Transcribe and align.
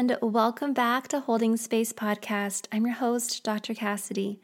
and 0.00 0.16
welcome 0.22 0.72
back 0.72 1.08
to 1.08 1.20
Holding 1.20 1.58
Space 1.58 1.92
Podcast. 1.92 2.66
I'm 2.72 2.86
your 2.86 2.94
host, 2.94 3.44
Dr. 3.44 3.74
Cassidy. 3.74 4.40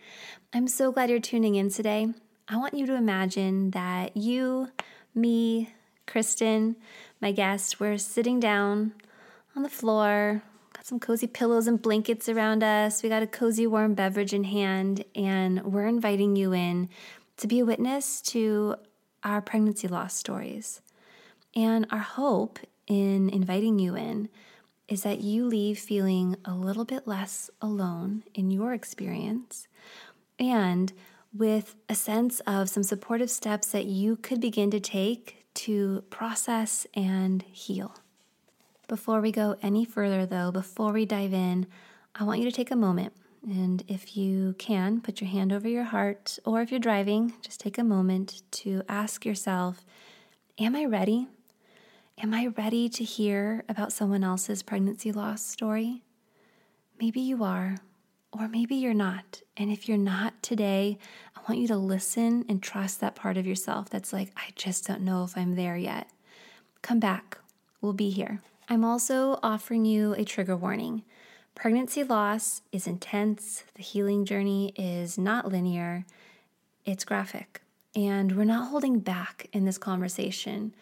I'm 0.53 0.69
so 0.69 0.93
glad 0.93 1.09
you're 1.09 1.19
tuning 1.19 1.55
in 1.55 1.71
today. 1.71 2.09
I 2.47 2.59
want 2.59 2.75
you 2.75 2.85
to 2.85 2.95
imagine 2.95 3.71
that 3.71 4.15
you, 4.19 4.69
me, 5.15 5.73
Kristin, 6.07 6.77
my 7.23 7.33
guest, 7.33 7.81
we're 7.81 7.97
sitting 7.97 8.39
down 8.39 8.93
on 9.57 9.63
the 9.63 9.71
floor, 9.71 10.43
got 10.75 10.85
some 10.85 11.01
cozy 11.01 11.27
pillows 11.27 11.67
and 11.67 11.81
blankets 11.81 12.29
around 12.29 12.63
us, 12.63 13.03
we 13.03 13.09
got 13.09 13.23
a 13.23 13.27
cozy 13.27 13.67
warm 13.67 13.95
beverage 13.95 14.35
in 14.35 14.45
hand, 14.45 15.07
and 15.15 15.65
we're 15.65 15.87
inviting 15.87 16.37
you 16.37 16.53
in 16.53 16.91
to 17.39 17.47
be 17.47 17.61
a 17.61 17.65
witness 17.65 18.21
to 18.21 18.77
our 19.25 19.41
pregnancy 19.41 19.89
loss 19.89 20.15
stories. 20.15 20.83
And 21.55 21.87
our 21.91 22.01
hope 22.01 22.59
in 22.87 23.31
inviting 23.31 23.79
you 23.79 23.97
in 23.97 24.29
is 24.89 25.03
that 25.03 25.21
you 25.21 25.47
leave 25.47 25.79
feeling 25.79 26.37
a 26.45 26.55
little 26.55 26.85
bit 26.85 27.07
less 27.07 27.51
alone 27.61 28.23
in 28.35 28.51
your 28.51 28.73
experience 28.73 29.67
and 30.39 30.93
with 31.33 31.75
a 31.89 31.95
sense 31.95 32.41
of 32.41 32.69
some 32.69 32.83
supportive 32.83 33.31
steps 33.31 33.69
that 33.69 33.87
you 33.87 34.17
could 34.17 34.41
begin 34.41 34.71
to 34.71 34.81
take 34.81 35.45
to 35.55 36.03
process 36.11 36.87
and 36.95 37.43
heal. 37.43 37.95
Before 38.89 39.21
we 39.21 39.33
go 39.33 39.57
any 39.63 39.85
further, 39.85 40.25
though, 40.27 40.53
before 40.53 40.93
we 40.93 41.05
dive 41.05 41.33
in, 41.33 41.67
I 42.15 42.25
want 42.25 42.41
you 42.41 42.45
to 42.49 42.57
take 42.57 42.71
a 42.71 42.77
moment. 42.77 43.13
And 43.43 43.83
if 43.89 44.17
you 44.17 44.55
can, 44.59 45.01
put 45.01 45.21
your 45.21 45.31
hand 45.31 45.53
over 45.53 45.69
your 45.69 45.85
heart, 45.85 46.39
or 46.45 46.63
if 46.63 46.71
you're 46.71 46.81
driving, 46.81 47.35
just 47.43 47.61
take 47.61 47.79
a 47.79 47.85
moment 47.85 48.43
to 48.53 48.83
ask 48.89 49.25
yourself 49.25 49.85
Am 50.59 50.75
I 50.75 50.87
ready? 50.87 51.29
Am 52.23 52.33
I 52.33 52.47
ready 52.47 52.89
to 52.89 53.05
hear 53.05 53.63
about 53.69 53.93
someone 53.93 54.25
else's 54.25 54.63
pregnancy 54.63 55.13
loss 55.13 55.45
story? 55.45 56.03
Maybe 56.99 57.21
you 57.21 57.45
are, 57.45 57.77
or 58.33 58.49
maybe 58.49 58.75
you're 58.75 58.95
not. 58.95 59.43
And 59.59 59.71
if 59.71 59.87
you're 59.87 59.99
not 59.99 60.43
today, 60.43 60.97
I 61.37 61.41
want 61.47 61.61
you 61.61 61.69
to 61.69 61.77
listen 61.77 62.47
and 62.49 62.63
trust 62.63 63.01
that 63.01 63.17
part 63.17 63.37
of 63.37 63.47
yourself 63.47 63.91
that's 63.91 64.15
like, 64.15 64.33
I 64.35 64.45
just 64.55 64.87
don't 64.87 65.03
know 65.03 65.25
if 65.25 65.37
I'm 65.37 65.57
there 65.57 65.77
yet. 65.77 66.09
Come 66.81 67.01
back, 67.01 67.37
we'll 67.83 67.93
be 67.93 68.09
here. 68.09 68.41
I'm 68.67 68.83
also 68.83 69.39
offering 69.43 69.85
you 69.85 70.15
a 70.15 70.25
trigger 70.25 70.57
warning. 70.57 71.03
Pregnancy 71.55 72.03
loss 72.03 72.63
is 72.73 72.87
intense, 72.87 73.65
the 73.75 73.83
healing 73.83 74.25
journey 74.25 74.73
is 74.75 75.19
not 75.19 75.53
linear, 75.53 76.07
it's 76.87 77.05
graphic. 77.05 77.61
And 77.95 78.39
we're 78.39 78.45
not 78.45 78.71
holding 78.71 79.01
back 79.01 79.51
in 79.53 79.67
this 79.67 79.77
conversation 79.77 80.75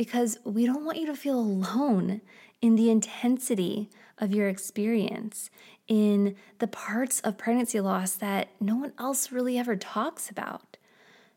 because 0.00 0.38
we 0.44 0.64
don't 0.64 0.86
want 0.86 0.96
you 0.96 1.04
to 1.04 1.14
feel 1.14 1.38
alone 1.38 2.22
in 2.62 2.74
the 2.74 2.88
intensity 2.88 3.90
of 4.16 4.32
your 4.32 4.48
experience, 4.48 5.50
in 5.88 6.34
the 6.58 6.66
parts 6.66 7.20
of 7.20 7.36
pregnancy 7.36 7.78
loss 7.80 8.12
that 8.12 8.48
no 8.58 8.76
one 8.76 8.94
else 8.98 9.30
really 9.30 9.58
ever 9.58 9.76
talks 9.76 10.30
about. 10.30 10.78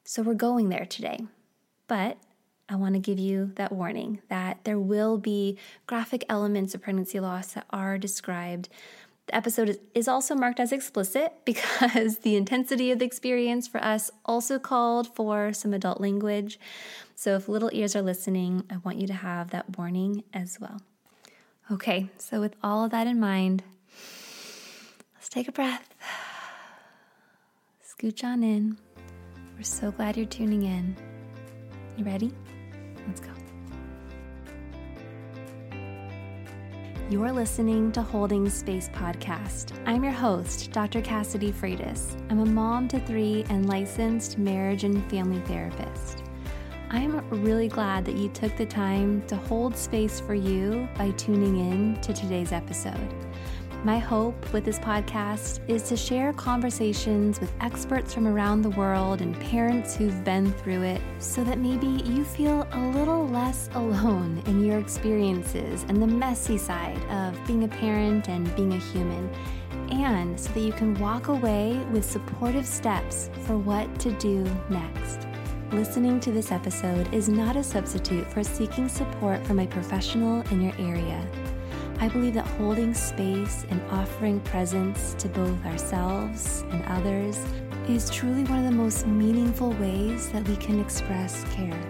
So 0.06 0.22
we're 0.22 0.36
going 0.36 0.70
there 0.70 0.86
today. 0.86 1.28
But 1.90 2.16
I 2.70 2.76
want 2.76 2.94
to 2.94 3.02
give 3.02 3.20
you 3.20 3.52
that 3.56 3.74
warning 3.74 4.22
that 4.30 4.64
there 4.64 4.80
will 4.80 5.18
be 5.18 5.58
graphic 5.86 6.24
elements 6.30 6.74
of 6.74 6.82
pregnancy 6.82 7.20
loss 7.20 7.56
that 7.56 7.66
are 7.70 7.98
described 7.98 8.70
the 9.28 9.36
episode 9.36 9.80
is 9.94 10.08
also 10.08 10.36
marked 10.36 10.60
as 10.60 10.72
explicit 10.72 11.34
because 11.46 12.20
the 12.20 12.36
intensity 12.36 12.92
of 12.92 13.00
the 13.00 13.06
experience 13.06 13.68
for 13.68 13.84
us 13.84 14.12
also 14.26 14.60
called 14.60 15.14
for 15.16 15.54
some 15.54 15.74
adult 15.74 16.02
language. 16.02 16.60
So 17.16 17.36
if 17.36 17.48
little 17.48 17.70
ears 17.74 17.96
are 17.96 18.02
listening, 18.02 18.64
I 18.70 18.78
want 18.78 18.98
you 18.98 19.08
to 19.08 19.14
have 19.14 19.52
that 19.52 19.78
warning 19.78 20.24
as 20.34 20.60
well. 20.60 20.82
Okay, 21.72 22.10
so 22.18 22.42
with 22.42 22.56
all 22.62 22.84
of 22.84 22.92
that 22.92 23.08
in 23.08 23.20
mind, 23.20 23.64
let's 25.16 25.30
take 25.30 25.48
a 25.48 25.52
breath. 25.52 25.96
Scooch 27.88 28.24
on 28.24 28.44
in. 28.44 28.78
We're 29.56 29.64
so 29.64 29.92
glad 29.92 30.18
you're 30.18 30.26
tuning 30.26 30.64
in. 30.64 30.96
You 31.96 32.04
ready? 32.04 32.34
Let's 33.08 33.22
go. 33.22 33.43
You're 37.10 37.34
listening 37.34 37.92
to 37.92 38.02
Holding 38.02 38.50
Space 38.50 38.88
Podcast. 38.88 39.74
I'm 39.86 40.06
your 40.06 40.14
host, 40.14 40.72
Dr. 40.72 41.02
Cassidy 41.02 41.52
Freitas. 41.52 42.16
I'm 42.32 42.40
a 42.40 42.46
mom 42.46 42.88
to 42.88 43.00
three 43.02 43.46
and 43.50 43.68
licensed 43.68 44.38
marriage 44.38 44.86
and 44.86 45.08
family 45.12 45.42
therapist. 45.42 46.24
I'm 46.90 47.20
really 47.30 47.68
glad 47.68 48.06
that 48.06 48.16
you 48.16 48.30
took 48.30 48.56
the 48.56 48.66
time 48.66 49.22
to 49.28 49.36
hold 49.36 49.76
space 49.76 50.22
for 50.22 50.34
you 50.34 50.88
by 50.98 51.12
tuning 51.12 51.60
in 51.60 52.02
to 52.02 52.14
today's 52.14 52.54
episode. 52.54 53.14
My 53.84 54.00
hope 54.00 54.54
with 54.54 54.64
this 54.64 54.80
podcast 54.80 55.60
is 55.68 55.84
to 55.90 55.98
share 55.98 56.32
conversations 56.32 57.42
with 57.42 57.52
experts 57.60 58.14
from 58.14 58.30
around 58.30 58.62
the 58.62 58.70
world 58.70 59.20
and 59.20 59.38
parents 59.42 59.94
who've 59.94 60.24
been 60.24 60.54
through 60.54 60.84
it 60.84 61.02
so 61.20 61.44
that 61.44 61.58
maybe 61.58 61.88
you 61.88 62.24
feel 62.24 62.66
a 62.72 62.80
little 62.80 63.28
less 63.28 63.70
alone 63.74 64.42
in 64.46 64.64
your 64.64 64.80
experiences 64.80 65.84
and 65.90 66.02
the 66.02 66.08
messy 66.08 66.58
side 66.58 66.98
of 67.10 67.38
being 67.46 67.66
a 67.66 67.68
parent 67.68 68.30
and 68.30 68.56
being 68.56 68.72
a 68.72 68.78
human, 68.78 69.30
and 69.92 70.40
so 70.40 70.54
that 70.54 70.62
you 70.62 70.72
can 70.72 70.98
walk 70.98 71.28
away 71.28 71.78
with 71.92 72.06
supportive 72.06 72.66
steps 72.66 73.30
for 73.46 73.58
what 73.58 74.00
to 74.00 74.12
do 74.14 74.46
next. 74.70 75.28
Listening 75.74 76.22
to 76.22 76.32
this 76.32 76.54
episode 76.54 77.14
is 77.14 77.28
not 77.28 77.58
a 77.58 77.64
substitute 77.64 78.32
for 78.32 78.46
seeking 78.46 78.88
support 78.88 79.46
from 79.46 79.60
a 79.60 79.68
professional 79.68 80.40
in 80.52 80.62
your 80.62 80.74
area. 80.80 81.28
I 82.04 82.10
believe 82.10 82.34
that 82.34 82.46
holding 82.46 82.94
space 82.94 83.66
and 83.70 83.82
offering 83.90 84.42
presence 84.42 85.14
to 85.20 85.30
both 85.30 85.66
ourselves 85.66 86.66
and 86.70 86.84
others 86.84 87.38
is 87.88 88.10
truly 88.10 88.44
one 88.44 88.60
of 88.60 88.66
the 88.66 88.78
most 88.78 89.08
meaningful 89.08 89.72
ways 89.76 90.30
that 90.34 90.46
we 90.46 90.58
can 90.58 90.82
express 90.82 91.46
care. 91.54 91.82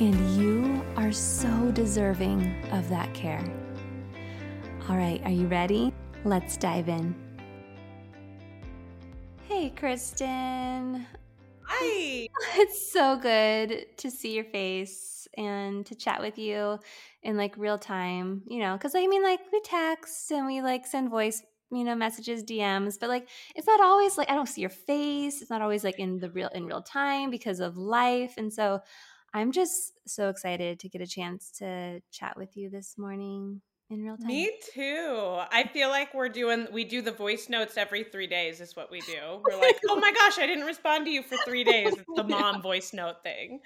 And 0.00 0.36
you 0.36 0.84
are 0.96 1.12
so 1.12 1.70
deserving 1.70 2.52
of 2.72 2.88
that 2.88 3.14
care. 3.14 3.44
All 4.88 4.96
right, 4.96 5.22
are 5.24 5.30
you 5.30 5.46
ready? 5.46 5.94
Let's 6.24 6.56
dive 6.56 6.88
in. 6.88 7.14
Hey, 9.44 9.72
Kristin. 9.76 11.06
Hi. 11.62 12.26
It's 12.56 12.92
so 12.92 13.16
good 13.16 13.86
to 13.98 14.10
see 14.10 14.34
your 14.34 14.46
face 14.46 15.28
and 15.38 15.86
to 15.86 15.94
chat 15.94 16.20
with 16.20 16.38
you 16.38 16.80
in 17.22 17.36
like 17.36 17.56
real 17.56 17.78
time, 17.78 18.42
you 18.46 18.60
know, 18.60 18.74
because 18.74 18.94
I 18.94 19.06
mean, 19.06 19.22
like 19.22 19.40
we 19.52 19.60
text 19.62 20.30
and 20.30 20.46
we 20.46 20.62
like 20.62 20.86
send 20.86 21.10
voice, 21.10 21.42
you 21.70 21.84
know, 21.84 21.94
messages, 21.94 22.42
DMs, 22.42 22.98
but 22.98 23.08
like 23.08 23.28
it's 23.54 23.66
not 23.66 23.80
always 23.80 24.16
like 24.18 24.30
I 24.30 24.34
don't 24.34 24.48
see 24.48 24.60
your 24.62 24.70
face. 24.70 25.42
It's 25.42 25.50
not 25.50 25.62
always 25.62 25.84
like 25.84 25.98
in 25.98 26.18
the 26.18 26.30
real 26.30 26.48
in 26.48 26.66
real 26.66 26.82
time 26.82 27.30
because 27.30 27.60
of 27.60 27.76
life, 27.76 28.34
and 28.38 28.52
so 28.52 28.80
I'm 29.34 29.52
just 29.52 29.92
so 30.06 30.28
excited 30.28 30.80
to 30.80 30.88
get 30.88 31.02
a 31.02 31.06
chance 31.06 31.50
to 31.58 32.00
chat 32.10 32.36
with 32.36 32.56
you 32.56 32.70
this 32.70 32.96
morning 32.98 33.60
in 33.90 34.02
real 34.02 34.16
time. 34.16 34.28
Me 34.28 34.52
too. 34.72 35.38
I 35.50 35.68
feel 35.72 35.88
like 35.88 36.14
we're 36.14 36.28
doing 36.28 36.68
we 36.72 36.84
do 36.84 37.02
the 37.02 37.12
voice 37.12 37.48
notes 37.48 37.76
every 37.76 38.04
3 38.04 38.26
days 38.26 38.60
is 38.60 38.76
what 38.76 38.90
we 38.90 39.00
do. 39.00 39.18
We're 39.44 39.60
like, 39.60 39.78
"Oh 39.88 39.96
my 39.96 40.12
gosh, 40.12 40.38
I 40.38 40.46
didn't 40.46 40.64
respond 40.64 41.06
to 41.06 41.10
you 41.10 41.22
for 41.22 41.36
3 41.44 41.64
days." 41.64 41.94
It's 41.94 42.04
the 42.14 42.24
mom 42.24 42.62
voice 42.70 42.92
note 42.92 43.22
thing. 43.22 43.60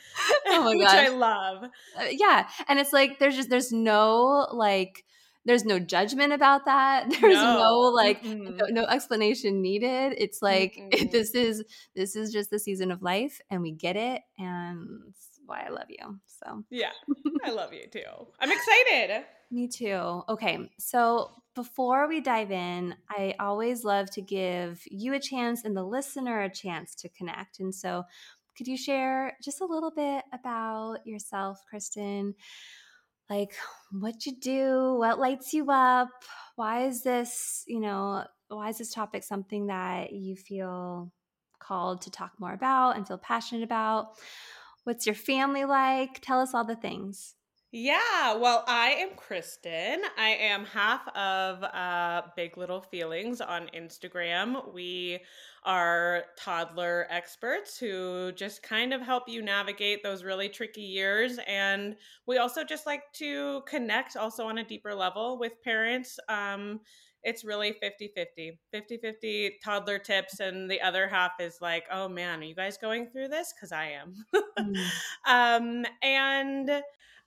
Oh 0.47 0.65
my 0.65 0.75
which 0.77 0.89
I 0.89 1.09
love. 1.09 1.65
Uh, 1.65 2.07
yeah, 2.11 2.49
and 2.69 2.79
it's 2.79 2.93
like 2.93 3.19
there's 3.19 3.37
just 3.37 3.51
there's 3.51 3.73
no 3.73 4.49
like 4.53 5.05
there's 5.45 5.65
no 5.65 5.79
judgment 5.79 6.33
about 6.33 6.65
that. 6.65 7.11
There's 7.11 7.37
no, 7.37 7.59
no 7.59 7.79
like 7.91 8.23
mm-hmm. 8.23 8.57
no, 8.57 8.67
no, 8.71 8.85
explanation 8.87 9.61
needed. 9.61 10.15
It's 10.17 10.41
like 10.41 10.77
mm-hmm. 10.77 11.11
this 11.11 11.35
is 11.35 11.63
this 11.95 12.17
is 12.17 12.33
just 12.33 12.51
the 12.51 12.59
season 12.59 12.91
of 12.91 13.03
life 13.03 13.41
and 13.51 13.61
we 13.61 13.73
get 13.73 13.97
it 13.97 14.23
and 14.39 15.13
why 15.47 15.65
I 15.67 15.71
love 15.71 15.89
you. 15.89 16.19
So 16.27 16.65
Yeah. 16.71 16.93
I 17.45 17.51
love 17.51 17.73
you 17.73 17.87
too. 17.91 18.01
I'm 18.41 18.51
excited. 18.59 19.25
Me 19.51 19.69
too. 19.69 20.23
Okay. 20.29 20.71
So 20.79 21.31
before 21.55 22.09
we 22.09 22.21
dive 22.21 22.51
in, 22.51 22.95
I 23.09 23.35
always 23.39 23.85
love 23.85 24.11
to 24.13 24.23
give 24.23 24.83
you 24.91 25.15
a 25.15 25.21
chance 25.21 25.65
and 25.65 25.77
the 25.77 25.85
listener 25.85 26.43
a 26.43 26.51
chance 26.51 26.95
to 26.97 27.09
connect. 27.11 27.61
And 27.61 27.75
so, 27.75 28.05
could 28.57 28.67
you 28.69 28.77
share 28.77 29.37
just 29.43 29.61
a 29.61 29.67
little 29.67 29.91
bit 29.91 30.25
about 30.33 30.99
yourself, 31.05 31.61
Kristin? 31.73 32.35
Like 33.29 33.53
what 33.91 34.27
you 34.27 34.39
do, 34.39 34.95
what 34.99 35.19
lights 35.19 35.53
you 35.53 35.71
up? 35.71 36.09
Why 36.57 36.87
is 36.87 37.03
this, 37.03 37.65
you 37.67 37.81
know, 37.81 38.25
why 38.49 38.69
is 38.69 38.79
this 38.79 38.93
topic 38.93 39.25
something 39.25 39.67
that 39.69 40.13
you 40.13 40.37
feel 40.37 41.11
called 41.59 42.03
to 42.03 42.11
talk 42.11 42.33
more 42.39 42.53
about 42.53 42.97
and 42.97 43.07
feel 43.07 43.19
passionate 43.19 43.65
about? 43.65 44.09
What's 44.85 45.07
your 45.07 45.15
family 45.15 45.65
like? 45.65 46.21
Tell 46.21 46.41
us 46.41 46.55
all 46.55 46.65
the 46.65 46.77
things. 46.77 47.35
Yeah, 47.77 48.37
well, 48.37 48.63
I 48.69 48.91
am 48.91 49.17
Kristin. 49.17 49.97
I 50.17 50.29
am 50.29 50.65
half 50.65 51.09
of 51.17 51.65
uh, 51.65 52.23
Big 52.37 52.57
Little 52.57 52.81
Feelings 52.81 53.41
on 53.41 53.69
Instagram. 53.75 54.73
We 54.73 55.19
are 55.65 56.27
toddler 56.39 57.09
experts 57.11 57.77
who 57.77 58.31
just 58.31 58.63
kind 58.63 58.95
of 58.95 59.01
help 59.01 59.29
you 59.29 59.43
navigate 59.43 60.05
those 60.05 60.23
really 60.23 60.49
tricky 60.49 60.83
years. 60.83 61.41
And 61.49 61.97
we 62.27 62.39
also 62.39 62.63
just 62.63 62.87
like 62.87 63.13
to 63.15 63.63
connect 63.67 64.17
also 64.17 64.47
on 64.47 64.59
a 64.59 64.65
deeper 64.65 64.95
level 64.95 65.37
with 65.37 65.61
parents. 65.65 66.21
Um, 66.29 66.79
it's 67.25 67.45
really 67.45 67.73
50 67.73 68.13
50 68.15 68.59
50 68.73 68.97
50 68.99 69.53
toddler 69.65 69.99
tips 69.99 70.41
and 70.41 70.71
the 70.71 70.81
other 70.81 71.09
half 71.09 71.33
is 71.41 71.59
like 71.61 71.85
oh 71.91 72.09
man 72.09 72.41
are 72.41 72.45
you 72.45 72.55
guys 72.55 72.77
going 72.77 73.07
through 73.07 73.29
this 73.29 73.53
because 73.55 73.73
i 73.73 73.87
am 73.87 74.15
mm. 74.59 74.77
um, 75.27 75.85
and 76.03 76.83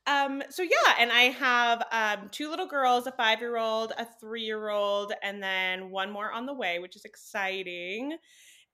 um, 0.08 0.42
so 0.50 0.64
yeah, 0.64 0.96
and 1.00 1.12
I 1.12 1.24
have 1.24 1.84
um, 1.92 2.30
two 2.32 2.50
little 2.50 2.66
girls, 2.66 3.08
a 3.08 3.12
five 3.12 3.42
year 3.42 3.58
old, 3.58 3.92
a 3.98 4.08
three 4.22 4.44
year 4.44 4.70
old, 4.70 5.12
and 5.22 5.44
then 5.44 5.92
one 5.92 6.12
more 6.12 6.32
on 6.32 6.46
the 6.46 6.54
way, 6.54 6.80
which 6.80 6.96
is 6.96 7.04
exciting. 7.04 8.18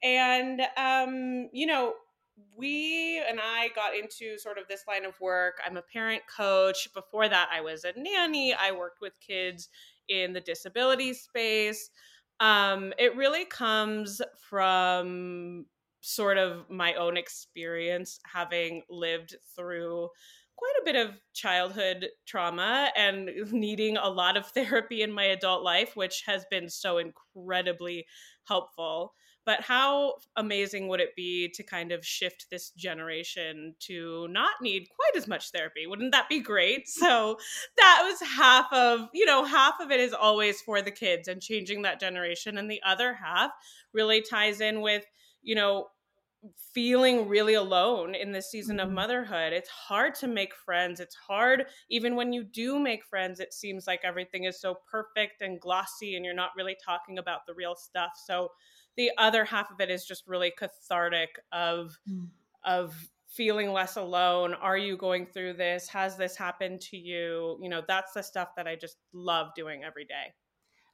And 0.03 0.61
um, 0.77 1.49
you 1.51 1.65
know, 1.65 1.93
we 2.55 3.19
and 3.27 3.39
I 3.41 3.69
got 3.75 3.95
into 3.95 4.37
sort 4.37 4.59
of 4.59 4.67
this 4.67 4.83
line 4.87 5.05
of 5.05 5.19
work. 5.19 5.55
I'm 5.65 5.75
a 5.75 5.81
parent 5.81 6.21
coach. 6.37 6.87
Before 6.93 7.27
that, 7.27 7.49
I 7.51 7.61
was 7.61 7.83
a 7.83 7.93
nanny. 7.97 8.53
I 8.53 8.71
worked 8.71 9.01
with 9.01 9.13
kids 9.25 9.69
in 10.09 10.33
the 10.33 10.41
disability 10.41 11.13
space. 11.13 11.89
Um, 12.39 12.93
it 12.97 13.15
really 13.15 13.45
comes 13.45 14.21
from 14.49 15.65
sort 16.01 16.37
of 16.37 16.69
my 16.69 16.93
own 16.95 17.15
experience 17.15 18.19
having 18.25 18.83
lived 18.89 19.35
through 19.55 20.09
quite 20.55 20.73
a 20.81 20.85
bit 20.85 20.95
of 20.95 21.15
childhood 21.33 22.09
trauma 22.25 22.91
and 22.95 23.29
needing 23.51 23.97
a 23.97 24.09
lot 24.09 24.37
of 24.37 24.45
therapy 24.53 25.01
in 25.01 25.11
my 25.11 25.25
adult 25.25 25.63
life, 25.63 25.95
which 25.95 26.23
has 26.25 26.45
been 26.49 26.69
so 26.69 26.97
incredibly 26.97 28.05
helpful. 28.45 29.13
But 29.45 29.61
how 29.61 30.15
amazing 30.35 30.87
would 30.87 30.99
it 30.99 31.15
be 31.15 31.49
to 31.55 31.63
kind 31.63 31.91
of 31.91 32.05
shift 32.05 32.47
this 32.49 32.71
generation 32.71 33.75
to 33.81 34.27
not 34.29 34.53
need 34.61 34.87
quite 34.95 35.17
as 35.17 35.27
much 35.27 35.51
therapy? 35.51 35.85
Wouldn't 35.85 36.13
that 36.13 36.29
be 36.29 36.39
great? 36.39 36.87
So 36.87 37.37
that 37.77 38.01
was 38.03 38.27
half 38.27 38.71
of, 38.71 39.09
you 39.13 39.25
know, 39.25 39.43
half 39.43 39.75
of 39.79 39.91
it 39.91 39.99
is 39.99 40.13
always 40.13 40.61
for 40.61 40.81
the 40.81 40.91
kids 40.91 41.27
and 41.27 41.41
changing 41.41 41.81
that 41.81 41.99
generation. 41.99 42.57
And 42.57 42.69
the 42.71 42.81
other 42.85 43.13
half 43.13 43.51
really 43.93 44.21
ties 44.21 44.61
in 44.61 44.81
with, 44.81 45.05
you 45.41 45.55
know, 45.55 45.87
feeling 46.73 47.27
really 47.29 47.53
alone 47.53 48.15
in 48.15 48.31
this 48.31 48.51
season 48.51 48.79
of 48.79 48.87
mm-hmm. 48.87 48.95
motherhood. 48.95 49.53
It's 49.53 49.69
hard 49.69 50.15
to 50.15 50.27
make 50.27 50.53
friends. 50.53 50.99
It's 50.99 51.15
hard, 51.15 51.65
even 51.89 52.15
when 52.15 52.33
you 52.33 52.43
do 52.43 52.79
make 52.79 53.05
friends, 53.05 53.39
it 53.39 53.53
seems 53.53 53.87
like 53.87 54.01
everything 54.03 54.43
is 54.43 54.59
so 54.59 54.75
perfect 54.89 55.41
and 55.41 55.59
glossy 55.59 56.15
and 56.15 56.25
you're 56.25 56.33
not 56.33 56.51
really 56.57 56.75
talking 56.83 57.17
about 57.17 57.45
the 57.47 57.53
real 57.53 57.75
stuff. 57.75 58.11
So 58.25 58.49
the 58.97 59.11
other 59.17 59.45
half 59.45 59.71
of 59.71 59.79
it 59.79 59.89
is 59.89 60.05
just 60.05 60.27
really 60.27 60.51
cathartic 60.57 61.29
of 61.51 61.97
mm. 62.09 62.27
of 62.63 62.95
feeling 63.27 63.71
less 63.71 63.95
alone. 63.95 64.53
Are 64.53 64.77
you 64.77 64.95
going 64.95 65.25
through 65.25 65.53
this? 65.53 65.87
Has 65.89 66.17
this 66.17 66.35
happened 66.37 66.81
to 66.81 66.97
you? 66.97 67.57
You 67.61 67.69
know, 67.69 67.81
that's 67.87 68.13
the 68.13 68.21
stuff 68.21 68.49
that 68.57 68.67
I 68.67 68.75
just 68.75 68.97
love 69.11 69.47
doing 69.55 69.83
every 69.83 70.05
day. 70.05 70.33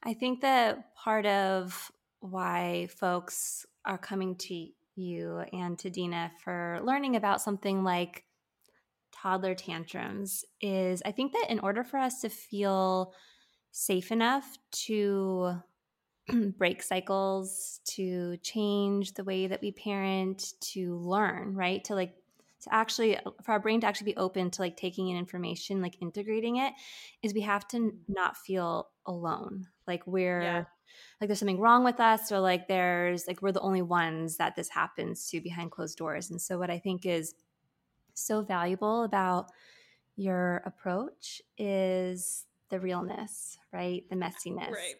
I 0.02 0.14
think 0.14 0.40
that 0.40 0.94
part 0.94 1.26
of 1.26 1.90
why 2.20 2.88
folks 2.98 3.66
are 3.84 3.98
coming 3.98 4.36
to 4.36 4.68
you 4.96 5.42
and 5.52 5.78
to 5.80 5.90
Dina 5.90 6.32
for 6.42 6.80
learning 6.82 7.16
about 7.16 7.42
something 7.42 7.84
like 7.84 8.24
toddler 9.12 9.54
tantrums 9.54 10.44
is 10.60 11.02
I 11.04 11.12
think 11.12 11.32
that 11.32 11.46
in 11.50 11.60
order 11.60 11.84
for 11.84 11.98
us 11.98 12.20
to 12.22 12.28
feel 12.28 13.12
safe 13.70 14.10
enough 14.10 14.58
to 14.72 15.54
break 16.58 16.82
cycles, 16.82 17.80
to 17.84 18.36
change 18.38 19.14
the 19.14 19.24
way 19.24 19.46
that 19.46 19.60
we 19.60 19.72
parent, 19.72 20.54
to 20.60 20.96
learn, 20.96 21.54
right? 21.54 21.82
To 21.84 21.94
like 21.94 22.14
to 22.62 22.74
actually 22.74 23.16
uh, 23.16 23.30
for 23.42 23.52
our 23.52 23.60
brain 23.60 23.80
to 23.80 23.86
actually 23.86 24.12
be 24.12 24.16
open 24.16 24.50
to 24.50 24.62
like 24.62 24.76
taking 24.76 25.08
in 25.08 25.16
information, 25.16 25.82
like 25.82 26.00
integrating 26.00 26.56
it, 26.56 26.72
is 27.22 27.34
we 27.34 27.40
have 27.42 27.66
to 27.68 27.94
not 28.08 28.36
feel 28.36 28.88
alone. 29.06 29.66
Like 29.86 30.06
we're 30.06 30.42
yeah 30.42 30.64
like 31.20 31.28
there's 31.28 31.38
something 31.38 31.60
wrong 31.60 31.84
with 31.84 32.00
us 32.00 32.32
or 32.32 32.40
like 32.40 32.66
there's 32.66 33.26
like 33.26 33.42
we're 33.42 33.52
the 33.52 33.60
only 33.60 33.82
ones 33.82 34.36
that 34.38 34.56
this 34.56 34.68
happens 34.68 35.28
to 35.28 35.40
behind 35.40 35.70
closed 35.70 35.98
doors. 35.98 36.30
And 36.30 36.40
so 36.40 36.58
what 36.58 36.70
i 36.70 36.78
think 36.78 37.06
is 37.06 37.34
so 38.14 38.42
valuable 38.42 39.04
about 39.04 39.50
your 40.16 40.62
approach 40.66 41.40
is 41.56 42.46
the 42.70 42.80
realness 42.80 43.58
right? 43.72 44.04
The 44.10 44.16
messiness. 44.16 44.72
Right 44.72 44.96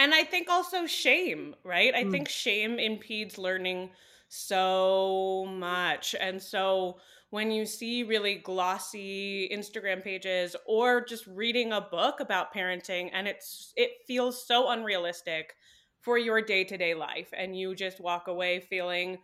and 0.00 0.12
i 0.12 0.24
think 0.24 0.48
also 0.48 0.86
shame 0.86 1.54
right 1.62 1.94
i 1.94 2.02
mm. 2.02 2.10
think 2.10 2.28
shame 2.28 2.78
impedes 2.80 3.38
learning 3.38 3.90
so 4.28 5.46
much 5.48 6.16
and 6.20 6.42
so 6.42 6.96
when 7.30 7.52
you 7.52 7.64
see 7.64 8.02
really 8.02 8.36
glossy 8.36 9.48
Instagram 9.52 10.02
pages 10.02 10.56
or 10.66 11.04
just 11.04 11.26
reading 11.28 11.72
a 11.72 11.80
book 11.80 12.18
about 12.20 12.52
parenting 12.52 13.08
and 13.12 13.28
it's 13.28 13.72
it 13.76 13.90
feels 14.06 14.46
so 14.46 14.70
unrealistic 14.70 15.54
for 16.00 16.18
your 16.18 16.40
day-to-day 16.40 16.94
life 16.94 17.28
and 17.36 17.56
you 17.56 17.74
just 17.74 18.00
walk 18.00 18.26
away 18.26 18.60
feeling 18.60 19.18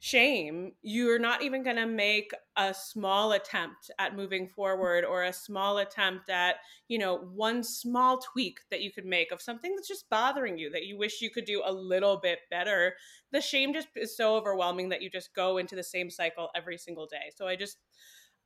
shame 0.00 0.72
you're 0.82 1.18
not 1.18 1.42
even 1.42 1.64
going 1.64 1.76
to 1.76 1.86
make 1.86 2.30
a 2.56 2.72
small 2.72 3.32
attempt 3.32 3.90
at 3.98 4.14
moving 4.14 4.48
forward 4.48 5.04
or 5.04 5.24
a 5.24 5.32
small 5.32 5.78
attempt 5.78 6.30
at 6.30 6.56
you 6.86 6.98
know 6.98 7.16
one 7.34 7.64
small 7.64 8.18
tweak 8.18 8.60
that 8.70 8.80
you 8.80 8.92
could 8.92 9.04
make 9.04 9.32
of 9.32 9.42
something 9.42 9.74
that's 9.74 9.88
just 9.88 10.08
bothering 10.08 10.56
you 10.56 10.70
that 10.70 10.84
you 10.84 10.96
wish 10.96 11.20
you 11.20 11.30
could 11.30 11.44
do 11.44 11.62
a 11.64 11.72
little 11.72 12.16
bit 12.16 12.38
better 12.48 12.94
the 13.32 13.40
shame 13.40 13.72
just 13.72 13.88
is 13.96 14.16
so 14.16 14.36
overwhelming 14.36 14.88
that 14.88 15.02
you 15.02 15.10
just 15.10 15.34
go 15.34 15.58
into 15.58 15.74
the 15.74 15.82
same 15.82 16.08
cycle 16.10 16.48
every 16.54 16.78
single 16.78 17.06
day 17.06 17.30
so 17.34 17.46
i 17.46 17.56
just 17.56 17.78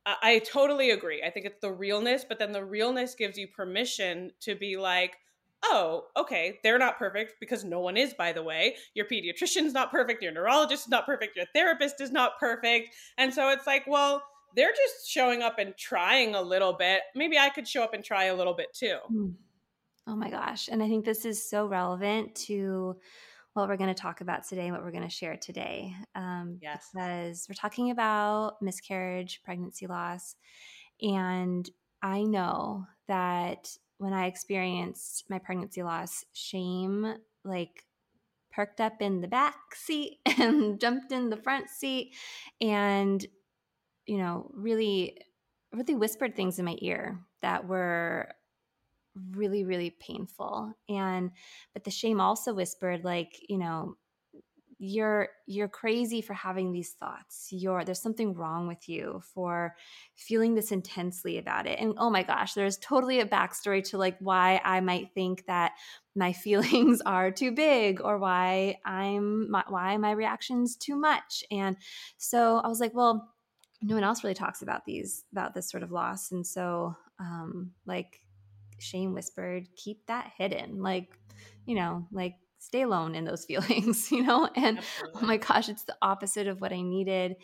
I 0.05 0.39
totally 0.39 0.91
agree. 0.91 1.23
I 1.23 1.29
think 1.29 1.45
it's 1.45 1.61
the 1.61 1.71
realness, 1.71 2.25
but 2.27 2.37
then 2.37 2.51
the 2.51 2.65
realness 2.65 3.15
gives 3.15 3.37
you 3.37 3.47
permission 3.47 4.31
to 4.41 4.53
be 4.53 4.75
like, 4.75 5.15
oh, 5.63 6.05
okay, 6.17 6.59
they're 6.63 6.79
not 6.79 6.97
perfect 6.97 7.35
because 7.39 7.63
no 7.63 7.79
one 7.79 7.97
is, 7.97 8.13
by 8.13 8.31
the 8.31 8.43
way. 8.43 8.75
Your 8.93 9.05
pediatrician's 9.05 9.73
not 9.73 9.91
perfect, 9.91 10.21
your 10.21 10.31
neurologist 10.31 10.85
is 10.85 10.89
not 10.89 11.05
perfect, 11.05 11.35
your 11.35 11.45
therapist 11.53 12.01
is 12.01 12.11
not 12.11 12.39
perfect. 12.39 12.93
And 13.17 13.33
so 13.33 13.49
it's 13.49 13.67
like, 13.67 13.85
well, 13.87 14.23
they're 14.55 14.73
just 14.73 15.09
showing 15.09 15.41
up 15.41 15.59
and 15.59 15.75
trying 15.77 16.35
a 16.35 16.41
little 16.41 16.73
bit. 16.73 17.01
Maybe 17.15 17.37
I 17.37 17.49
could 17.49 17.67
show 17.67 17.83
up 17.83 17.93
and 17.93 18.03
try 18.03 18.25
a 18.25 18.35
little 18.35 18.53
bit 18.53 18.67
too. 18.73 18.97
Hmm. 19.07 19.29
Oh 20.05 20.15
my 20.15 20.29
gosh. 20.29 20.67
And 20.67 20.83
I 20.83 20.87
think 20.87 21.05
this 21.05 21.25
is 21.25 21.49
so 21.49 21.65
relevant 21.65 22.35
to 22.47 22.97
what 23.53 23.69
we're 23.69 23.77
going 23.77 23.93
to 23.93 23.99
talk 23.99 24.21
about 24.21 24.47
today, 24.47 24.71
what 24.71 24.83
we're 24.83 24.91
going 24.91 25.03
to 25.03 25.09
share 25.09 25.37
today. 25.37 25.95
Um, 26.13 26.59
yes. 26.61 26.89
Because 26.93 27.45
we're 27.47 27.55
talking 27.55 27.91
about 27.91 28.61
miscarriage, 28.61 29.41
pregnancy 29.43 29.87
loss. 29.87 30.35
And 31.01 31.69
I 32.01 32.23
know 32.23 32.85
that 33.07 33.69
when 33.97 34.13
I 34.13 34.27
experienced 34.27 35.29
my 35.29 35.39
pregnancy 35.39 35.83
loss, 35.83 36.25
shame 36.33 37.15
like 37.43 37.85
perked 38.51 38.79
up 38.79 39.01
in 39.01 39.21
the 39.21 39.27
back 39.27 39.75
seat 39.75 40.19
and 40.37 40.79
jumped 40.79 41.11
in 41.11 41.29
the 41.29 41.37
front 41.37 41.69
seat 41.69 42.13
and 42.61 43.25
you 44.05 44.17
know 44.17 44.51
really 44.53 45.17
really 45.73 45.95
whispered 45.95 46.35
things 46.35 46.59
in 46.59 46.65
my 46.65 46.75
ear 46.79 47.19
that 47.41 47.67
were 47.67 48.29
really 49.31 49.63
really 49.63 49.89
painful. 49.91 50.73
And 50.89 51.31
but 51.73 51.83
the 51.83 51.91
shame 51.91 52.19
also 52.19 52.53
whispered 52.53 53.03
like 53.03 53.39
you 53.47 53.57
know 53.57 53.95
you're 54.85 55.29
you're 55.47 55.69
crazy 55.69 56.21
for 56.21 56.33
having 56.33 56.73
these 56.73 56.91
thoughts. 56.99 57.47
You're 57.51 57.85
there's 57.85 58.01
something 58.01 58.33
wrong 58.33 58.67
with 58.67 58.89
you 58.89 59.21
for 59.33 59.75
feeling 60.15 60.55
this 60.55 60.73
intensely 60.73 61.37
about 61.37 61.67
it. 61.67 61.79
And 61.79 61.93
oh 61.97 62.09
my 62.09 62.21
gosh 62.21 62.53
there's 62.53 62.77
totally 62.79 63.21
a 63.21 63.25
backstory 63.25 63.81
to 63.85 63.97
like 63.97 64.17
why 64.19 64.59
i 64.65 64.81
might 64.81 65.13
think 65.13 65.45
that 65.45 65.71
my 66.17 66.33
feelings 66.45 67.01
are 67.05 67.31
too 67.31 67.53
big 67.53 68.01
or 68.01 68.17
why 68.17 68.75
i'm 68.85 69.49
my, 69.49 69.63
why 69.69 69.95
my 69.95 70.11
reactions 70.11 70.75
too 70.75 70.97
much. 70.97 71.45
And 71.49 71.77
so 72.17 72.57
i 72.57 72.67
was 72.67 72.81
like 72.81 72.93
well 72.93 73.33
no 73.81 73.95
one 73.95 74.03
else 74.03 74.21
really 74.21 74.33
talks 74.33 74.61
about 74.61 74.83
these 74.83 75.23
about 75.31 75.53
this 75.53 75.69
sort 75.69 75.83
of 75.83 75.93
loss. 75.93 76.33
And 76.33 76.45
so 76.45 76.93
um 77.21 77.71
like 77.85 78.19
shame 78.79 79.13
whispered 79.13 79.69
keep 79.77 80.05
that 80.07 80.33
hidden. 80.37 80.81
Like 80.83 81.07
you 81.65 81.75
know 81.75 82.05
like 82.11 82.35
stay 82.63 82.81
alone 82.81 83.15
in 83.15 83.25
those 83.25 83.45
feelings, 83.49 84.11
you 84.11 84.23
know? 84.23 84.49
And 84.55 84.79
Absolutely. 84.79 85.21
oh 85.21 85.25
my 85.25 85.37
gosh, 85.37 85.69
it's 85.69 85.83
the 85.83 85.97
opposite 86.01 86.47
of 86.47 86.61
what 86.61 86.73
I 86.73 86.81
needed. 86.81 87.35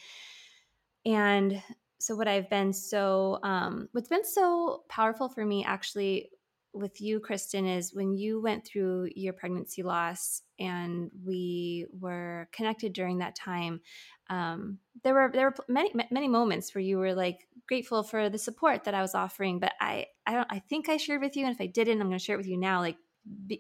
And 1.06 1.62
so 2.00 2.16
what 2.16 2.28
I've 2.28 2.50
been 2.50 2.72
so 2.72 3.40
um 3.44 3.90
what's 3.92 4.08
been 4.08 4.24
so 4.24 4.84
powerful 4.88 5.28
for 5.28 5.46
me 5.46 5.66
actually 5.66 6.30
with 6.72 7.02
you 7.02 7.20
Kristin 7.20 7.78
is 7.78 7.94
when 7.94 8.14
you 8.14 8.42
went 8.42 8.66
through 8.66 9.10
your 9.16 9.34
pregnancy 9.34 9.84
loss 9.84 10.44
and 10.60 11.10
we 11.26 11.88
were 11.92 12.48
connected 12.54 12.94
during 12.94 13.18
that 13.18 13.36
time 13.36 13.82
um 14.30 14.78
there 15.04 15.14
were 15.14 15.30
there 15.34 15.50
were 15.50 15.56
many 15.68 15.92
many 16.10 16.30
moments 16.30 16.74
where 16.74 16.82
you 16.82 16.98
were 16.98 17.14
like 17.14 17.48
grateful 17.70 18.02
for 18.02 18.30
the 18.30 18.38
support 18.38 18.84
that 18.86 18.96
I 18.96 19.02
was 19.02 19.14
offering, 19.14 19.60
but 19.60 19.74
I 19.80 20.08
I 20.26 20.34
don't 20.34 20.48
I 20.52 20.60
think 20.60 20.90
I 20.90 20.98
shared 20.98 21.22
with 21.22 21.38
you 21.38 21.46
and 21.46 21.54
if 21.54 21.62
I 21.62 21.68
didn't, 21.68 22.02
I'm 22.02 22.08
going 22.08 22.18
to 22.18 22.24
share 22.24 22.34
it 22.34 22.40
with 22.40 22.48
you 22.48 22.58
now 22.58 22.80
like 22.80 22.98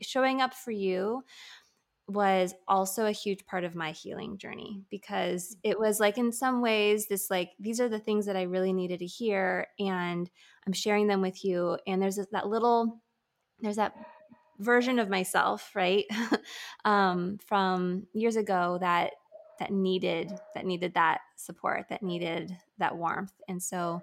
showing 0.01 0.41
up 0.41 0.53
for 0.53 0.71
you 0.71 1.23
was 2.09 2.55
also 2.67 3.05
a 3.05 3.11
huge 3.11 3.45
part 3.45 3.63
of 3.63 3.75
my 3.75 3.91
healing 3.91 4.37
journey 4.37 4.81
because 4.89 5.55
it 5.63 5.79
was 5.79 5.99
like 5.99 6.17
in 6.17 6.31
some 6.31 6.59
ways 6.59 7.07
this 7.07 7.29
like 7.29 7.51
these 7.59 7.79
are 7.79 7.87
the 7.87 7.99
things 7.99 8.25
that 8.25 8.35
I 8.35 8.43
really 8.43 8.73
needed 8.73 8.99
to 8.99 9.05
hear 9.05 9.67
and 9.77 10.29
I'm 10.65 10.73
sharing 10.73 11.05
them 11.05 11.21
with 11.21 11.45
you 11.45 11.77
and 11.85 12.01
there's 12.01 12.19
that 12.31 12.47
little 12.47 12.99
there's 13.59 13.75
that 13.75 13.93
version 14.57 14.97
of 14.97 15.07
myself 15.07 15.71
right 15.75 16.05
um, 16.85 17.37
from 17.45 18.07
years 18.13 18.35
ago 18.35 18.79
that 18.81 19.11
that 19.59 19.71
needed 19.71 20.31
that 20.55 20.65
needed 20.65 20.95
that 20.95 21.19
support 21.35 21.85
that 21.89 22.01
needed 22.01 22.57
that 22.79 22.97
warmth 22.97 23.33
and 23.47 23.61
so 23.61 24.01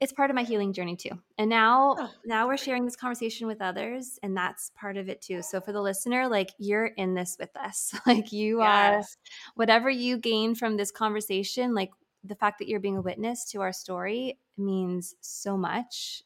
it's 0.00 0.12
part 0.12 0.30
of 0.30 0.36
my 0.36 0.42
healing 0.42 0.72
journey 0.72 0.96
too. 0.96 1.10
And 1.38 1.48
now 1.48 1.96
oh. 1.98 2.10
now 2.24 2.46
we're 2.46 2.56
sharing 2.56 2.84
this 2.84 2.96
conversation 2.96 3.46
with 3.46 3.62
others 3.62 4.18
and 4.22 4.36
that's 4.36 4.70
part 4.70 4.96
of 4.96 5.08
it 5.08 5.22
too. 5.22 5.42
So 5.42 5.60
for 5.60 5.72
the 5.72 5.80
listener, 5.80 6.28
like 6.28 6.50
you're 6.58 6.86
in 6.86 7.14
this 7.14 7.36
with 7.38 7.56
us. 7.56 7.94
Like 8.06 8.32
you 8.32 8.60
yes. 8.60 9.16
are 9.16 9.52
whatever 9.54 9.88
you 9.88 10.18
gain 10.18 10.54
from 10.54 10.76
this 10.76 10.90
conversation, 10.90 11.74
like 11.74 11.90
the 12.22 12.34
fact 12.34 12.58
that 12.58 12.68
you're 12.68 12.80
being 12.80 12.98
a 12.98 13.02
witness 13.02 13.50
to 13.52 13.62
our 13.62 13.72
story 13.72 14.38
means 14.58 15.14
so 15.20 15.56
much 15.56 16.22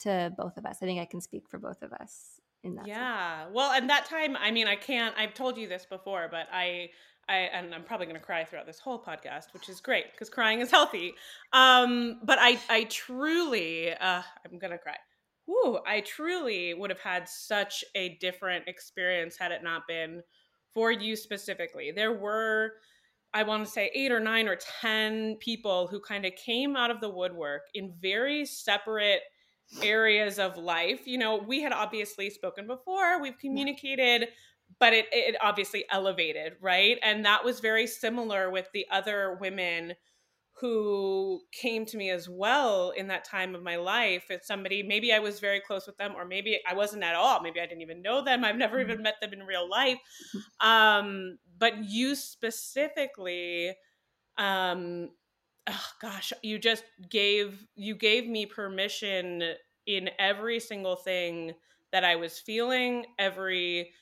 to 0.00 0.32
both 0.36 0.56
of 0.56 0.66
us. 0.66 0.78
I 0.82 0.86
think 0.86 1.00
I 1.00 1.06
can 1.06 1.20
speak 1.20 1.48
for 1.48 1.58
both 1.58 1.82
of 1.82 1.92
us 1.94 2.40
in 2.62 2.74
that. 2.74 2.86
Yeah. 2.86 3.46
Well, 3.52 3.72
and 3.72 3.88
that 3.90 4.06
time, 4.06 4.36
I 4.36 4.50
mean, 4.50 4.66
I 4.66 4.76
can't 4.76 5.14
I've 5.16 5.34
told 5.34 5.56
you 5.56 5.66
this 5.66 5.86
before, 5.86 6.28
but 6.30 6.46
I 6.52 6.90
I 7.28 7.36
and 7.52 7.74
I'm 7.74 7.84
probably 7.84 8.06
going 8.06 8.18
to 8.18 8.24
cry 8.24 8.44
throughout 8.44 8.66
this 8.66 8.78
whole 8.78 9.02
podcast, 9.02 9.52
which 9.52 9.68
is 9.68 9.80
great 9.80 10.12
because 10.12 10.30
crying 10.30 10.60
is 10.60 10.70
healthy. 10.70 11.14
Um, 11.52 12.20
but 12.24 12.38
I 12.40 12.58
I 12.68 12.84
truly 12.84 13.92
uh, 13.92 14.22
I'm 14.44 14.58
going 14.58 14.72
to 14.72 14.78
cry. 14.78 14.96
Woo, 15.46 15.78
I 15.86 16.00
truly 16.00 16.72
would 16.74 16.90
have 16.90 17.00
had 17.00 17.28
such 17.28 17.84
a 17.94 18.16
different 18.20 18.66
experience 18.66 19.36
had 19.36 19.52
it 19.52 19.62
not 19.62 19.86
been 19.86 20.22
for 20.72 20.90
you 20.90 21.16
specifically. 21.16 21.92
There 21.92 22.12
were 22.12 22.72
I 23.34 23.42
want 23.42 23.64
to 23.64 23.70
say 23.70 23.90
8 23.92 24.12
or 24.12 24.20
9 24.20 24.48
or 24.48 24.56
10 24.80 25.36
people 25.40 25.88
who 25.88 25.98
kind 25.98 26.24
of 26.24 26.34
came 26.36 26.76
out 26.76 26.92
of 26.92 27.00
the 27.00 27.10
woodwork 27.10 27.62
in 27.74 27.92
very 28.00 28.46
separate 28.46 29.22
areas 29.82 30.38
of 30.38 30.56
life. 30.56 31.00
You 31.04 31.18
know, 31.18 31.38
we 31.38 31.60
had 31.60 31.72
obviously 31.72 32.30
spoken 32.30 32.68
before, 32.68 33.20
we've 33.20 33.38
communicated 33.38 34.28
but 34.84 34.92
it, 34.92 35.06
it 35.12 35.34
obviously 35.40 35.86
elevated, 35.90 36.56
right? 36.60 36.98
And 37.02 37.24
that 37.24 37.42
was 37.42 37.60
very 37.60 37.86
similar 37.86 38.50
with 38.50 38.68
the 38.74 38.84
other 38.92 39.38
women 39.40 39.94
who 40.60 41.40
came 41.52 41.86
to 41.86 41.96
me 41.96 42.10
as 42.10 42.28
well 42.28 42.90
in 42.90 43.06
that 43.06 43.24
time 43.24 43.54
of 43.54 43.62
my 43.62 43.76
life. 43.76 44.24
It's 44.28 44.46
somebody, 44.46 44.82
maybe 44.82 45.10
I 45.10 45.20
was 45.20 45.40
very 45.40 45.58
close 45.58 45.86
with 45.86 45.96
them, 45.96 46.12
or 46.14 46.26
maybe 46.26 46.60
I 46.68 46.74
wasn't 46.74 47.02
at 47.02 47.14
all. 47.14 47.40
Maybe 47.40 47.62
I 47.62 47.66
didn't 47.66 47.80
even 47.80 48.02
know 48.02 48.22
them. 48.22 48.44
I've 48.44 48.58
never 48.58 48.78
even 48.78 48.96
mm-hmm. 48.96 49.04
met 49.04 49.14
them 49.22 49.32
in 49.32 49.44
real 49.44 49.66
life. 49.70 49.96
Um, 50.60 51.38
but 51.58 51.82
you 51.82 52.14
specifically, 52.14 53.70
um, 54.36 55.08
oh 55.66 55.86
gosh, 56.02 56.34
you 56.42 56.58
just 56.58 56.84
gave 57.08 57.66
you 57.74 57.94
gave 57.94 58.26
me 58.28 58.44
permission 58.44 59.54
in 59.86 60.10
every 60.18 60.60
single 60.60 60.96
thing 60.96 61.54
that 61.90 62.04
I 62.04 62.16
was 62.16 62.38
feeling, 62.38 63.06
every 63.18 63.92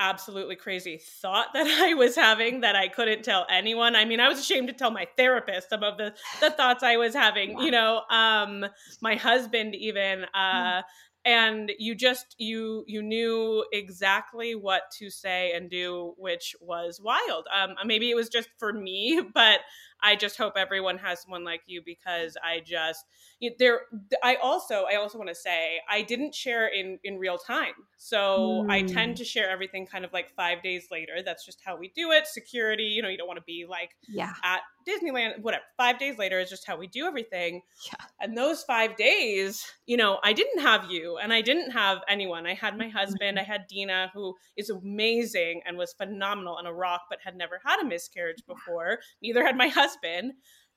absolutely 0.00 0.56
crazy 0.56 1.00
thought 1.20 1.48
that 1.54 1.66
I 1.82 1.94
was 1.94 2.14
having 2.16 2.60
that 2.60 2.76
I 2.76 2.88
couldn't 2.88 3.22
tell 3.22 3.46
anyone. 3.50 3.96
I 3.96 4.04
mean, 4.04 4.20
I 4.20 4.28
was 4.28 4.38
ashamed 4.38 4.68
to 4.68 4.74
tell 4.74 4.90
my 4.90 5.06
therapist 5.16 5.70
some 5.70 5.82
of 5.82 5.98
the 5.98 6.14
the 6.40 6.50
thoughts 6.50 6.82
I 6.82 6.96
was 6.96 7.14
having, 7.14 7.58
you 7.60 7.70
know, 7.70 8.02
um 8.10 8.66
my 9.00 9.14
husband 9.14 9.74
even 9.74 10.24
uh 10.34 10.78
mm. 10.78 10.82
and 11.24 11.72
you 11.78 11.94
just 11.94 12.34
you 12.38 12.84
you 12.86 13.02
knew 13.02 13.64
exactly 13.72 14.54
what 14.54 14.82
to 14.98 15.10
say 15.10 15.52
and 15.52 15.70
do 15.70 16.14
which 16.16 16.54
was 16.60 17.00
wild. 17.02 17.46
Um 17.54 17.74
maybe 17.84 18.10
it 18.10 18.14
was 18.14 18.28
just 18.28 18.48
for 18.58 18.72
me, 18.72 19.20
but 19.34 19.60
I 20.02 20.16
just 20.16 20.36
hope 20.36 20.54
everyone 20.56 20.98
has 20.98 21.22
someone 21.22 21.44
like 21.44 21.62
you 21.66 21.82
because 21.84 22.36
I 22.42 22.60
just 22.60 23.04
you 23.40 23.52
there. 23.58 23.80
I 24.22 24.36
also 24.36 24.84
I 24.90 24.96
also 24.96 25.18
want 25.18 25.28
to 25.28 25.34
say 25.34 25.80
I 25.90 26.02
didn't 26.02 26.34
share 26.34 26.68
in 26.68 26.98
in 27.04 27.18
real 27.18 27.38
time, 27.38 27.74
so 27.96 28.64
mm. 28.66 28.70
I 28.70 28.82
tend 28.82 29.16
to 29.18 29.24
share 29.24 29.50
everything 29.50 29.86
kind 29.86 30.04
of 30.04 30.12
like 30.12 30.30
five 30.36 30.62
days 30.62 30.88
later. 30.90 31.22
That's 31.24 31.44
just 31.44 31.60
how 31.64 31.76
we 31.76 31.92
do 31.94 32.12
it. 32.12 32.26
Security, 32.26 32.84
you 32.84 33.02
know, 33.02 33.08
you 33.08 33.18
don't 33.18 33.28
want 33.28 33.38
to 33.38 33.44
be 33.44 33.66
like 33.68 33.90
yeah 34.08 34.34
at 34.44 34.60
Disneyland. 34.88 35.42
Whatever. 35.42 35.64
Five 35.76 35.98
days 35.98 36.18
later 36.18 36.38
is 36.38 36.50
just 36.50 36.66
how 36.66 36.76
we 36.76 36.86
do 36.86 37.04
everything. 37.04 37.62
Yeah. 37.86 38.04
And 38.20 38.36
those 38.36 38.62
five 38.64 38.96
days, 38.96 39.64
you 39.86 39.96
know, 39.96 40.18
I 40.22 40.32
didn't 40.32 40.60
have 40.60 40.90
you, 40.90 41.18
and 41.18 41.32
I 41.32 41.40
didn't 41.40 41.70
have 41.72 41.98
anyone. 42.08 42.46
I 42.46 42.54
had 42.54 42.78
my 42.78 42.88
husband. 42.88 43.36
Mm-hmm. 43.36 43.50
I 43.50 43.52
had 43.52 43.66
Dina, 43.68 44.10
who 44.14 44.34
is 44.56 44.70
amazing 44.70 45.62
and 45.66 45.76
was 45.76 45.92
phenomenal 45.92 46.58
and 46.58 46.66
a 46.68 46.72
rock, 46.72 47.02
but 47.10 47.18
had 47.24 47.36
never 47.36 47.60
had 47.64 47.80
a 47.80 47.84
miscarriage 47.84 48.42
before. 48.46 48.98
Neither 49.22 49.44
had 49.44 49.56
my 49.56 49.68
husband 49.68 49.87
husband. 49.88 50.32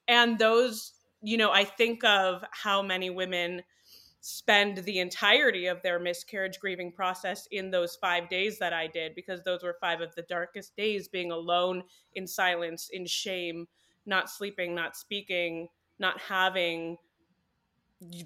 And 0.07 0.39
those, 0.39 0.93
you 1.21 1.37
know, 1.37 1.51
I 1.51 1.63
think 1.63 2.03
of 2.03 2.43
how 2.51 2.81
many 2.81 3.09
women 3.09 3.61
spend 4.21 4.77
the 4.79 4.99
entirety 4.99 5.65
of 5.65 5.81
their 5.81 5.99
miscarriage 5.99 6.59
grieving 6.59 6.91
process 6.91 7.47
in 7.51 7.71
those 7.71 7.95
five 7.95 8.29
days 8.29 8.59
that 8.59 8.71
I 8.71 8.87
did, 8.87 9.15
because 9.15 9.43
those 9.43 9.63
were 9.63 9.77
five 9.81 9.99
of 9.99 10.13
the 10.15 10.21
darkest 10.23 10.75
days 10.75 11.07
being 11.07 11.31
alone 11.31 11.83
in 12.13 12.27
silence, 12.27 12.89
in 12.93 13.05
shame, 13.05 13.67
not 14.05 14.29
sleeping, 14.29 14.75
not 14.75 14.95
speaking, 14.95 15.67
not 15.97 16.19
having 16.19 16.97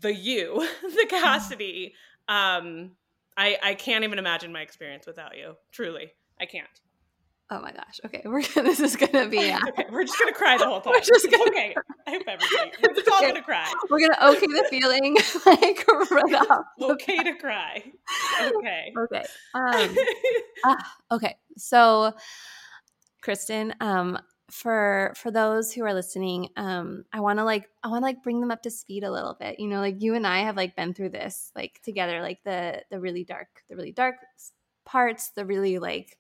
the 0.02 0.14
you, 0.14 0.68
the 0.82 1.08
Cassidy. 1.10 1.94
Um, 2.28 2.92
I, 3.38 3.58
I 3.64 3.74
can't 3.76 4.04
even 4.04 4.20
imagine 4.20 4.52
my 4.52 4.62
experience 4.62 5.06
without 5.08 5.38
you. 5.38 5.56
Truly, 5.72 6.12
I 6.40 6.46
can't. 6.46 6.68
Oh 7.52 7.62
my 7.62 7.72
gosh. 7.72 8.00
Okay, 8.06 8.22
we're 8.26 8.42
this 8.42 8.80
is 8.80 8.96
gonna 8.96 9.28
be. 9.28 9.52
Uh, 9.52 9.60
okay, 9.70 9.86
we're 9.92 10.04
just 10.04 10.18
gonna 10.18 10.34
cry 10.34 10.58
the 10.58 10.66
whole 10.66 10.82
time. 10.82 10.94
We're 10.94 11.00
just 11.02 11.30
gonna, 11.30 11.44
okay. 11.50 11.76
I 12.08 12.12
hope 12.12 12.24
everybody. 12.28 12.72
We're 12.82 12.94
just 12.94 13.10
all 13.10 13.22
gonna 13.22 13.42
cry. 13.44 13.72
We're 13.90 14.00
gonna 14.00 14.34
okay 14.34 14.48
the 14.48 14.68
feeling 14.70 15.16
like 15.46 15.86
right 16.12 16.50
off. 16.50 16.66
Okay 16.82 17.18
to 17.24 17.36
cry. 17.36 17.84
Okay. 18.42 18.94
Okay. 18.98 19.26
Um. 19.54 19.96
uh, 20.64 20.76
okay. 21.12 21.36
So, 21.58 22.14
Kristin, 23.24 23.74
um, 23.80 24.18
for 24.50 25.14
for 25.16 25.30
those 25.30 25.72
who 25.72 25.84
are 25.84 25.94
listening, 25.94 26.50
um, 26.58 27.06
I 27.14 27.20
want 27.20 27.38
to 27.38 27.46
like 27.46 27.70
I 27.84 27.90
want 27.90 28.02
to 28.02 28.06
like 28.08 28.24
bring 28.24 28.40
them 28.42 28.52
up 28.52 28.64
to 28.64 28.72
speed 28.72 29.04
a 29.04 29.12
little 29.12 29.36
bit. 29.40 29.60
You 29.60 29.68
know, 29.68 29.82
like 29.82 30.02
you 30.02 30.16
and 30.16 30.26
I 30.26 30.40
have 30.40 30.58
like 30.58 30.76
been 30.76 30.96
through 30.96 31.10
this 31.10 31.52
like 31.56 31.80
together, 31.84 32.22
like 32.22 32.40
the 32.44 32.82
the 32.90 33.00
really 33.00 33.24
dark, 33.24 33.48
the 33.70 33.76
really 33.76 33.92
dark 33.92 34.16
parts, 34.84 35.30
the 35.30 35.46
really 35.46 35.78
like 35.78 36.18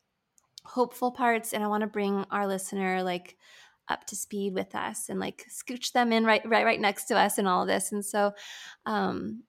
hopeful 0.65 1.11
parts 1.11 1.53
and 1.53 1.63
I 1.63 1.67
want 1.67 1.81
to 1.81 1.87
bring 1.87 2.25
our 2.31 2.47
listener 2.47 3.03
like 3.03 3.37
up 3.87 4.05
to 4.07 4.15
speed 4.15 4.53
with 4.53 4.73
us 4.73 5.09
and 5.09 5.19
like 5.19 5.45
scooch 5.49 5.91
them 5.91 6.11
in 6.11 6.25
right 6.25 6.41
right 6.47 6.65
right 6.65 6.79
next 6.79 7.05
to 7.05 7.17
us 7.17 7.37
and 7.37 7.47
all 7.47 7.61
of 7.61 7.67
this. 7.67 7.91
And 7.91 8.03
so 8.03 8.33
um 8.85 9.43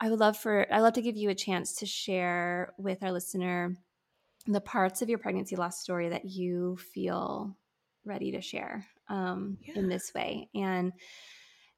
I 0.00 0.08
would 0.08 0.20
love 0.20 0.36
for 0.36 0.66
I 0.72 0.80
love 0.80 0.94
to 0.94 1.02
give 1.02 1.16
you 1.16 1.30
a 1.30 1.34
chance 1.34 1.74
to 1.76 1.86
share 1.86 2.72
with 2.78 3.02
our 3.02 3.12
listener 3.12 3.76
the 4.46 4.60
parts 4.60 5.02
of 5.02 5.08
your 5.08 5.18
pregnancy 5.18 5.56
loss 5.56 5.80
story 5.80 6.08
that 6.08 6.24
you 6.24 6.76
feel 6.76 7.56
ready 8.04 8.32
to 8.32 8.40
share 8.40 8.86
um, 9.08 9.58
yeah. 9.62 9.74
in 9.78 9.88
this 9.88 10.12
way. 10.14 10.48
And 10.54 10.92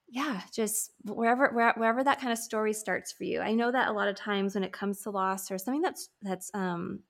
yeah, 0.09 0.43
just 0.53 0.93
wherever 1.05 1.49
where, 1.49 1.73
wherever 1.77 2.05
that 2.05 2.21
kind 2.21 2.33
of 2.33 2.39
story 2.39 2.73
starts 2.73 3.13
for 3.13 3.25
you. 3.25 3.41
I 3.41 3.53
know 3.53 3.73
that 3.73 3.89
a 3.89 3.93
lot 3.93 4.09
of 4.09 4.15
times 4.15 4.55
when 4.55 4.65
it 4.65 4.73
comes 4.73 5.01
to 5.03 5.11
loss 5.11 5.51
or 5.51 5.59
something 5.59 5.83
that's 5.83 6.11
that's 6.21 6.51
um, 6.55 7.01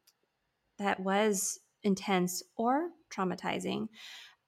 that 0.79 1.01
was 1.01 1.61
intense 1.85 2.43
or 2.57 2.89
traumatizing, 3.11 3.89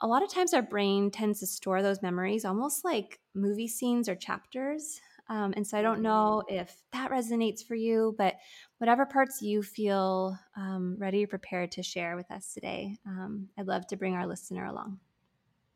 a 0.00 0.06
lot 0.06 0.22
of 0.22 0.32
times 0.32 0.52
our 0.52 0.62
brain 0.62 1.10
tends 1.10 1.40
to 1.40 1.46
store 1.46 1.82
those 1.82 2.02
memories 2.02 2.44
almost 2.44 2.84
like 2.84 3.20
movie 3.34 3.68
scenes 3.68 4.08
or 4.08 4.14
chapters. 4.14 5.00
Um, 5.28 5.54
and 5.56 5.66
so 5.66 5.78
I 5.78 5.82
don't 5.82 6.02
know 6.02 6.42
mm-hmm. 6.46 6.56
if 6.60 6.76
that 6.92 7.10
resonates 7.10 7.64
for 7.64 7.74
you, 7.74 8.14
but 8.18 8.34
whatever 8.78 9.06
parts 9.06 9.40
you 9.40 9.62
feel 9.62 10.38
um, 10.56 10.96
ready 10.98 11.24
or 11.24 11.26
prepared 11.26 11.72
to 11.72 11.82
share 11.82 12.16
with 12.16 12.30
us 12.30 12.52
today, 12.52 12.98
um, 13.06 13.48
I'd 13.56 13.66
love 13.66 13.86
to 13.86 13.96
bring 13.96 14.14
our 14.14 14.26
listener 14.26 14.66
along. 14.66 14.98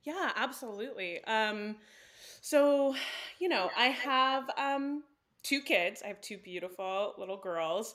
Yeah, 0.02 0.32
absolutely. 0.36 1.24
Um, 1.24 1.76
so, 2.40 2.94
you 3.38 3.48
know, 3.48 3.70
I 3.76 3.86
have 3.86 4.50
um, 4.58 5.04
two 5.42 5.60
kids. 5.60 6.02
I 6.04 6.08
have 6.08 6.20
two 6.20 6.38
beautiful 6.38 7.14
little 7.18 7.36
girls. 7.36 7.94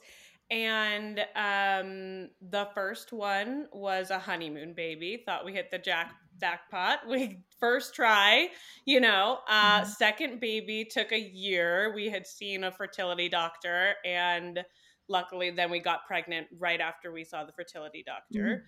And 0.52 1.20
um, 1.36 2.30
the 2.42 2.68
first 2.76 3.12
one 3.12 3.68
was 3.72 4.12
a 4.12 4.20
honeymoon 4.20 4.74
baby. 4.74 5.24
Thought 5.26 5.46
we 5.46 5.54
hit 5.54 5.72
the 5.72 5.80
jack 5.80 6.14
jackpot. 6.40 7.00
We 7.08 7.40
first 7.60 7.96
try, 7.96 8.50
you 8.86 9.00
know. 9.00 9.40
Uh, 9.48 9.82
mm-hmm. 9.82 9.90
Second 9.90 10.40
baby 10.40 10.86
took 10.86 11.12
a 11.12 11.20
year. 11.20 11.94
We 11.96 12.10
had 12.10 12.28
seen 12.28 12.64
a 12.64 12.72
fertility 12.72 13.30
doctor, 13.30 13.96
and 14.06 14.64
luckily, 15.08 15.52
then 15.52 15.72
we 15.72 15.80
got 15.80 16.06
pregnant 16.06 16.48
right 16.60 16.82
after 16.82 17.12
we 17.12 17.24
saw 17.24 17.46
the 17.46 17.54
fertility 17.54 18.04
doctor. 18.06 18.66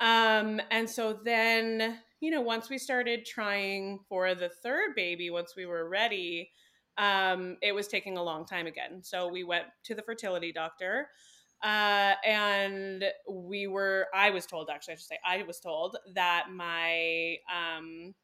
Um, 0.00 0.60
and 0.70 0.88
so 0.88 1.18
then, 1.24 1.98
you 2.20 2.30
know, 2.30 2.42
once 2.42 2.68
we 2.68 2.78
started 2.78 3.24
trying 3.24 4.00
for 4.08 4.34
the 4.34 4.50
third 4.62 4.94
baby, 4.94 5.30
once 5.30 5.54
we 5.56 5.66
were 5.66 5.88
ready, 5.88 6.50
um, 6.98 7.56
it 7.62 7.74
was 7.74 7.88
taking 7.88 8.16
a 8.16 8.22
long 8.22 8.46
time 8.46 8.66
again. 8.66 9.02
So 9.02 9.28
we 9.28 9.44
went 9.44 9.66
to 9.84 9.94
the 9.94 10.02
fertility 10.02 10.52
doctor. 10.52 11.08
Uh, 11.62 12.14
and 12.24 13.04
we 13.30 13.66
were, 13.66 14.08
I 14.14 14.30
was 14.30 14.44
told, 14.46 14.68
actually, 14.70 14.92
I 14.92 14.96
should 14.96 15.06
say, 15.06 15.18
I 15.26 15.42
was 15.44 15.58
told 15.58 15.96
that 16.14 16.46
my, 16.52 17.36
um, 17.50 18.14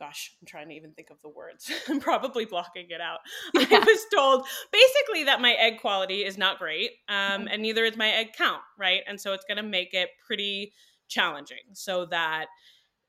gosh, 0.00 0.34
I'm 0.40 0.46
trying 0.46 0.68
to 0.70 0.74
even 0.74 0.92
think 0.92 1.10
of 1.10 1.20
the 1.22 1.28
words. 1.28 1.70
I'm 1.88 2.00
probably 2.00 2.46
blocking 2.46 2.86
it 2.90 3.00
out. 3.00 3.20
Yeah. 3.54 3.66
I 3.70 3.78
was 3.78 4.06
told 4.12 4.46
basically 4.72 5.24
that 5.24 5.40
my 5.40 5.52
egg 5.52 5.80
quality 5.80 6.24
is 6.24 6.38
not 6.38 6.58
great, 6.58 6.90
um, 7.08 7.16
mm-hmm. 7.16 7.48
and 7.52 7.62
neither 7.62 7.84
is 7.84 7.96
my 7.96 8.10
egg 8.10 8.32
count, 8.36 8.62
right? 8.78 9.02
And 9.06 9.20
so 9.20 9.32
it's 9.32 9.44
going 9.44 9.58
to 9.58 9.62
make 9.62 9.94
it 9.94 10.08
pretty 10.26 10.72
challenging 11.08 11.58
so 11.74 12.06
that 12.06 12.46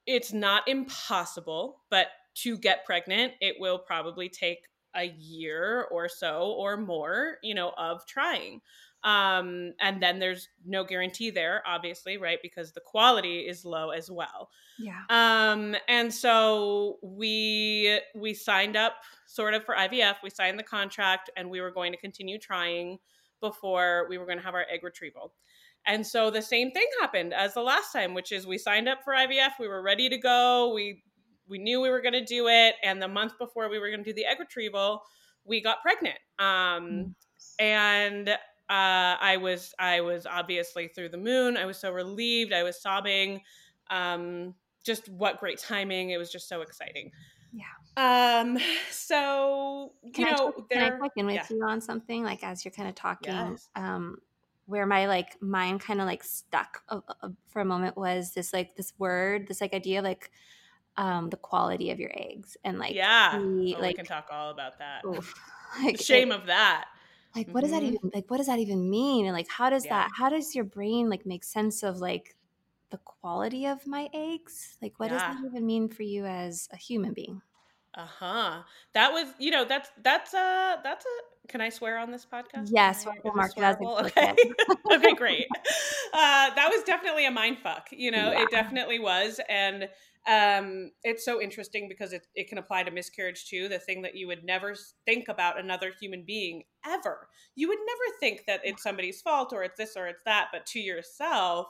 it's 0.06 0.34
not 0.34 0.68
impossible, 0.68 1.82
but 1.90 2.08
to 2.34 2.58
get 2.58 2.86
pregnant, 2.86 3.34
it 3.40 3.56
will 3.60 3.80
probably 3.80 4.30
take 4.30 4.60
a 4.96 5.06
year 5.18 5.88
or 5.92 6.10
so 6.10 6.56
or 6.58 6.78
more, 6.78 7.38
you 7.44 7.56
know, 7.56 7.74
of 7.78 8.06
trying. 8.06 8.62
Um, 9.04 9.74
and 9.80 10.02
then 10.02 10.20
there's 10.20 10.48
no 10.66 10.84
guarantee 10.84 11.32
there, 11.32 11.64
obviously, 11.66 12.18
right? 12.18 12.38
Because 12.44 12.72
the 12.72 12.82
quality 12.82 13.40
is 13.40 13.66
low 13.66 13.90
as 13.90 14.12
well. 14.12 14.50
Yeah. 14.78 15.02
Um, 15.10 15.76
and 15.88 16.14
so 16.14 16.98
we 17.02 18.00
we 18.16 18.34
signed 18.34 18.76
up 18.76 18.94
sort 19.26 19.54
of 19.54 19.64
for 19.66 19.76
IVF. 19.76 20.18
We 20.24 20.30
signed 20.30 20.60
the 20.60 20.64
contract, 20.64 21.30
and 21.36 21.50
we 21.50 21.62
were 21.62 21.72
going 21.72 21.92
to 21.94 21.98
continue 21.98 22.38
trying 22.38 23.00
before 23.42 24.06
we 24.08 24.20
were 24.20 24.26
going 24.26 24.38
to 24.38 24.44
have 24.44 24.54
our 24.54 24.68
egg 24.72 24.84
retrieval. 24.84 25.34
And 25.88 26.06
so 26.06 26.30
the 26.30 26.44
same 26.44 26.72
thing 26.72 26.86
happened 27.00 27.34
as 27.34 27.56
the 27.56 27.62
last 27.62 27.92
time, 27.92 28.14
which 28.14 28.32
is 28.32 28.46
we 28.46 28.60
signed 28.60 28.88
up 28.88 29.00
for 29.04 29.14
IVF. 29.14 29.54
We 29.60 29.68
were 29.68 29.82
ready 29.82 30.10
to 30.10 30.18
go. 30.18 30.72
We 30.76 31.04
we 31.52 31.60
knew 31.60 31.82
we 31.82 31.90
were 31.90 32.02
going 32.02 32.14
to 32.14 32.26
do 32.26 32.48
it, 32.48 32.76
and 32.82 33.02
the 33.02 33.08
month 33.08 33.38
before 33.38 33.70
we 33.70 33.78
were 33.78 33.90
going 33.90 34.04
to 34.04 34.10
do 34.10 34.14
the 34.14 34.26
egg 34.26 34.40
retrieval, 34.40 35.04
we 35.44 35.62
got 35.62 35.82
pregnant. 35.82 36.18
Um, 36.40 37.14
and 37.60 38.30
uh, 38.30 38.36
I 38.70 39.38
was 39.38 39.76
I 39.78 40.02
was 40.02 40.26
obviously 40.26 40.88
through 40.88 41.10
the 41.10 41.18
moon. 41.18 41.58
I 41.58 41.66
was 41.66 41.78
so 41.78 41.92
relieved. 41.92 42.54
I 42.54 42.64
was 42.64 42.82
sobbing. 42.82 43.42
Um, 43.90 44.56
just 44.84 45.10
what 45.10 45.40
great 45.40 45.60
timing! 45.60 46.12
It 46.12 46.18
was 46.18 46.32
just 46.32 46.48
so 46.48 46.62
exciting. 46.62 47.12
Yeah. 47.52 48.40
Um. 48.40 48.58
So 48.90 49.92
can 50.14 50.28
you 50.28 50.32
know, 50.32 50.54
I, 50.58 50.74
can 50.74 50.84
I 50.84 50.90
check 51.00 51.12
in 51.18 51.26
with 51.26 51.36
yeah. 51.36 51.46
you 51.50 51.62
on 51.64 51.82
something 51.82 52.24
like 52.24 52.44
as 52.44 52.64
you're 52.64 52.72
kind 52.72 52.88
of 52.88 52.96
talking? 52.96 53.34
Yes. 53.34 53.70
Um, 53.76 54.18
where 54.68 54.86
my 54.86 55.06
like 55.08 55.42
mind 55.42 55.82
kind 55.82 56.00
of 56.00 56.06
like 56.06 56.24
stuck 56.24 56.82
uh, 56.88 57.02
uh, 57.22 57.30
for 57.50 57.62
a 57.62 57.66
moment 57.66 57.98
was 57.98 58.32
this 58.34 58.54
like 58.54 58.78
this 58.78 58.94
word, 58.98 59.48
this 59.50 59.60
like 59.60 59.74
idea 59.74 60.02
like 60.02 60.32
um 60.98 61.30
the 61.30 61.38
quality 61.38 61.92
of 61.92 62.00
your 62.00 62.12
eggs 62.16 62.58
and 62.64 62.80
like 62.80 62.94
yeah, 62.94 63.38
the, 63.38 63.76
oh, 63.76 63.80
like, 63.80 63.92
we 63.92 63.94
can 63.94 64.06
talk 64.06 64.28
all 64.32 64.52
about 64.52 64.80
that. 64.80 65.04
Oof, 65.06 65.34
like, 65.84 65.98
the 65.98 66.04
shame 66.04 66.32
it, 66.32 66.36
of 66.36 66.46
that 66.48 66.86
like 67.36 67.48
what 67.50 67.64
mm-hmm. 67.64 67.72
does 67.72 67.72
that 67.72 67.84
mm-hmm. 67.86 67.96
even 67.96 68.12
like 68.14 68.30
what 68.30 68.38
does 68.38 68.48
that 68.48 68.60
even 68.60 68.90
mean 68.90 69.26
and 69.26 69.34
like 69.34 69.48
how 69.50 69.70
does 69.70 69.86
yeah. 69.86 70.04
that 70.04 70.12
how 70.16 70.30
does 70.30 70.56
your 70.56 70.66
brain 70.66 71.10
like 71.10 71.26
make 71.26 71.44
sense 71.44 71.84
of 71.84 71.98
like 71.98 72.36
the 72.90 72.98
quality 72.98 73.66
of 73.66 73.86
my 73.88 74.10
eggs 74.14 74.78
like 74.82 74.94
what 74.98 75.10
yeah. 75.10 75.18
does 75.18 75.22
that 75.22 75.46
even 75.46 75.66
mean 75.66 75.88
for 75.88 76.04
you 76.04 76.26
as 76.26 76.68
a 76.72 76.78
human 76.78 77.14
being 77.14 77.42
uh-huh. 77.96 78.62
That 78.94 79.12
was 79.12 79.28
you 79.38 79.52
know 79.52 79.66
that's 79.66 79.90
that's 80.02 80.34
a 80.34 80.78
that's 80.84 81.06
a 81.06 81.50
can 81.50 81.60
i 81.60 81.70
swear 81.70 81.98
on 81.98 82.12
this 82.12 82.26
podcast? 82.26 82.70
Yes 82.72 83.06
we'll 83.24 83.34
mark 83.34 83.52
okay. 83.58 84.36
Okay 84.92 85.14
great. 85.14 85.48
Uh 86.14 86.54
that 86.56 86.70
was 86.70 86.84
definitely 86.84 87.26
a 87.26 87.32
mind 87.32 87.58
fuck 87.64 87.88
you 87.92 88.12
know 88.12 88.34
yeah. 88.34 88.42
it 88.42 88.52
definitely 88.52 89.00
was 89.00 89.40
and 89.48 89.88
um, 90.28 90.92
it's 91.04 91.26
so 91.26 91.42
interesting 91.42 91.88
because 91.88 92.14
it, 92.14 92.28
it 92.36 92.48
can 92.48 92.58
apply 92.58 92.84
to 92.84 92.92
miscarriage 92.92 93.48
too 93.48 93.68
the 93.68 93.80
thing 93.80 94.04
that 94.04 94.14
you 94.14 94.28
would 94.28 94.44
never 94.44 94.76
think 95.06 95.30
about 95.30 95.60
another 95.60 95.94
human 96.00 96.24
being 96.28 96.64
ever. 96.86 97.28
You 97.56 97.70
would 97.70 97.80
never 97.80 98.18
think 98.20 98.44
that 98.46 98.60
it's 98.64 98.84
somebody's 98.84 99.22
fault 99.22 99.52
or 99.52 99.64
it's 99.64 99.78
this 99.78 99.96
or 99.96 100.08
it's 100.08 100.22
that 100.26 100.50
but 100.52 100.66
to 100.68 100.80
yourself 100.80 101.68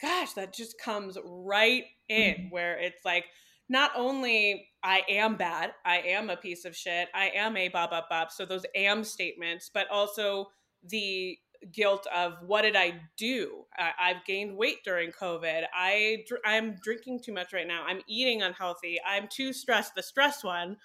gosh 0.00 0.32
that 0.34 0.54
just 0.54 0.78
comes 0.80 1.16
right 1.24 1.84
in 2.08 2.34
mm-hmm. 2.34 2.48
where 2.50 2.78
it's 2.78 3.04
like 3.04 3.24
not 3.68 3.90
only 3.96 4.68
I 4.88 5.02
am 5.10 5.36
bad, 5.36 5.74
I 5.84 5.98
am 5.98 6.30
a 6.30 6.36
piece 6.38 6.64
of 6.64 6.74
shit, 6.74 7.08
I 7.14 7.28
am 7.34 7.58
a 7.58 7.68
bop 7.68 7.90
bop 7.90 8.08
bop. 8.08 8.32
So 8.32 8.46
those 8.46 8.64
am 8.74 9.04
statements, 9.04 9.70
but 9.72 9.86
also 9.90 10.46
the 10.82 11.36
guilt 11.72 12.06
of 12.14 12.38
what 12.46 12.62
did 12.62 12.74
I 12.74 13.02
do? 13.18 13.64
I, 13.76 14.12
have 14.14 14.24
gained 14.24 14.56
weight 14.56 14.78
during 14.86 15.12
COVID. 15.12 15.64
I 15.74 16.24
I'm 16.42 16.76
drinking 16.82 17.20
too 17.22 17.34
much 17.34 17.52
right 17.52 17.66
now. 17.66 17.84
I'm 17.86 18.00
eating 18.08 18.40
unhealthy. 18.40 18.96
I'm 19.06 19.28
too 19.28 19.52
stressed. 19.52 19.94
The 19.94 20.02
stress 20.02 20.42
one, 20.42 20.78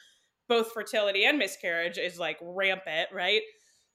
both 0.50 0.74
fertility 0.74 1.24
and 1.24 1.38
miscarriage, 1.38 1.98
is 1.98 2.20
like 2.20 2.40
rampant, 2.42 3.08
right? 3.14 3.44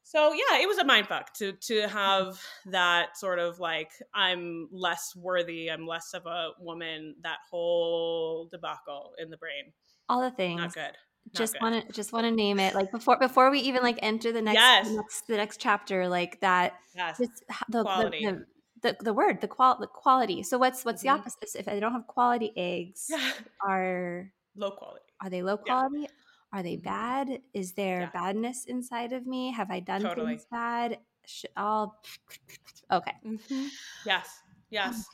So 0.04 0.33
yeah, 0.33 0.59
it 0.59 0.66
was 0.66 0.78
a 0.78 0.87
mind 0.87 1.09
fuck 1.09 1.35
to 1.35 1.52
to 1.52 1.87
have 1.87 2.40
that 2.64 3.18
sort 3.18 3.40
of 3.40 3.61
like 3.61 3.90
I'm 4.14 4.70
less 4.72 5.14
worthy, 5.14 5.70
I'm 5.70 5.87
less 5.87 6.14
of 6.14 6.24
a 6.24 6.52
woman. 6.59 7.16
That 7.24 7.40
whole 7.50 8.48
debacle 8.50 9.12
in 9.18 9.28
the 9.28 9.37
brain. 9.37 9.74
All 10.09 10.21
the 10.21 10.31
things. 10.31 10.61
Not 10.61 10.75
good 10.75 10.97
just 11.35 11.61
want 11.61 11.87
to 11.87 11.92
just 11.92 12.12
want 12.12 12.25
to 12.25 12.31
name 12.31 12.59
it 12.59 12.75
like 12.75 12.90
before 12.90 13.18
before 13.18 13.51
we 13.51 13.61
even 13.61 13.83
like 13.83 13.99
enter 14.03 14.33
the 14.33 14.42
next 14.42 14.57
yes. 14.57 14.88
the 14.88 14.97
next, 14.97 15.27
the 15.27 15.37
next 15.37 15.61
chapter 15.61 16.09
like 16.09 16.40
that 16.40 16.75
yes. 16.94 17.18
the, 17.18 17.29
the, 17.68 17.83
the, 17.83 18.47
the, 18.83 18.97
the 19.01 19.12
word 19.12 19.40
the 19.40 19.49
qual 19.49 19.79
the 19.79 19.87
quality 19.87 20.42
so 20.42 20.59
what's 20.59 20.85
what's 20.85 21.03
mm-hmm. 21.03 21.16
the 21.16 21.21
opposite 21.21 21.59
if 21.59 21.66
they 21.66 21.81
don't 21.81 21.92
have 21.92 22.07
quality 22.07 22.53
eggs 22.57 23.11
are 23.66 24.31
low 24.57 24.71
quality 24.71 25.05
are 25.23 25.31
they 25.31 25.42
low 25.42 25.57
quality 25.57 26.01
yeah. 26.03 26.07
are 26.53 26.62
they 26.62 26.77
mm-hmm. 26.77 26.85
bad 26.85 27.40
is 27.55 27.73
there 27.73 28.01
yeah. 28.01 28.11
badness 28.12 28.64
inside 28.66 29.12
of 29.12 29.27
me 29.27 29.53
have 29.53 29.71
i 29.71 29.81
done 29.81 30.03
totally. 30.03 30.29
things 30.29 30.47
bad 30.51 30.99
Should, 31.27 31.51
all 31.57 32.01
okay 32.92 33.14
mm-hmm. 33.27 33.66
yes 34.07 34.29
yes 34.71 35.05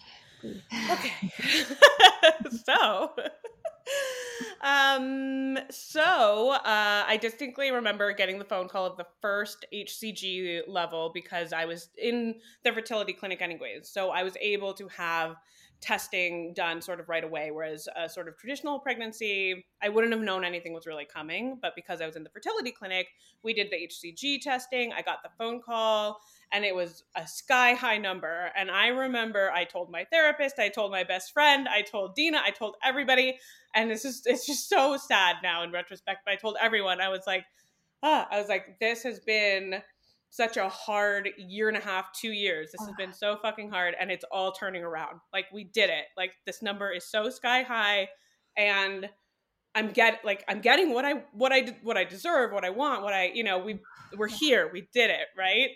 okay 0.91 1.33
so 2.65 3.11
um, 4.61 5.59
so 5.70 6.53
uh, 6.53 7.05
I 7.07 7.18
distinctly 7.20 7.70
remember 7.70 8.12
getting 8.12 8.38
the 8.38 8.44
phone 8.44 8.68
call 8.68 8.87
of 8.87 8.97
the 8.97 9.07
first 9.20 9.64
HCG 9.73 10.62
level 10.68 11.11
because 11.12 11.53
I 11.53 11.64
was 11.64 11.88
in 11.99 12.37
the 12.62 12.73
fertility 12.73 13.12
clinic 13.12 13.42
anyways. 13.42 13.88
So 13.88 14.11
I 14.11 14.23
was 14.23 14.37
able 14.40 14.75
to 14.75 14.88
have 14.88 15.37
testing 15.81 16.55
done 16.55 16.81
sort 16.81 16.99
of 16.99 17.11
right 17.11 17.25
away. 17.25 17.51
Whereas 17.51 17.88
a 17.94 18.09
sort 18.09 18.27
of 18.27 18.38
traditional 18.38 18.79
pregnancy, 18.79 19.66
I 19.83 19.90
wouldn't 19.90 20.14
have 20.14 20.23
known 20.23 20.42
anything 20.42 20.73
was 20.73 20.87
really 20.87 21.05
coming. 21.05 21.59
But 21.61 21.75
because 21.77 22.01
I 22.01 22.07
was 22.07 22.16
in 22.16 22.25
the 22.25 22.31
fertility 22.31 22.70
clinic, 22.73 23.09
we 23.42 23.53
did 23.53 23.70
the 23.70 23.77
HCG 23.77 24.40
testing. 24.40 24.92
I 24.92 25.03
got 25.03 25.23
the 25.23 25.29
phone 25.38 25.61
call 25.61 26.20
and 26.55 26.64
it 26.64 26.75
was 26.75 27.03
a 27.17 27.27
sky 27.27 27.75
high 27.75 27.99
number. 27.99 28.53
And 28.57 28.71
I 28.71 28.87
remember 28.87 29.51
I 29.51 29.64
told 29.64 29.90
my 29.90 30.05
therapist, 30.05 30.61
I 30.61 30.69
told 30.69 30.93
my 30.93 31.03
best 31.03 31.33
friend, 31.33 31.69
I 31.69 31.83
told 31.83 32.14
Dina, 32.14 32.40
I 32.43 32.53
told 32.53 32.77
everybody. 32.83 33.38
And 33.75 33.90
it's 33.90 34.05
just 34.05 34.27
it's 34.27 34.47
just 34.47 34.69
so 34.69 34.97
sad 34.97 35.37
now 35.43 35.64
in 35.64 35.73
retrospect. 35.73 36.21
But 36.25 36.33
I 36.33 36.37
told 36.37 36.57
everyone, 36.62 37.01
I 37.01 37.09
was 37.09 37.23
like, 37.27 37.45
ah, 38.05 38.29
I 38.31 38.38
was 38.38 38.49
like, 38.49 38.79
this 38.81 39.03
has 39.03 39.19
been 39.19 39.83
such 40.31 40.57
a 40.57 40.69
hard 40.69 41.31
year 41.38 41.69
and 41.69 41.77
a 41.77 41.81
half, 41.81 42.12
two 42.12 42.31
years. 42.31 42.71
This 42.71 42.87
has 42.87 42.95
been 42.97 43.12
so 43.12 43.37
fucking 43.43 43.71
hard 43.71 43.95
and 44.01 44.12
it's 44.12 44.25
all 44.31 44.53
turning 44.53 44.85
around. 44.85 45.21
Like 45.33 45.47
we 45.53 45.64
did 45.64 45.90
it. 45.90 46.05
Like 46.17 46.35
this 46.47 46.62
number 46.62 46.90
is 46.90 47.05
so 47.05 47.31
sky 47.31 47.62
high 47.62 48.09
and 48.57 49.09
I'm 49.75 49.90
get 49.90 50.25
like 50.25 50.45
I'm 50.49 50.61
getting 50.61 50.95
what 50.95 51.05
I 51.05 51.25
what 51.33 51.53
I 51.53 51.77
what 51.83 51.97
I 51.97 52.05
deserve, 52.05 52.53
what 52.53 52.64
I 52.64 52.71
want, 52.71 53.03
what 53.03 53.12
I, 53.12 53.33
you 53.35 53.43
know, 53.43 53.59
we 53.59 53.81
we're 54.17 54.29
here. 54.29 54.71
We 54.73 54.88
did 54.93 55.11
it, 55.11 55.27
right? 55.37 55.71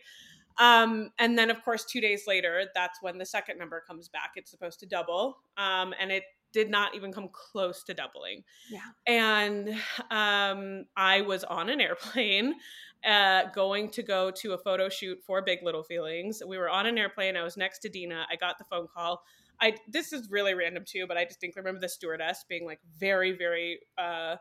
Um, 0.58 1.10
and 1.18 1.38
then, 1.38 1.50
of 1.50 1.62
course, 1.64 1.84
two 1.84 2.00
days 2.00 2.24
later, 2.26 2.64
that's 2.74 3.00
when 3.00 3.18
the 3.18 3.26
second 3.26 3.58
number 3.58 3.82
comes 3.86 4.08
back. 4.08 4.32
It's 4.36 4.50
supposed 4.50 4.80
to 4.80 4.86
double, 4.86 5.38
um, 5.56 5.94
and 6.00 6.10
it 6.10 6.24
did 6.52 6.70
not 6.70 6.94
even 6.94 7.12
come 7.12 7.28
close 7.32 7.84
to 7.84 7.94
doubling. 7.94 8.42
Yeah. 8.70 8.80
And 9.06 9.68
um, 10.10 10.86
I 10.96 11.20
was 11.20 11.44
on 11.44 11.68
an 11.68 11.80
airplane 11.80 12.54
uh, 13.04 13.44
going 13.54 13.90
to 13.90 14.02
go 14.02 14.30
to 14.30 14.52
a 14.54 14.58
photo 14.58 14.88
shoot 14.88 15.18
for 15.24 15.42
Big 15.42 15.62
Little 15.62 15.82
Feelings. 15.82 16.42
We 16.46 16.58
were 16.58 16.70
on 16.70 16.86
an 16.86 16.98
airplane. 16.98 17.36
I 17.36 17.42
was 17.42 17.56
next 17.56 17.80
to 17.80 17.88
Dina. 17.88 18.26
I 18.30 18.36
got 18.36 18.58
the 18.58 18.64
phone 18.64 18.88
call. 18.92 19.22
I 19.60 19.74
this 19.88 20.12
is 20.12 20.30
really 20.30 20.54
random 20.54 20.84
too, 20.86 21.06
but 21.06 21.16
I 21.16 21.24
distinctly 21.24 21.60
remember 21.60 21.80
the 21.80 21.88
stewardess 21.88 22.44
being 22.48 22.64
like 22.64 22.80
very, 22.98 23.32
very 23.32 23.80
uh, 23.96 24.36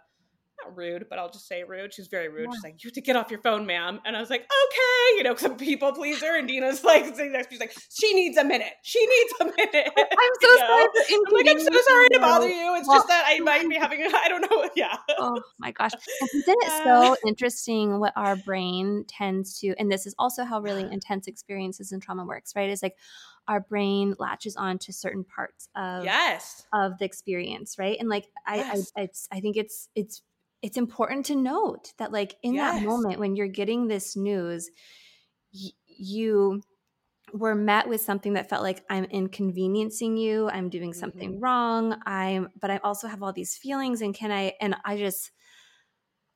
rude, 0.76 1.06
but 1.10 1.20
I'll 1.20 1.30
just 1.30 1.48
say 1.48 1.63
rude. 1.63 1.93
She's 1.93 2.08
very 2.08 2.30
rude. 2.30 2.48
Yeah. 2.50 2.56
She's 2.56 2.63
like, 2.63 2.84
"You 2.84 2.88
have 2.89 2.93
to 2.93 3.02
get 3.02 3.15
off 3.15 3.32
your 3.32 3.41
phone, 3.41 3.65
ma'am." 3.65 4.00
And 4.06 4.15
I 4.15 4.20
was 4.20 4.30
like, 4.30 4.41
"Okay," 4.41 5.17
you 5.17 5.24
know, 5.24 5.36
some 5.36 5.56
people 5.58 5.91
pleaser. 5.93 6.36
And 6.36 6.48
Dina's 6.48 6.84
like, 6.84 7.06
she's 7.06 7.60
like, 7.60 7.74
"She 7.89 8.13
needs 8.13 8.38
a 8.38 8.43
minute. 8.43 8.74
She 8.84 9.00
needs 9.00 9.34
a 9.41 9.46
minute." 9.46 9.91
I'm 9.96 10.34
so 10.41 10.48
you 10.50 10.58
sorry. 10.58 10.88
I'm 11.12 11.34
like, 11.34 11.48
I'm 11.50 11.60
so 11.60 11.82
sorry 11.88 12.08
to 12.10 12.20
bother 12.20 12.50
you. 12.50 12.76
It's 12.76 12.88
well, 12.88 12.98
just 12.98 13.08
that 13.08 13.26
I 13.28 13.39
might 13.39 13.67
be 13.67 13.76
having. 13.76 14.02
I 14.13 14.28
don't 14.28 14.41
know. 14.41 14.70
Yeah. 14.76 14.98
Oh 15.17 15.41
my 15.60 15.72
gosh! 15.72 15.91
Isn't 16.34 16.43
it 16.48 16.84
so 16.84 17.13
uh. 17.13 17.15
interesting 17.26 18.00
what 18.00 18.13
our 18.15 18.36
brain 18.36 19.06
tends 19.08 19.60
to? 19.60 19.76
And 19.80 19.91
this 19.91 20.06
is 20.06 20.15
also 20.17 20.43
how 20.43 20.60
really 20.60 20.84
intense 20.91 21.28
experiences 21.28 21.91
and 21.91 22.02
trauma 22.02 22.26
works, 22.26 22.54
right? 22.56 22.70
Is 22.70 22.84
like 22.84 22.96
our 23.48 23.62
brain 23.62 24.13
latches 24.20 24.58
on 24.58 24.78
to 24.78 24.91
certain 24.91 25.24
parts 25.24 25.70
of 25.74 26.04
yes 26.04 26.65
of 26.74 26.98
the 26.98 27.06
experience 27.06 27.78
right 27.80 27.98
and 27.98 28.10
like 28.10 28.26
yes. 28.54 28.91
I, 28.98 29.04
I 29.04 29.10
i 29.32 29.39
think 29.39 29.56
it's 29.56 29.88
it's 29.96 30.22
it's 30.62 30.78
important 30.78 31.26
to 31.28 31.36
note 31.36 31.93
that 31.98 32.12
like 32.12 32.36
in 32.43 32.56
yes. 32.56 32.80
that 32.80 32.88
moment 32.88 33.20
when 33.20 33.36
you're 33.36 33.48
getting 33.48 33.88
this 33.88 34.15
news 34.15 34.70
y- 35.54 35.70
you 35.86 36.62
were 37.34 37.56
met 37.56 37.88
with 37.89 38.02
something 38.02 38.34
that 38.34 38.50
felt 38.50 38.63
like 38.63 38.84
i'm 38.89 39.04
inconveniencing 39.06 40.17
you 40.17 40.50
i'm 40.50 40.70
doing 40.70 40.93
something 40.93 41.34
mm-hmm. 41.34 41.43
wrong 41.43 41.98
i'm 42.06 42.50
but 42.60 42.72
i 42.72 42.78
also 42.78 43.08
have 43.08 43.22
all 43.22 43.34
these 43.34 43.58
feelings 43.58 44.02
and 44.02 44.15
can 44.15 44.32
i 44.32 44.54
and 44.62 44.76
i 44.86 44.98
just 44.98 45.32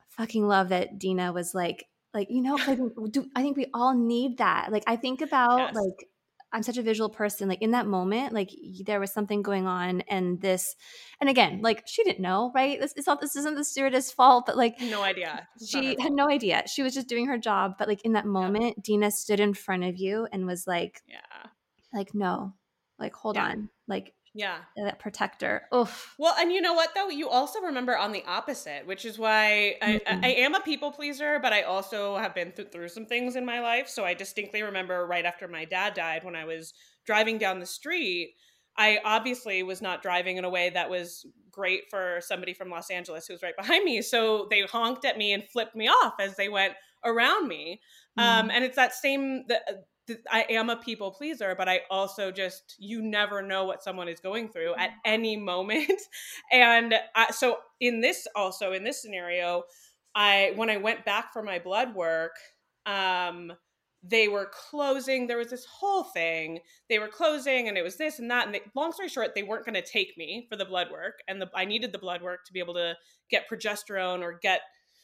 fucking 0.10 0.48
love 0.48 0.70
that 0.70 1.00
dina 1.00 1.32
was 1.32 1.56
like 1.56 1.86
like 2.14 2.28
you 2.30 2.42
know 2.42 2.56
like 2.68 2.80
do, 3.12 3.26
i 3.36 3.42
think 3.42 3.56
we 3.56 3.68
all 3.74 3.96
need 3.96 4.38
that 4.38 4.72
like 4.72 4.84
i 4.86 4.96
think 4.96 5.22
about 5.22 5.60
yes. 5.60 5.76
like 5.76 6.08
I'm 6.54 6.64
such 6.64 6.78
a 6.78 6.82
visual 6.82 7.10
person. 7.10 7.48
Like 7.48 7.62
in 7.62 7.72
that 7.72 7.88
moment, 7.88 8.34
like 8.34 8.52
there 8.86 9.00
was 9.00 9.12
something 9.12 9.42
going 9.42 9.68
on, 9.68 10.02
and 10.02 10.42
this, 10.42 10.76
and 11.20 11.30
again, 11.30 11.62
like 11.62 11.84
she 11.88 12.04
didn't 12.04 12.20
know, 12.20 12.52
right? 12.54 12.80
This 12.80 12.94
is 12.94 13.08
not 13.08 13.22
this 13.22 13.36
isn't 13.36 13.56
the 13.56 13.64
stewardess' 13.64 14.12
fault, 14.12 14.46
but 14.46 14.58
like 14.58 14.80
no 14.82 15.02
idea. 15.02 15.48
It's 15.56 15.70
she 15.70 15.96
had 16.00 16.12
no 16.12 16.30
idea. 16.30 16.64
She 16.68 16.84
was 16.84 16.94
just 16.94 17.08
doing 17.08 17.28
her 17.28 17.38
job. 17.38 17.74
But 17.78 17.88
like 17.88 18.04
in 18.04 18.14
that 18.14 18.26
moment, 18.26 18.76
yeah. 18.78 18.82
Dina 18.84 19.12
stood 19.12 19.40
in 19.40 19.54
front 19.54 19.84
of 19.84 19.98
you 19.98 20.28
and 20.32 20.46
was 20.46 20.68
like, 20.68 21.02
yeah, 21.08 21.50
like 21.94 22.14
no, 22.14 22.54
like 23.00 23.14
hold 23.14 23.36
yeah. 23.36 23.46
on, 23.46 23.70
like 23.88 24.14
yeah 24.34 24.60
that 24.78 25.00
protector 25.00 25.64
oof 25.76 26.16
well 26.18 26.34
and 26.40 26.52
you 26.52 26.62
know 26.62 26.74
what 26.74 26.90
though 26.96 27.10
you 27.10 27.30
also 27.30 27.60
remember 27.60 27.98
on 27.98 28.14
the 28.14 28.24
opposite 28.26 28.88
which 28.88 29.04
is 29.04 29.20
why 29.20 29.76
mm-hmm. 29.82 30.24
I, 30.24 30.28
I, 30.28 30.32
am 30.32 30.56
a 30.56 30.62
people 30.62 30.92
pleaser 30.92 31.38
but 31.42 31.52
i 31.52 31.64
also 31.64 32.18
have 32.18 32.34
been 32.34 32.54
th- 32.54 32.72
through 32.72 32.90
some 32.90 33.06
things 33.06 33.36
in 33.36 33.46
my 33.46 33.60
life 33.60 33.90
so 33.90 34.06
i 34.06 34.14
distinctly 34.14 34.62
remember 34.62 35.06
right 35.06 35.26
after 35.26 35.48
my 35.48 35.66
dad 35.66 35.94
died 35.96 36.24
when 36.24 36.36
i 36.36 36.46
was 36.46 36.74
driving 37.06 37.38
down 37.38 37.60
the 37.60 37.66
street 37.66 38.36
i 38.78 39.00
obviously 39.04 39.64
was 39.64 39.82
not 39.82 40.02
driving 40.02 40.38
in 40.38 40.46
a 40.46 40.50
way 40.50 40.70
that 40.70 40.90
was 40.90 41.26
great 41.52 41.82
for 41.90 42.20
somebody 42.22 42.54
from 42.54 42.70
los 42.70 42.90
angeles 42.90 43.28
who 43.28 43.34
was 43.34 43.44
right 43.44 43.58
behind 43.58 43.84
me 43.84 44.02
so 44.02 44.48
they 44.50 44.62
honked 44.62 45.04
at 45.04 45.18
me 45.18 45.34
and 45.34 45.44
flipped 45.44 45.76
me 45.76 45.90
off 45.90 46.14
as 46.22 46.38
they 46.38 46.48
went 46.48 46.74
around 47.04 47.48
me 47.50 47.82
um, 48.18 48.24
mm-hmm. 48.24 48.40
um, 48.46 48.52
and 48.52 48.64
it's 48.64 48.78
that 48.78 48.94
same 48.94 49.44
the, 49.48 49.60
I 50.30 50.46
am 50.50 50.70
a 50.70 50.78
people 50.78 51.12
pleaser, 51.12 51.56
but 51.58 51.70
I 51.70 51.82
also 51.90 52.32
just 52.32 52.76
you 52.80 53.02
never 53.02 53.42
know 53.42 53.66
what 53.66 53.84
someone 53.84 54.08
is 54.08 54.20
going 54.20 54.50
through 54.50 54.76
at 54.76 54.90
mm-hmm. 54.90 55.00
any 55.06 55.38
moment. 55.52 56.02
And 56.52 56.96
I, 57.16 57.32
so 57.32 57.58
in 57.80 58.02
this 58.02 58.28
also 58.36 58.74
in 58.74 58.84
this 58.84 59.02
scenario, 59.02 59.64
I 60.16 60.54
when 60.56 60.70
I 60.70 60.78
went 60.78 61.06
back 61.06 61.34
for 61.34 61.44
my 61.44 61.60
blood 61.60 61.96
work, 61.96 62.34
um 62.86 63.54
they 64.04 64.28
were 64.28 64.50
closing. 64.70 65.28
There 65.28 65.38
was 65.38 65.52
this 65.52 65.66
whole 65.66 66.04
thing. 66.04 66.60
They 66.90 66.98
were 66.98 67.08
closing, 67.08 67.68
and 67.68 67.78
it 67.78 67.84
was 67.84 67.98
this 67.98 68.18
and 68.18 68.32
that. 68.32 68.46
And 68.46 68.56
they, 68.56 68.62
long 68.76 68.92
story 68.92 69.10
short, 69.10 69.36
they 69.36 69.44
weren't 69.44 69.66
going 69.66 69.76
to 69.76 69.84
take 69.84 70.18
me 70.18 70.48
for 70.50 70.56
the 70.56 70.66
blood 70.66 70.88
work, 70.92 71.20
and 71.28 71.40
the, 71.40 71.50
I 71.54 71.66
needed 71.66 71.92
the 71.92 72.00
blood 72.00 72.24
work 72.24 72.40
to 72.46 72.54
be 72.54 72.60
able 72.60 72.74
to 72.76 72.96
get 73.30 73.48
progesterone 73.48 74.22
or 74.22 74.40
get 74.42 74.62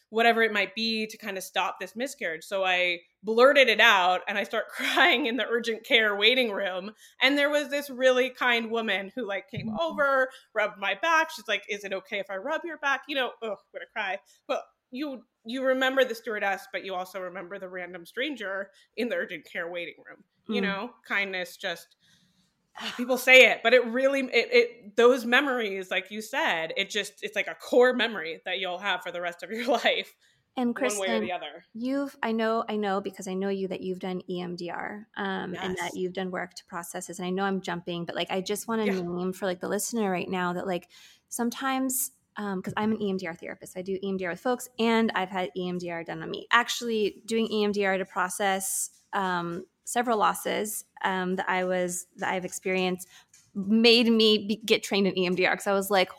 whatever 0.09 0.41
it 0.41 0.53
might 0.53 0.73
be 0.73 1.05
to 1.07 1.17
kind 1.17 1.37
of 1.37 1.43
stop 1.43 1.79
this 1.79 1.95
miscarriage. 1.95 2.43
So 2.43 2.63
I 2.63 2.99
blurted 3.23 3.67
it 3.67 3.81
out 3.81 4.21
and 4.27 4.37
I 4.37 4.43
start 4.43 4.67
crying 4.69 5.25
in 5.25 5.37
the 5.37 5.45
urgent 5.45 5.83
care 5.85 6.15
waiting 6.15 6.51
room. 6.51 6.91
And 7.21 7.37
there 7.37 7.49
was 7.49 7.69
this 7.69 7.89
really 7.89 8.29
kind 8.29 8.71
woman 8.71 9.11
who 9.15 9.27
like 9.27 9.49
came 9.49 9.67
mm-hmm. 9.67 9.79
over, 9.79 10.29
rubbed 10.53 10.77
my 10.79 10.95
back. 11.01 11.31
She's 11.31 11.47
like, 11.47 11.63
"Is 11.69 11.83
it 11.83 11.93
okay 11.93 12.19
if 12.19 12.29
I 12.29 12.37
rub 12.37 12.61
your 12.63 12.77
back?" 12.77 13.01
You 13.07 13.15
know, 13.15 13.31
oh, 13.41 13.51
I'm 13.51 13.57
gonna 13.73 13.85
cry. 13.93 14.19
But 14.47 14.63
you 14.91 15.23
you 15.45 15.63
remember 15.63 16.03
the 16.03 16.15
stewardess, 16.15 16.67
but 16.71 16.83
you 16.85 16.93
also 16.93 17.19
remember 17.19 17.59
the 17.59 17.69
random 17.69 18.05
stranger 18.05 18.69
in 18.95 19.09
the 19.09 19.15
urgent 19.15 19.45
care 19.51 19.69
waiting 19.69 19.95
room. 20.05 20.23
Mm. 20.49 20.55
You 20.55 20.61
know, 20.61 20.91
kindness 21.07 21.57
just 21.57 21.96
people 22.95 23.17
say 23.17 23.49
it 23.49 23.59
but 23.63 23.73
it 23.73 23.85
really 23.87 24.21
it, 24.21 24.49
it 24.51 24.95
those 24.95 25.25
memories 25.25 25.89
like 25.89 26.11
you 26.11 26.21
said 26.21 26.73
it 26.77 26.89
just 26.89 27.13
it's 27.21 27.35
like 27.35 27.47
a 27.47 27.55
core 27.55 27.93
memory 27.93 28.41
that 28.45 28.59
you'll 28.59 28.77
have 28.77 29.01
for 29.01 29.11
the 29.11 29.21
rest 29.21 29.43
of 29.43 29.51
your 29.51 29.65
life 29.85 30.13
and 30.57 30.75
Kristin, 30.75 30.99
one 30.99 31.09
way 31.09 31.17
or 31.17 31.19
the 31.19 31.31
other. 31.31 31.63
You've 31.75 32.17
I 32.23 32.31
know 32.31 32.65
I 32.67 32.75
know 32.77 32.99
because 32.99 33.27
I 33.27 33.35
know 33.35 33.49
you 33.49 33.67
that 33.67 33.81
you've 33.81 33.99
done 33.99 34.23
EMDR 34.27 35.05
um, 35.15 35.53
yes. 35.53 35.63
and 35.63 35.77
that 35.77 35.95
you've 35.95 36.13
done 36.13 36.31
work 36.31 36.55
to 36.55 36.65
process 36.65 37.07
this. 37.07 37.19
And 37.19 37.27
I 37.27 37.29
know 37.29 37.43
I'm 37.43 37.61
jumping, 37.61 38.05
but 38.05 38.15
like 38.15 38.31
I 38.31 38.41
just 38.41 38.67
want 38.67 38.83
to 38.83 38.91
yeah. 38.91 39.01
name 39.01 39.33
for 39.33 39.45
like 39.45 39.59
the 39.59 39.69
listener 39.69 40.09
right 40.09 40.27
now 40.27 40.53
that 40.53 40.65
like 40.65 40.89
sometimes 41.29 42.11
because 42.35 42.73
um, 42.75 42.83
I'm 42.83 42.91
an 42.91 42.99
EMDR 42.99 43.39
therapist, 43.39 43.77
I 43.77 43.81
do 43.81 43.97
EMDR 44.03 44.29
with 44.31 44.39
folks, 44.39 44.69
and 44.77 45.11
I've 45.15 45.29
had 45.29 45.49
EMDR 45.57 46.05
done 46.05 46.21
on 46.21 46.29
me. 46.29 46.47
Actually, 46.51 47.23
doing 47.25 47.47
EMDR 47.47 47.97
to 47.97 48.05
process 48.05 48.91
um, 49.13 49.65
several 49.87 50.17
losses 50.17 50.83
um, 51.05 51.37
that 51.37 51.47
I 51.47 51.63
was 51.63 52.07
that 52.17 52.33
I've 52.33 52.43
experienced 52.43 53.07
made 53.55 54.11
me 54.11 54.45
be, 54.47 54.61
get 54.65 54.83
trained 54.83 55.07
in 55.07 55.15
EMDR 55.15 55.51
because 55.51 55.65
I 55.67 55.73
was 55.73 55.89
like, 55.89 56.09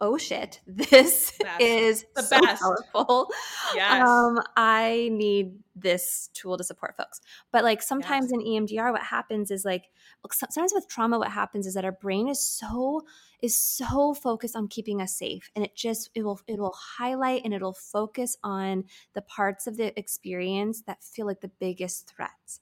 oh 0.00 0.18
shit, 0.18 0.60
this 0.66 1.32
is 1.60 2.04
the 2.14 2.22
so 2.22 2.40
best. 2.40 2.62
powerful. 2.62 3.28
Yes. 3.74 4.06
Um, 4.06 4.40
I 4.56 5.08
need 5.12 5.58
this 5.74 6.28
tool 6.34 6.58
to 6.58 6.64
support 6.64 6.96
folks. 6.96 7.20
But 7.52 7.64
like 7.64 7.82
sometimes 7.82 8.30
yes. 8.32 8.32
in 8.32 8.66
EMDR, 8.66 8.92
what 8.92 9.02
happens 9.02 9.50
is 9.50 9.64
like 9.64 9.84
sometimes 10.30 10.72
with 10.74 10.88
trauma, 10.88 11.18
what 11.18 11.30
happens 11.30 11.66
is 11.66 11.74
that 11.74 11.84
our 11.84 11.92
brain 11.92 12.28
is 12.28 12.40
so 12.40 13.02
is 13.40 13.60
so 13.60 14.14
focused 14.14 14.54
on 14.54 14.68
keeping 14.68 15.00
us 15.00 15.16
safe, 15.16 15.50
and 15.56 15.64
it 15.64 15.74
just 15.74 16.10
it 16.14 16.24
will 16.24 16.40
it 16.46 16.58
will 16.58 16.76
highlight 16.98 17.42
and 17.44 17.54
it'll 17.54 17.72
focus 17.72 18.36
on 18.44 18.84
the 19.14 19.22
parts 19.22 19.66
of 19.66 19.76
the 19.76 19.98
experience 19.98 20.82
that 20.82 21.02
feel 21.02 21.26
like 21.26 21.40
the 21.40 21.50
biggest 21.60 22.08
threats 22.08 22.60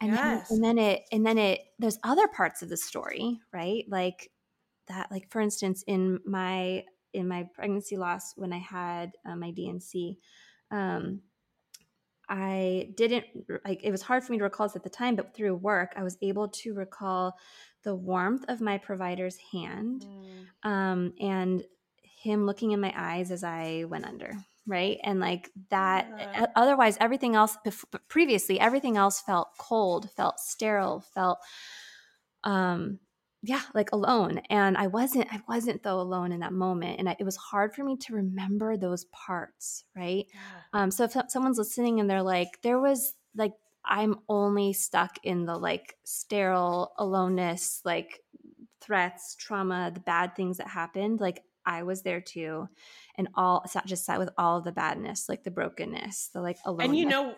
and 0.00 0.12
yes. 0.12 0.48
then 0.48 0.56
and 0.56 0.64
then 0.64 0.78
it 0.78 1.02
and 1.12 1.26
then 1.26 1.38
it 1.38 1.60
there's 1.78 1.98
other 2.04 2.28
parts 2.28 2.62
of 2.62 2.68
the 2.68 2.76
story 2.76 3.40
right 3.52 3.84
like 3.88 4.30
that 4.88 5.10
like 5.10 5.30
for 5.30 5.40
instance 5.40 5.82
in 5.86 6.20
my 6.24 6.84
in 7.12 7.26
my 7.26 7.48
pregnancy 7.54 7.96
loss 7.96 8.32
when 8.36 8.52
i 8.52 8.58
had 8.58 9.12
uh, 9.24 9.36
my 9.36 9.50
D&C 9.50 10.18
um 10.70 11.20
i 12.28 12.88
didn't 12.96 13.24
like 13.64 13.84
it 13.84 13.90
was 13.90 14.02
hard 14.02 14.22
for 14.22 14.32
me 14.32 14.38
to 14.38 14.44
recall 14.44 14.66
this 14.66 14.76
at 14.76 14.82
the 14.82 14.90
time 14.90 15.16
but 15.16 15.34
through 15.34 15.54
work 15.54 15.92
i 15.96 16.02
was 16.02 16.18
able 16.22 16.48
to 16.48 16.74
recall 16.74 17.34
the 17.84 17.94
warmth 17.94 18.44
of 18.48 18.60
my 18.60 18.76
provider's 18.78 19.38
hand 19.52 20.04
mm. 20.04 20.68
um 20.68 21.12
and 21.20 21.62
him 22.02 22.44
looking 22.44 22.72
in 22.72 22.80
my 22.80 22.92
eyes 22.96 23.30
as 23.30 23.44
i 23.44 23.84
went 23.88 24.04
under 24.04 24.36
right 24.66 24.98
and 25.04 25.20
like 25.20 25.50
that 25.70 26.08
yeah. 26.18 26.46
otherwise 26.56 26.96
everything 27.00 27.34
else 27.34 27.56
previously 28.08 28.58
everything 28.58 28.96
else 28.96 29.20
felt 29.20 29.48
cold 29.58 30.10
felt 30.16 30.40
sterile 30.40 31.04
felt 31.14 31.38
um 32.44 32.98
yeah 33.42 33.62
like 33.74 33.92
alone 33.92 34.40
and 34.50 34.76
i 34.76 34.86
wasn't 34.86 35.26
i 35.32 35.40
wasn't 35.48 35.82
though 35.82 36.00
alone 36.00 36.32
in 36.32 36.40
that 36.40 36.52
moment 36.52 36.98
and 36.98 37.08
I, 37.08 37.16
it 37.18 37.24
was 37.24 37.36
hard 37.36 37.74
for 37.74 37.84
me 37.84 37.96
to 37.98 38.14
remember 38.14 38.76
those 38.76 39.04
parts 39.06 39.84
right 39.94 40.26
yeah. 40.32 40.40
um 40.72 40.90
so 40.90 41.04
if 41.04 41.14
someone's 41.28 41.58
listening 41.58 42.00
and 42.00 42.10
they're 42.10 42.22
like 42.22 42.60
there 42.62 42.80
was 42.80 43.14
like 43.36 43.52
i'm 43.84 44.16
only 44.28 44.72
stuck 44.72 45.18
in 45.22 45.44
the 45.44 45.56
like 45.56 45.96
sterile 46.04 46.92
aloneness 46.98 47.82
like 47.84 48.20
threats 48.80 49.36
trauma 49.36 49.90
the 49.94 50.00
bad 50.00 50.34
things 50.34 50.56
that 50.58 50.68
happened 50.68 51.20
like 51.20 51.42
I 51.66 51.82
was 51.82 52.02
there 52.02 52.20
too. 52.20 52.68
And 53.18 53.28
all 53.34 53.64
just 53.86 54.04
sat 54.04 54.18
with 54.18 54.30
all 54.36 54.60
the 54.60 54.72
badness, 54.72 55.28
like 55.28 55.42
the 55.42 55.50
brokenness, 55.50 56.30
the 56.34 56.42
like 56.42 56.58
alone. 56.66 56.82
And 56.82 56.96
you 56.96 57.06
know, 57.06 57.34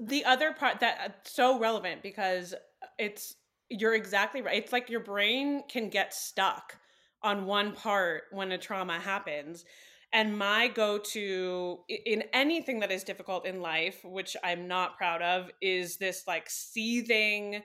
the 0.00 0.24
other 0.24 0.52
part 0.52 0.80
that 0.80 0.98
uh, 1.04 1.08
so 1.24 1.58
relevant 1.58 2.02
because 2.02 2.54
it's 2.98 3.34
you're 3.68 3.94
exactly 3.94 4.42
right. 4.42 4.62
It's 4.62 4.72
like 4.72 4.90
your 4.90 5.00
brain 5.00 5.62
can 5.68 5.88
get 5.90 6.14
stuck 6.14 6.78
on 7.22 7.46
one 7.46 7.72
part 7.72 8.24
when 8.32 8.52
a 8.52 8.58
trauma 8.58 8.98
happens. 8.98 9.64
And 10.12 10.38
my 10.38 10.68
go 10.68 10.98
to 10.98 11.80
in 11.88 12.24
anything 12.32 12.80
that 12.80 12.90
is 12.90 13.04
difficult 13.04 13.46
in 13.46 13.60
life, 13.60 14.00
which 14.04 14.36
I'm 14.42 14.66
not 14.66 14.96
proud 14.96 15.20
of, 15.20 15.50
is 15.60 15.98
this 15.98 16.24
like 16.26 16.48
seething 16.48 17.62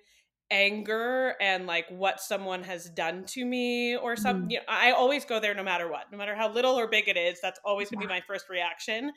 anger 0.52 1.36
and 1.42 1.66
like 1.66 1.86
what 1.90 2.22
someone 2.22 2.64
has 2.64 2.90
done 2.90 3.24
to 3.26 3.46
me 3.46 3.96
or 3.96 4.16
something. 4.16 4.48
Mm. 4.48 4.52
You 4.52 4.58
know, 4.58 4.64
I 4.68 4.92
always 4.92 5.26
go 5.26 5.40
there 5.40 5.54
no 5.54 5.64
matter 5.64 5.90
what, 5.90 6.12
no 6.12 6.18
matter 6.18 6.36
how 6.36 6.52
little 6.52 6.78
or 6.78 6.88
big 6.88 7.08
it 7.08 7.18
is. 7.18 7.40
That's 7.42 7.60
always 7.66 7.90
going 7.90 8.02
to 8.02 8.08
be 8.08 8.14
my 8.14 8.22
first 8.22 8.50
reaction. 8.50 9.12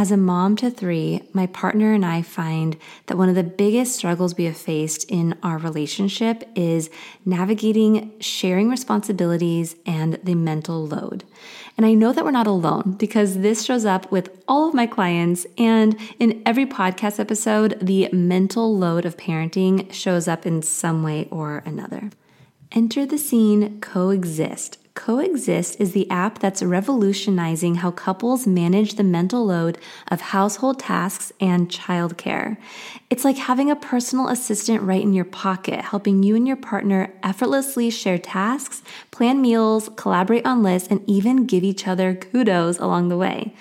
As 0.00 0.10
a 0.10 0.16
mom 0.16 0.56
to 0.56 0.70
three, 0.70 1.28
my 1.34 1.46
partner 1.46 1.92
and 1.92 2.06
I 2.06 2.22
find 2.22 2.78
that 3.06 3.18
one 3.18 3.28
of 3.28 3.34
the 3.34 3.42
biggest 3.42 3.96
struggles 3.96 4.34
we 4.34 4.44
have 4.44 4.56
faced 4.56 5.04
in 5.10 5.36
our 5.42 5.58
relationship 5.58 6.42
is 6.54 6.88
navigating 7.26 8.18
sharing 8.18 8.70
responsibilities 8.70 9.76
and 9.84 10.18
the 10.24 10.34
mental 10.34 10.86
load. 10.86 11.24
And 11.76 11.86
I 11.86 11.94
know 11.94 12.12
that 12.12 12.24
we're 12.24 12.30
not 12.30 12.46
alone 12.46 12.96
because 12.98 13.38
this 13.38 13.64
shows 13.64 13.84
up 13.84 14.10
with 14.12 14.42
all 14.46 14.68
of 14.68 14.74
my 14.74 14.86
clients. 14.86 15.46
And 15.56 15.96
in 16.18 16.42
every 16.44 16.66
podcast 16.66 17.18
episode, 17.18 17.78
the 17.80 18.08
mental 18.12 18.76
load 18.76 19.04
of 19.04 19.16
parenting 19.16 19.92
shows 19.92 20.28
up 20.28 20.46
in 20.46 20.62
some 20.62 21.02
way 21.02 21.28
or 21.30 21.62
another. 21.64 22.10
Enter 22.72 23.06
the 23.06 23.18
scene 23.18 23.80
coexist. 23.80 24.78
Coexist 25.00 25.80
is 25.80 25.92
the 25.92 26.08
app 26.10 26.40
that's 26.40 26.62
revolutionizing 26.62 27.76
how 27.76 27.90
couples 27.90 28.46
manage 28.46 28.96
the 28.96 29.02
mental 29.02 29.46
load 29.46 29.78
of 30.08 30.20
household 30.20 30.78
tasks 30.78 31.32
and 31.40 31.70
childcare. 31.70 32.58
It's 33.08 33.24
like 33.24 33.38
having 33.38 33.70
a 33.70 33.76
personal 33.76 34.28
assistant 34.28 34.82
right 34.82 35.00
in 35.00 35.14
your 35.14 35.24
pocket, 35.24 35.80
helping 35.80 36.22
you 36.22 36.36
and 36.36 36.46
your 36.46 36.58
partner 36.58 37.14
effortlessly 37.22 37.88
share 37.88 38.18
tasks, 38.18 38.82
plan 39.10 39.40
meals, 39.40 39.88
collaborate 39.96 40.44
on 40.44 40.62
lists, 40.62 40.90
and 40.90 41.00
even 41.08 41.46
give 41.46 41.64
each 41.64 41.88
other 41.88 42.14
kudos 42.14 42.78
along 42.78 43.08
the 43.08 43.16
way. 43.16 43.54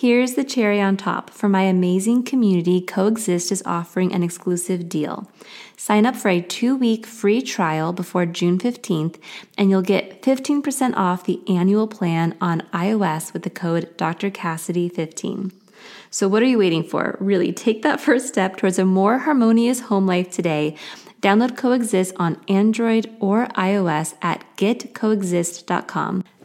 Here's 0.00 0.34
the 0.34 0.44
cherry 0.44 0.80
on 0.80 0.96
top. 0.96 1.28
For 1.28 1.48
my 1.48 1.62
amazing 1.62 2.22
community, 2.22 2.80
Coexist 2.80 3.50
is 3.50 3.64
offering 3.66 4.14
an 4.14 4.22
exclusive 4.22 4.88
deal. 4.88 5.28
Sign 5.76 6.06
up 6.06 6.14
for 6.14 6.28
a 6.28 6.40
two 6.40 6.76
week 6.76 7.04
free 7.04 7.42
trial 7.42 7.92
before 7.92 8.24
June 8.24 8.60
15th, 8.60 9.16
and 9.56 9.70
you'll 9.70 9.82
get 9.82 10.22
15% 10.22 10.94
off 10.94 11.24
the 11.24 11.42
annual 11.48 11.88
plan 11.88 12.36
on 12.40 12.60
iOS 12.72 13.32
with 13.32 13.42
the 13.42 13.50
code 13.50 13.92
Dr. 13.96 14.30
Cassidy 14.30 14.88
15 14.88 15.50
So, 16.12 16.28
what 16.28 16.44
are 16.44 16.46
you 16.46 16.58
waiting 16.58 16.84
for? 16.84 17.16
Really, 17.18 17.52
take 17.52 17.82
that 17.82 18.00
first 18.00 18.28
step 18.28 18.56
towards 18.56 18.78
a 18.78 18.84
more 18.84 19.18
harmonious 19.18 19.80
home 19.80 20.06
life 20.06 20.30
today. 20.30 20.76
Download 21.20 21.56
Coexist 21.56 22.14
on 22.20 22.40
Android 22.46 23.10
or 23.18 23.48
iOS 23.56 24.14
at 24.22 24.44
getcoexist.com. 24.56 26.22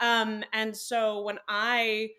Um, 0.00 0.44
and 0.52 0.76
so 0.76 1.22
when 1.22 1.38
I, 1.48 2.10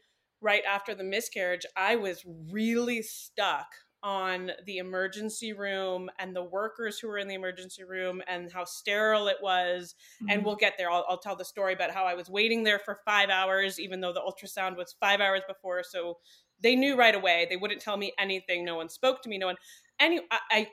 right 0.41 0.63
after 0.67 0.95
the 0.95 1.03
miscarriage, 1.03 1.65
I 1.75 1.95
was 1.95 2.23
really 2.51 3.01
stuck 3.01 3.67
on 4.03 4.51
the 4.65 4.77
emergency 4.77 5.53
room 5.53 6.09
and 6.19 6.35
the 6.35 6.43
workers 6.43 6.99
who 6.99 7.07
were 7.07 7.17
in 7.17 7.27
the 7.27 7.33
emergency 7.33 7.83
room 7.83 8.21
and 8.27 8.51
how 8.51 8.63
sterile 8.63 9.27
it 9.27 9.37
was. 9.41 9.95
Mm-hmm. 10.21 10.29
And 10.29 10.45
we'll 10.45 10.55
get 10.55 10.75
there. 10.77 10.91
I'll, 10.91 11.05
I'll, 11.09 11.17
tell 11.17 11.35
the 11.35 11.43
story 11.43 11.73
about 11.73 11.91
how 11.91 12.05
I 12.05 12.13
was 12.13 12.29
waiting 12.29 12.63
there 12.63 12.79
for 12.79 12.99
five 13.05 13.29
hours, 13.29 13.79
even 13.79 13.99
though 13.99 14.13
the 14.13 14.21
ultrasound 14.21 14.77
was 14.77 14.95
five 14.99 15.19
hours 15.19 15.41
before. 15.47 15.83
So 15.83 16.19
they 16.61 16.75
knew 16.75 16.95
right 16.95 17.15
away. 17.15 17.47
They 17.49 17.57
wouldn't 17.57 17.81
tell 17.81 17.97
me 17.97 18.13
anything. 18.19 18.63
No 18.63 18.75
one 18.75 18.89
spoke 18.89 19.21
to 19.23 19.29
me. 19.29 19.37
No 19.37 19.47
one. 19.47 19.57
Any. 19.99 20.21
I, 20.31 20.39
I 20.51 20.67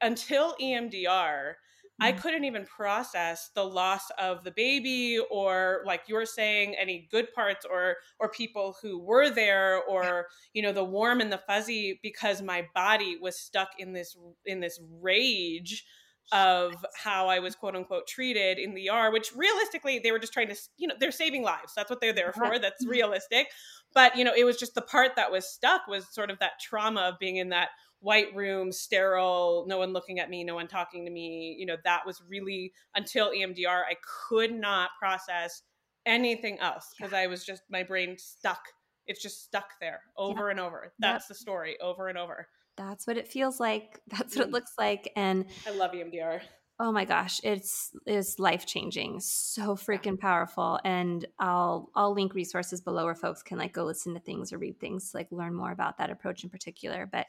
until 0.00 0.54
EMDR. 0.60 1.54
I 2.00 2.12
mm. 2.12 2.20
couldn't 2.20 2.44
even 2.44 2.64
process 2.64 3.50
the 3.54 3.64
loss 3.64 4.10
of 4.18 4.44
the 4.44 4.50
baby 4.50 5.18
or 5.30 5.82
like 5.84 6.02
you 6.06 6.14
were 6.14 6.26
saying 6.26 6.74
any 6.78 7.08
good 7.10 7.32
parts 7.32 7.66
or 7.68 7.96
or 8.18 8.28
people 8.28 8.76
who 8.82 8.98
were 9.00 9.30
there 9.30 9.82
or 9.82 10.26
you 10.52 10.62
know 10.62 10.72
the 10.72 10.84
warm 10.84 11.20
and 11.20 11.32
the 11.32 11.38
fuzzy 11.38 11.98
because 12.02 12.40
my 12.42 12.66
body 12.74 13.16
was 13.20 13.38
stuck 13.38 13.70
in 13.78 13.92
this 13.92 14.16
in 14.46 14.60
this 14.60 14.80
rage 15.00 15.84
of 16.32 16.84
how 16.94 17.28
I 17.28 17.38
was 17.38 17.54
quote 17.54 17.74
unquote 17.74 18.06
treated 18.06 18.58
in 18.58 18.74
the 18.74 18.90
ER, 18.90 19.10
which 19.10 19.32
realistically 19.34 19.98
they 19.98 20.12
were 20.12 20.18
just 20.18 20.32
trying 20.32 20.48
to, 20.48 20.56
you 20.76 20.86
know, 20.86 20.94
they're 21.00 21.10
saving 21.10 21.42
lives. 21.42 21.72
That's 21.74 21.88
what 21.88 22.00
they're 22.00 22.12
there 22.12 22.32
for. 22.32 22.58
That's 22.58 22.84
mm-hmm. 22.84 22.90
realistic. 22.90 23.48
But, 23.94 24.16
you 24.16 24.24
know, 24.24 24.34
it 24.36 24.44
was 24.44 24.58
just 24.58 24.74
the 24.74 24.82
part 24.82 25.16
that 25.16 25.32
was 25.32 25.48
stuck 25.48 25.86
was 25.86 26.06
sort 26.08 26.30
of 26.30 26.38
that 26.40 26.60
trauma 26.60 27.00
of 27.00 27.18
being 27.18 27.36
in 27.36 27.48
that 27.48 27.70
white 28.00 28.34
room, 28.34 28.72
sterile, 28.72 29.64
no 29.68 29.78
one 29.78 29.92
looking 29.92 30.20
at 30.20 30.30
me, 30.30 30.44
no 30.44 30.54
one 30.54 30.68
talking 30.68 31.04
to 31.04 31.10
me. 31.10 31.56
You 31.58 31.66
know, 31.66 31.76
that 31.84 32.06
was 32.06 32.22
really 32.28 32.72
until 32.94 33.30
EMDR, 33.30 33.82
I 33.88 33.96
could 34.28 34.52
not 34.52 34.90
process 34.98 35.62
anything 36.06 36.58
else 36.60 36.94
because 36.96 37.12
yeah. 37.12 37.18
I 37.18 37.26
was 37.26 37.44
just, 37.44 37.62
my 37.70 37.82
brain 37.82 38.16
stuck. 38.18 38.60
It's 39.06 39.22
just 39.22 39.42
stuck 39.42 39.70
there 39.80 40.00
over 40.16 40.46
yeah. 40.46 40.50
and 40.52 40.60
over. 40.60 40.92
That's 40.98 41.24
yep. 41.24 41.28
the 41.28 41.34
story 41.34 41.76
over 41.80 42.08
and 42.08 42.18
over. 42.18 42.46
That's 42.76 43.06
what 43.06 43.16
it 43.16 43.28
feels 43.28 43.58
like. 43.58 44.00
That's 44.08 44.36
what 44.36 44.46
it 44.46 44.50
mm. 44.50 44.54
looks 44.54 44.72
like. 44.78 45.10
And 45.16 45.46
I 45.66 45.70
love 45.70 45.92
EMDR. 45.92 46.40
Oh 46.80 46.92
my 46.92 47.04
gosh, 47.04 47.40
it's 47.42 47.90
it's 48.06 48.38
life 48.38 48.64
changing, 48.64 49.18
so 49.18 49.74
freaking 49.74 50.16
powerful. 50.16 50.78
And 50.84 51.26
I'll 51.40 51.90
I'll 51.96 52.14
link 52.14 52.34
resources 52.34 52.80
below 52.80 53.04
where 53.04 53.16
folks 53.16 53.42
can 53.42 53.58
like 53.58 53.72
go 53.72 53.84
listen 53.84 54.14
to 54.14 54.20
things 54.20 54.52
or 54.52 54.58
read 54.58 54.78
things, 54.78 55.10
like 55.12 55.26
learn 55.32 55.54
more 55.54 55.72
about 55.72 55.98
that 55.98 56.10
approach 56.10 56.44
in 56.44 56.50
particular. 56.50 57.08
But 57.10 57.26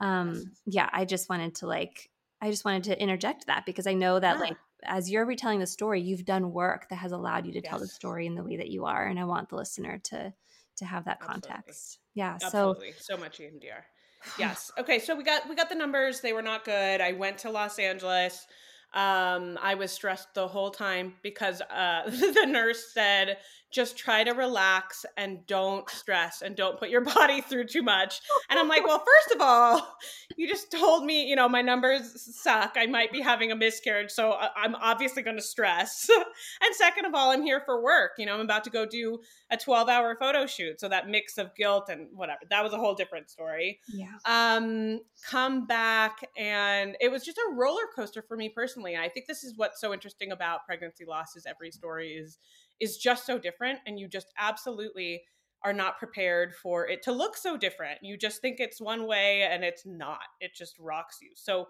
um 0.00 0.52
yeah 0.66 0.88
i 0.92 1.04
just 1.04 1.28
wanted 1.28 1.54
to 1.54 1.66
like 1.66 2.10
i 2.40 2.50
just 2.50 2.64
wanted 2.64 2.84
to 2.84 3.00
interject 3.00 3.46
that 3.46 3.64
because 3.64 3.86
i 3.86 3.94
know 3.94 4.18
that 4.18 4.36
yeah. 4.36 4.40
like 4.40 4.56
as 4.84 5.10
you're 5.10 5.24
retelling 5.24 5.58
the 5.58 5.66
story 5.66 6.00
you've 6.00 6.24
done 6.24 6.52
work 6.52 6.88
that 6.90 6.96
has 6.96 7.12
allowed 7.12 7.46
you 7.46 7.52
to 7.52 7.60
yes. 7.62 7.70
tell 7.70 7.78
the 7.78 7.86
story 7.86 8.26
in 8.26 8.34
the 8.34 8.42
way 8.42 8.56
that 8.56 8.68
you 8.68 8.84
are 8.84 9.06
and 9.06 9.18
i 9.18 9.24
want 9.24 9.48
the 9.48 9.56
listener 9.56 9.98
to 9.98 10.32
to 10.76 10.84
have 10.84 11.04
that 11.06 11.18
Absolutely. 11.22 11.48
context 11.50 11.98
yeah 12.14 12.36
Absolutely. 12.42 12.92
so 12.98 13.14
so 13.14 13.20
much 13.20 13.38
emdr 13.38 13.82
yes 14.38 14.70
okay 14.78 14.98
so 14.98 15.16
we 15.16 15.24
got 15.24 15.48
we 15.48 15.54
got 15.54 15.68
the 15.68 15.74
numbers 15.74 16.20
they 16.20 16.32
were 16.32 16.42
not 16.42 16.64
good 16.64 17.00
i 17.00 17.12
went 17.12 17.38
to 17.38 17.50
los 17.50 17.78
angeles 17.78 18.46
um, 18.94 19.58
I 19.62 19.74
was 19.74 19.92
stressed 19.92 20.34
the 20.34 20.48
whole 20.48 20.70
time 20.70 21.14
because 21.22 21.60
uh, 21.60 22.02
the 22.06 22.46
nurse 22.46 22.92
said, 22.92 23.38
just 23.70 23.98
try 23.98 24.24
to 24.24 24.30
relax 24.30 25.04
and 25.16 25.46
don't 25.46 25.90
stress 25.90 26.40
and 26.40 26.56
don't 26.56 26.78
put 26.78 26.88
your 26.88 27.00
body 27.14 27.40
through 27.40 27.64
too 27.64 27.82
much. 27.82 28.20
And 28.48 28.58
I'm 28.58 28.68
like, 28.68 28.86
well, 28.86 28.98
first 28.98 29.34
of 29.34 29.40
all, 29.40 29.96
you 30.36 30.48
just 30.48 30.70
told 30.70 31.04
me, 31.04 31.26
you 31.26 31.36
know, 31.36 31.48
my 31.48 31.62
numbers 31.62 32.34
suck. 32.36 32.74
I 32.76 32.86
might 32.86 33.12
be 33.12 33.20
having 33.20 33.52
a 33.52 33.56
miscarriage. 33.56 34.10
So 34.10 34.34
I'm 34.56 34.74
obviously 34.76 35.22
going 35.22 35.36
to 35.36 35.42
stress. 35.42 36.08
and 36.62 36.74
second 36.74 37.06
of 37.06 37.14
all, 37.14 37.32
I'm 37.32 37.42
here 37.42 37.60
for 37.66 37.82
work. 37.82 38.12
You 38.18 38.26
know, 38.26 38.34
I'm 38.34 38.40
about 38.40 38.64
to 38.64 38.70
go 38.70 38.86
do 38.86 39.18
a 39.50 39.56
12 39.56 39.88
hour 39.88 40.16
photo 40.18 40.46
shoot. 40.46 40.80
So 40.80 40.88
that 40.88 41.08
mix 41.08 41.36
of 41.36 41.54
guilt 41.54 41.88
and 41.90 42.08
whatever, 42.12 42.40
that 42.48 42.62
was 42.62 42.72
a 42.72 42.78
whole 42.78 42.94
different 42.94 43.30
story. 43.30 43.80
Yeah. 43.92 44.14
Um, 44.24 45.00
come 45.28 45.66
back 45.66 46.26
and 46.38 46.96
it 47.00 47.10
was 47.10 47.24
just 47.24 47.38
a 47.38 47.54
roller 47.54 47.86
coaster 47.94 48.22
for 48.22 48.36
me 48.36 48.48
personally. 48.48 48.75
And 48.94 49.02
I 49.02 49.08
think 49.08 49.26
this 49.26 49.44
is 49.44 49.54
what's 49.56 49.80
so 49.80 49.92
interesting 49.92 50.32
about 50.32 50.66
pregnancy 50.66 51.04
loss 51.04 51.36
is 51.36 51.46
every 51.46 51.70
story 51.70 52.12
is 52.12 52.38
is 52.80 52.96
just 52.98 53.24
so 53.24 53.38
different 53.38 53.78
and 53.86 53.98
you 53.98 54.06
just 54.06 54.28
absolutely 54.38 55.22
are 55.64 55.72
not 55.72 55.98
prepared 55.98 56.54
for 56.54 56.86
it 56.86 57.02
to 57.02 57.12
look 57.12 57.36
so 57.36 57.56
different. 57.56 57.98
You 58.02 58.16
just 58.16 58.40
think 58.40 58.60
it's 58.60 58.80
one 58.80 59.06
way 59.06 59.42
and 59.50 59.64
it's 59.64 59.84
not. 59.86 60.20
It 60.40 60.54
just 60.54 60.78
rocks 60.78 61.18
you. 61.22 61.30
So 61.34 61.68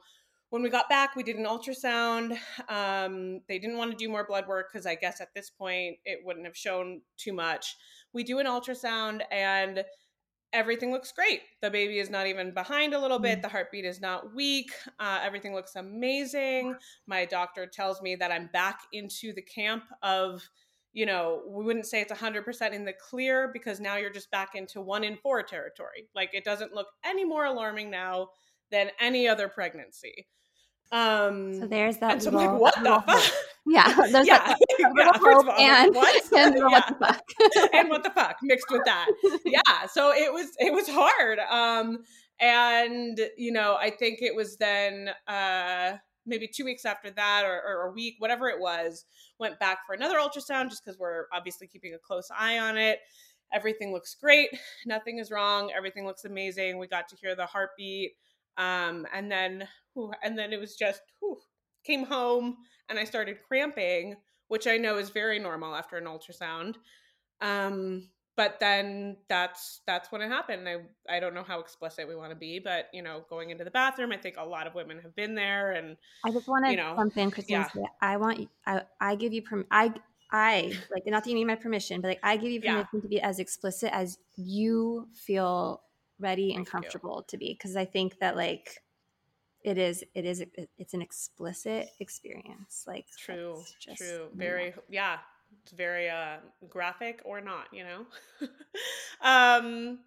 when 0.51 0.63
we 0.63 0.71
got 0.71 0.89
back, 0.89 1.17
we 1.17 1.23
did 1.23 1.37
an 1.37 1.47
ultrasound. 1.47 2.39
Um, 2.69 3.41
they 3.49 3.59
didn't 3.59 3.79
want 3.79 3.91
to 3.91 3.97
do 3.97 4.09
more 4.09 4.27
blood 4.27 4.47
work 4.47 4.73
because 4.73 4.87
I 4.87 4.95
guess 4.95 5.21
at 5.21 5.35
this 5.35 5.51
point 5.51 5.97
it 6.05 6.21
wouldn't 6.25 6.47
have 6.47 6.57
shown 6.57 7.01
too 7.17 7.33
much. 7.33 7.77
We 8.13 8.23
do 8.23 8.39
an 8.39 8.47
ultrasound 8.47 9.23
and 9.31 9.85
everything 10.57 10.91
looks 10.91 11.13
great. 11.13 11.43
The 11.61 11.71
baby 11.71 11.99
is 11.99 12.09
not 12.09 12.27
even 12.27 12.53
behind 12.53 12.95
a 12.95 12.99
little 12.99 13.19
bit. 13.19 13.39
Mm. 13.39 13.43
The 13.43 13.49
heartbeat 13.49 13.85
is 13.85 14.01
not 14.01 14.35
weak. 14.35 14.71
Uh, 14.99 15.21
everything 15.23 15.55
looks 15.55 15.77
amazing. 15.77 16.75
My 17.07 17.27
doctor 17.27 17.67
tells 17.67 18.01
me 18.01 18.17
that 18.17 18.33
I'm 18.33 18.49
back 18.53 18.81
into 18.93 19.35
the 19.35 19.43
camp 19.43 19.85
of, 20.03 20.43
you 20.95 21.05
know, 21.05 21.43
we 21.47 21.65
wouldn't 21.65 21.87
say 21.87 22.01
it's 22.01 22.13
100% 22.13 22.73
in 22.73 22.87
the 22.87 22.95
clear 22.95 23.51
because 23.53 23.81
now 23.81 23.97
you're 23.97 24.11
just 24.11 24.31
back 24.31 24.55
into 24.55 24.81
one 24.81 25.05
in 25.05 25.19
four 25.19 25.43
territory. 25.43 26.09
Like 26.15 26.31
it 26.33 26.45
doesn't 26.45 26.73
look 26.73 26.89
any 27.05 27.25
more 27.25 27.45
alarming 27.45 27.91
now 27.91 28.29
than 28.71 28.91
any 28.99 29.29
other 29.29 29.49
pregnancy. 29.49 30.27
Um, 30.93 31.61
so 31.61 31.67
there's 31.67 31.99
that. 31.99 32.23
So 32.23 32.31
little, 32.31 32.41
I'm 32.41 32.53
like, 32.53 32.61
what 32.61 32.75
the 32.83 33.13
fuck? 33.13 33.33
Yeah, 33.69 33.93
there's 33.97 34.29
yeah, 34.29 34.47
that 34.47 34.59
yeah, 34.79 35.11
all, 35.25 35.51
and, 35.59 35.93
what? 35.93 36.33
and 36.37 36.55
yeah. 36.57 36.63
what 36.63 36.87
the 36.87 36.95
fuck 37.05 37.73
and 37.75 37.89
what 37.89 38.05
the 38.05 38.11
fuck 38.11 38.37
mixed 38.41 38.71
with 38.71 38.85
that. 38.85 39.09
Yeah, 39.45 39.87
so 39.91 40.13
it 40.13 40.33
was 40.33 40.53
it 40.61 40.73
was 40.73 40.89
hard. 40.89 41.41
Um, 41.41 42.05
and 42.39 43.19
you 43.37 43.51
know, 43.51 43.75
I 43.75 43.91
think 43.91 44.23
it 44.23 44.37
was 44.37 44.57
then 44.59 45.11
uh 45.27 45.97
maybe 46.27 46.49
two 46.49 46.65
weeks 46.65 46.85
after 46.85 47.11
that 47.11 47.45
or, 47.45 47.61
or 47.61 47.89
a 47.89 47.93
week, 47.93 48.17
whatever 48.19 48.49
it 48.49 48.61
was, 48.61 49.05
went 49.39 49.59
back 49.59 49.79
for 49.87 49.95
another 49.95 50.19
ultrasound 50.19 50.69
just 50.69 50.85
because 50.85 50.99
we're 50.99 51.25
obviously 51.33 51.67
keeping 51.67 51.95
a 51.95 51.99
close 51.99 52.29
eye 52.37 52.59
on 52.59 52.77
it. 52.77 53.01
Everything 53.53 53.93
looks 53.93 54.17
great. 54.21 54.51
Nothing 54.87 55.19
is 55.19 55.31
wrong. 55.31 55.71
Everything 55.77 56.05
looks 56.05 56.25
amazing. 56.25 56.79
We 56.79 56.89
got 56.89 57.09
to 57.09 57.17
hear 57.17 57.37
the 57.37 57.47
heartbeat. 57.47 58.13
Um, 58.59 59.07
and 59.15 59.31
then, 59.31 59.69
and 60.23 60.39
then 60.39 60.53
it 60.53 60.61
was 60.61 60.77
just 60.77 61.03
whew, 61.21 61.39
came 61.85 62.05
home 62.05 62.57
and 62.89 62.99
I 62.99 63.05
started 63.05 63.39
cramping, 63.47 64.17
which 64.49 64.67
I 64.67 64.77
know 64.77 64.99
is 64.99 65.11
very 65.11 65.39
normal 65.39 65.75
after 65.75 65.97
an 65.97 66.05
ultrasound. 66.05 66.77
Um, 67.41 68.09
but 68.37 68.61
then 68.61 69.17
that's 69.29 69.81
that's 69.87 70.13
when 70.13 70.21
it 70.21 70.29
happened. 70.29 70.69
I 70.69 70.77
I 71.09 71.21
don't 71.21 71.35
know 71.35 71.43
how 71.43 71.59
explicit 71.59 72.07
we 72.07 72.15
want 72.15 72.31
to 72.31 72.37
be, 72.37 72.59
but 72.59 72.89
you 72.93 73.03
know, 73.03 73.25
going 73.31 73.51
into 73.51 73.65
the 73.65 73.71
bathroom, 73.71 74.13
I 74.13 74.19
think 74.19 74.37
a 74.39 74.45
lot 74.45 74.67
of 74.67 74.75
women 74.75 74.99
have 75.03 75.17
been 75.17 75.35
there. 75.35 75.73
And 75.73 75.97
I 76.25 76.31
just 76.31 76.47
want 76.47 76.67
to 76.67 76.71
you 76.71 76.77
know, 76.77 76.95
jump 76.97 77.17
in, 77.17 77.31
Kristin. 77.31 77.67
Yeah. 77.75 77.87
I 78.03 78.19
want 78.19 78.49
I 78.67 78.83
I 79.01 79.15
give 79.15 79.33
you 79.33 79.43
perm 79.43 79.65
I 79.71 79.93
I 80.31 80.75
like 80.93 81.07
not 81.07 81.25
that 81.25 81.31
you 81.31 81.37
need 81.37 81.47
my 81.47 81.55
permission, 81.55 82.03
but 82.03 82.09
like 82.09 82.21
I 82.23 82.37
give 82.37 82.53
you 82.53 82.61
permission 82.61 82.89
yeah. 82.93 83.01
to 83.01 83.09
be 83.09 83.21
as 83.23 83.39
explicit 83.39 83.91
as 83.95 84.19
you 84.37 85.09
feel 85.15 85.81
ready 86.19 86.55
and 86.55 86.67
comfortable 86.67 87.25
to 87.29 87.37
be 87.37 87.53
because 87.53 87.77
i 87.77 87.85
think 87.85 88.19
that 88.21 88.37
like 88.37 88.83
it 89.67 89.79
is 89.79 90.05
it 90.15 90.25
is 90.25 90.45
it's 90.79 90.95
an 90.95 91.03
explicit 91.03 91.89
experience 91.99 92.85
like 92.87 93.07
true 93.19 93.61
true 93.97 94.29
very 94.35 94.73
yeah 94.89 95.19
it's 95.63 95.73
very 95.73 96.09
uh 96.09 96.37
graphic 96.71 97.21
or 97.25 97.41
not 97.41 97.67
you 97.73 97.85
know? 97.85 98.07
Um 99.21 100.01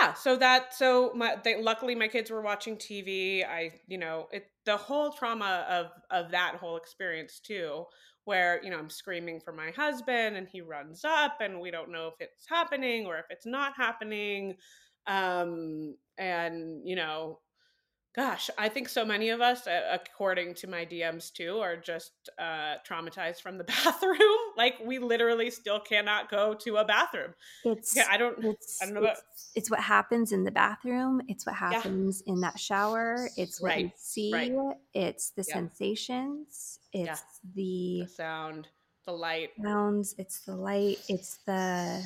yeah 0.00 0.12
so 0.12 0.36
that 0.36 0.74
so 0.74 1.12
my 1.14 1.36
they, 1.42 1.60
luckily 1.60 1.94
my 1.94 2.08
kids 2.08 2.30
were 2.30 2.42
watching 2.42 2.76
tv 2.76 3.44
i 3.46 3.70
you 3.86 3.98
know 3.98 4.28
it 4.32 4.46
the 4.64 4.76
whole 4.76 5.12
trauma 5.12 5.64
of 5.68 5.86
of 6.10 6.30
that 6.30 6.56
whole 6.56 6.76
experience 6.76 7.40
too 7.40 7.84
where 8.24 8.62
you 8.62 8.70
know 8.70 8.78
i'm 8.78 8.90
screaming 8.90 9.40
for 9.40 9.52
my 9.52 9.70
husband 9.70 10.36
and 10.36 10.46
he 10.48 10.60
runs 10.60 11.04
up 11.04 11.36
and 11.40 11.58
we 11.60 11.70
don't 11.70 11.90
know 11.90 12.08
if 12.08 12.14
it's 12.20 12.46
happening 12.48 13.06
or 13.06 13.18
if 13.18 13.26
it's 13.30 13.46
not 13.46 13.72
happening 13.76 14.56
um, 15.06 15.96
and, 16.18 16.82
you 16.84 16.96
know, 16.96 17.38
gosh, 18.14 18.50
I 18.58 18.68
think 18.68 18.88
so 18.88 19.04
many 19.04 19.30
of 19.30 19.40
us, 19.40 19.66
according 19.90 20.54
to 20.54 20.66
my 20.66 20.84
DMs 20.84 21.32
too, 21.32 21.58
are 21.58 21.76
just 21.76 22.12
uh, 22.38 22.76
traumatized 22.88 23.40
from 23.40 23.58
the 23.58 23.64
bathroom. 23.84 24.18
like 24.56 24.74
we 24.84 24.98
literally 24.98 25.50
still 25.50 25.80
cannot 25.80 26.30
go 26.30 26.54
to 26.54 26.76
a 26.76 26.84
bathroom. 26.84 27.34
It's 27.64 27.98
I 27.98 28.16
don't. 28.16 28.44
It's, 28.44 28.82
I 28.82 28.86
don't 28.86 28.94
know. 28.94 29.00
It's, 29.02 29.10
about, 29.10 29.16
it's 29.54 29.70
what 29.70 29.80
happens 29.80 30.32
in 30.32 30.44
the 30.44 30.50
bathroom. 30.50 31.22
It's 31.28 31.46
what 31.46 31.54
happens 31.54 32.22
yeah. 32.26 32.32
in 32.34 32.40
that 32.40 32.58
shower. 32.58 33.28
It's 33.36 33.60
what 33.60 33.68
right. 33.68 33.84
you 33.84 33.90
see. 33.96 34.32
Right. 34.32 34.76
It's 34.94 35.30
the 35.30 35.44
yeah. 35.48 35.54
sensations. 35.54 36.78
It's 36.92 37.06
yeah. 37.06 37.16
the, 37.54 38.00
the 38.02 38.08
sound, 38.08 38.68
the 39.06 39.12
light 39.12 39.50
sounds. 39.62 40.14
It's 40.18 40.40
the 40.40 40.56
light. 40.56 40.98
It's 41.08 41.38
the 41.46 42.02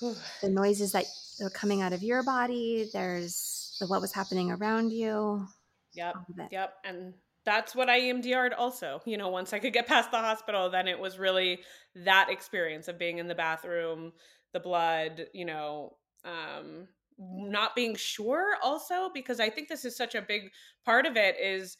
the 0.42 0.48
noises 0.48 0.92
that 0.92 1.06
are 1.42 1.50
coming 1.50 1.82
out 1.82 1.92
of 1.92 2.02
your 2.02 2.22
body. 2.22 2.88
There's 2.92 3.49
the 3.80 3.86
what 3.86 4.00
was 4.00 4.12
happening 4.12 4.50
around 4.50 4.90
you. 4.90 5.46
Yep. 5.94 6.14
Yep. 6.52 6.74
And 6.84 7.14
that's 7.44 7.74
what 7.74 7.88
I 7.88 8.00
EMDR'd 8.00 8.52
also. 8.52 9.00
You 9.04 9.16
know, 9.16 9.28
once 9.28 9.52
I 9.52 9.58
could 9.58 9.72
get 9.72 9.86
past 9.86 10.10
the 10.10 10.18
hospital, 10.18 10.70
then 10.70 10.86
it 10.86 10.98
was 10.98 11.18
really 11.18 11.60
that 11.96 12.28
experience 12.30 12.86
of 12.88 12.98
being 12.98 13.18
in 13.18 13.26
the 13.26 13.34
bathroom, 13.34 14.12
the 14.52 14.60
blood, 14.60 15.26
you 15.32 15.44
know, 15.44 15.96
um, 16.24 16.86
not 17.18 17.74
being 17.74 17.96
sure 17.96 18.56
also 18.62 19.10
because 19.12 19.40
I 19.40 19.50
think 19.50 19.68
this 19.68 19.84
is 19.84 19.96
such 19.96 20.14
a 20.14 20.22
big 20.22 20.50
part 20.84 21.06
of 21.06 21.16
it 21.16 21.36
is 21.38 21.76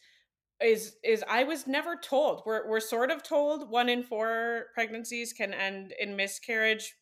is 0.61 0.97
is 1.03 1.23
I 1.27 1.43
was 1.43 1.65
never 1.65 1.95
told. 1.95 2.43
We're 2.45 2.69
we're 2.69 2.79
sort 2.79 3.09
of 3.09 3.23
told 3.23 3.69
one 3.69 3.89
in 3.89 4.03
four 4.03 4.67
pregnancies 4.75 5.33
can 5.33 5.53
end 5.53 5.93
in 5.99 6.15
miscarriage 6.15 6.93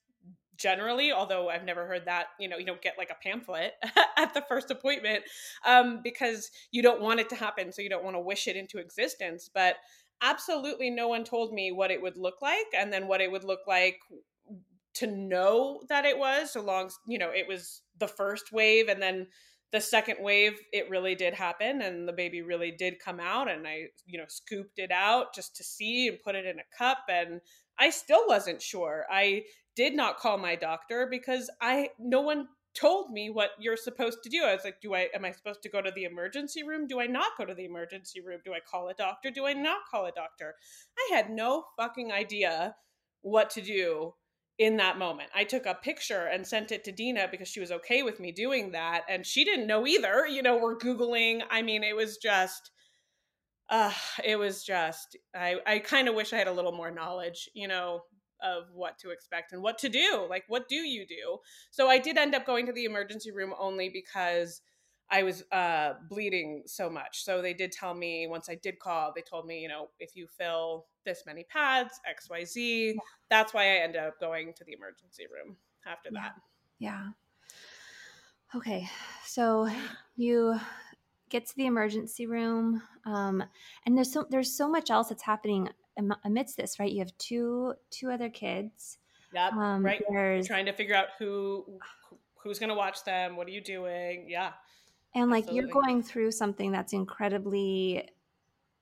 generally 0.60 1.12
although 1.12 1.50
i've 1.50 1.64
never 1.64 1.88
heard 1.88 2.06
that 2.06 2.28
you 2.40 2.48
know 2.48 2.58
you 2.58 2.66
don't 2.66 2.82
get 2.82 2.98
like 2.98 3.10
a 3.10 3.28
pamphlet 3.28 3.74
at 4.18 4.34
the 4.34 4.44
first 4.48 4.70
appointment 4.72 5.24
um, 5.66 6.02
because 6.04 6.50
you 6.72 6.82
don't 6.82 7.02
want 7.02 7.20
it 7.20 7.30
to 7.30 7.36
happen 7.36 7.72
so 7.72 7.82
you 7.82 7.90
don't 7.90 8.04
want 8.04 8.16
to 8.16 8.22
wish 8.22 8.48
it 8.48 8.56
into 8.56 8.78
existence 8.78 9.50
but 9.54 9.76
absolutely 10.22 10.90
no 10.90 11.08
one 11.08 11.24
told 11.24 11.54
me 11.54 11.72
what 11.72 11.92
it 11.92 12.02
would 12.02 12.18
look 12.18 12.42
like 12.42 12.68
and 12.78 12.92
then 12.92 13.08
what 13.08 13.22
it 13.22 13.32
would 13.32 13.44
look 13.44 13.62
like 13.68 14.00
to 14.94 15.08
know 15.08 15.82
that 15.88 16.06
it 16.06 16.18
was 16.18 16.52
so 16.52 16.62
long 16.62 16.90
you 17.08 17.18
know 17.18 17.32
it 17.34 17.48
was 17.48 17.82
the 17.98 18.08
first 18.08 18.52
wave 18.52 18.90
and 18.90 19.02
then 19.02 19.28
the 19.72 19.80
second 19.80 20.18
wave 20.20 20.58
it 20.74 20.90
really 20.90 21.14
did 21.14 21.34
happen 21.34 21.82
and 21.82 22.08
the 22.08 22.14
baby 22.14 22.42
really 22.42 22.72
did 22.72 23.00
come 23.00 23.20
out 23.20 23.50
and 23.50 23.68
i 23.68 23.84
you 24.06 24.18
know 24.18 24.26
scooped 24.28 24.78
it 24.80 24.92
out 24.92 25.34
just 25.34 25.56
to 25.56 25.64
see 25.64 26.08
and 26.08 26.18
put 26.24 26.36
it 26.36 26.46
in 26.46 26.58
a 26.60 26.78
cup 26.78 26.98
and 27.08 27.40
i 27.80 27.90
still 27.90 28.28
wasn't 28.28 28.62
sure. 28.62 29.06
I 29.10 29.44
did 29.80 29.96
not 29.96 30.18
call 30.18 30.38
my 30.38 30.58
doctor 30.58 31.08
because 31.10 31.50
I 31.62 31.92
no 31.98 32.20
one 32.20 32.50
told 32.76 33.12
me 33.12 33.30
what 33.30 33.52
you're 33.58 33.78
supposed 33.78 34.18
to 34.22 34.30
do. 34.30 34.44
I 34.44 34.54
was 34.54 34.66
like, 34.66 34.82
do 34.82 34.94
I 34.94 35.08
am 35.16 35.24
I 35.24 35.32
supposed 35.32 35.64
to 35.64 35.70
go 35.70 35.82
to 35.82 35.90
the 35.96 36.04
emergency 36.04 36.64
room? 36.64 36.86
Do 36.86 37.00
I 37.00 37.08
not 37.08 37.38
go 37.38 37.46
to 37.46 37.54
the 37.54 37.64
emergency 37.64 38.20
room? 38.20 38.42
Do 38.44 38.52
I 38.52 38.60
call 38.60 38.90
a 38.90 38.94
doctor? 38.94 39.32
Do 39.32 39.46
I 39.46 39.54
not 39.54 39.78
call 39.90 40.06
a 40.06 40.12
doctor? 40.12 40.56
I 40.98 41.16
had 41.16 41.30
no 41.30 41.64
fucking 41.78 42.12
idea 42.12 42.76
what 43.22 43.50
to 43.52 43.62
do 43.62 44.16
in 44.58 44.76
that 44.76 45.00
moment. 45.00 45.30
I 45.34 45.46
took 45.46 45.66
a 45.66 45.76
picture 45.76 46.26
and 46.26 46.46
sent 46.46 46.74
it 46.74 46.84
to 46.84 46.92
Dina 46.92 47.30
because 47.32 47.48
she 47.48 47.62
was 47.62 47.72
okay 47.72 48.04
with 48.04 48.20
me 48.20 48.34
doing 48.34 48.74
that 48.74 49.04
and 49.08 49.26
she 49.26 49.46
didn't 49.46 49.68
know 49.68 49.88
either. 49.88 50.28
You 50.28 50.42
know, 50.42 50.58
we're 50.58 50.78
googling. 50.78 51.42
I 51.50 51.62
mean, 51.62 51.86
it 51.86 51.96
was 51.96 52.18
just 52.18 52.70
uh 53.70 53.94
it 54.26 54.36
was 54.36 54.66
just 54.66 55.16
I 55.34 55.56
I 55.66 55.80
kind 55.80 56.10
of 56.10 56.16
wish 56.16 56.34
I 56.34 56.38
had 56.38 56.50
a 56.50 56.58
little 56.60 56.74
more 56.74 56.92
knowledge, 56.92 57.50
you 57.54 57.70
know, 57.70 58.02
of 58.42 58.66
what 58.74 58.98
to 59.00 59.10
expect 59.12 59.52
and 59.52 59.62
what 59.62 59.78
to 59.80 59.90
do. 59.90 60.26
Like, 60.30 60.44
what 60.48 60.68
do 60.68 60.76
you 60.76 61.06
do? 61.06 61.38
So 61.72 61.90
I 61.90 61.98
did 61.98 62.18
end 62.18 62.36
up 62.36 62.46
going 62.46 62.66
to 62.66 62.74
the 62.74 62.86
emergency 62.86 63.32
room 63.32 63.54
only 63.60 63.90
because 63.90 64.62
I 65.12 65.24
was 65.24 65.44
uh, 65.52 65.94
bleeding 66.08 66.64
so 66.68 66.90
much. 66.90 67.24
So 67.24 67.42
they 67.42 67.54
did 67.54 67.72
tell 67.72 67.94
me 67.94 68.28
once 68.28 68.48
I 68.50 68.56
did 68.56 68.80
call, 68.80 69.12
they 69.16 69.22
told 69.22 69.48
me, 69.48 69.60
you 69.60 69.68
know, 69.68 69.88
if 70.00 70.16
you 70.16 70.28
fill 70.28 70.86
this 71.06 71.24
many 71.26 71.46
pads, 71.50 72.00
X, 72.08 72.30
Y, 72.30 72.44
Z. 72.46 72.88
Yeah. 72.88 72.94
That's 73.30 73.54
why 73.54 73.64
I 73.64 73.78
ended 73.78 74.02
up 74.02 74.20
going 74.20 74.54
to 74.54 74.64
the 74.64 74.74
emergency 74.74 75.26
room 75.26 75.58
after 75.88 76.10
yeah. 76.12 76.22
that. 76.22 76.34
Yeah. 76.78 77.08
Okay. 78.56 78.88
So 79.26 79.70
you 80.16 80.60
get 81.30 81.48
to 81.48 81.56
the 81.56 81.66
emergency 81.66 82.26
room, 82.26 82.82
um, 83.06 83.44
and 83.86 83.96
there's 83.98 84.12
so 84.12 84.26
there's 84.30 84.56
so 84.56 84.68
much 84.68 84.90
else 84.90 85.10
that's 85.10 85.24
happening 85.24 85.70
amidst 86.24 86.58
this, 86.58 86.80
right? 86.80 86.92
You 86.92 87.00
have 87.00 87.18
two 87.18 87.74
two 87.90 88.10
other 88.12 88.30
kids. 88.30 88.98
Yep. 89.34 89.54
Um, 89.54 89.86
right. 89.86 90.02
There's 90.10 90.48
trying 90.48 90.66
to 90.66 90.74
figure 90.74 90.96
out 90.96 91.08
who 91.18 91.66
who's 92.36 92.60
going 92.60 92.70
to 92.70 92.76
watch 92.76 93.04
them. 93.04 93.36
What 93.36 93.48
are 93.48 93.52
you 93.52 93.62
doing? 93.62 94.26
Yeah. 94.28 94.54
And 95.16 95.30
like 95.30 95.46
Absolutely. 95.46 95.70
you're 95.70 95.82
going 95.82 96.04
through 96.04 96.32
something 96.32 96.72
that's 96.72 96.94
incredibly 96.94 98.10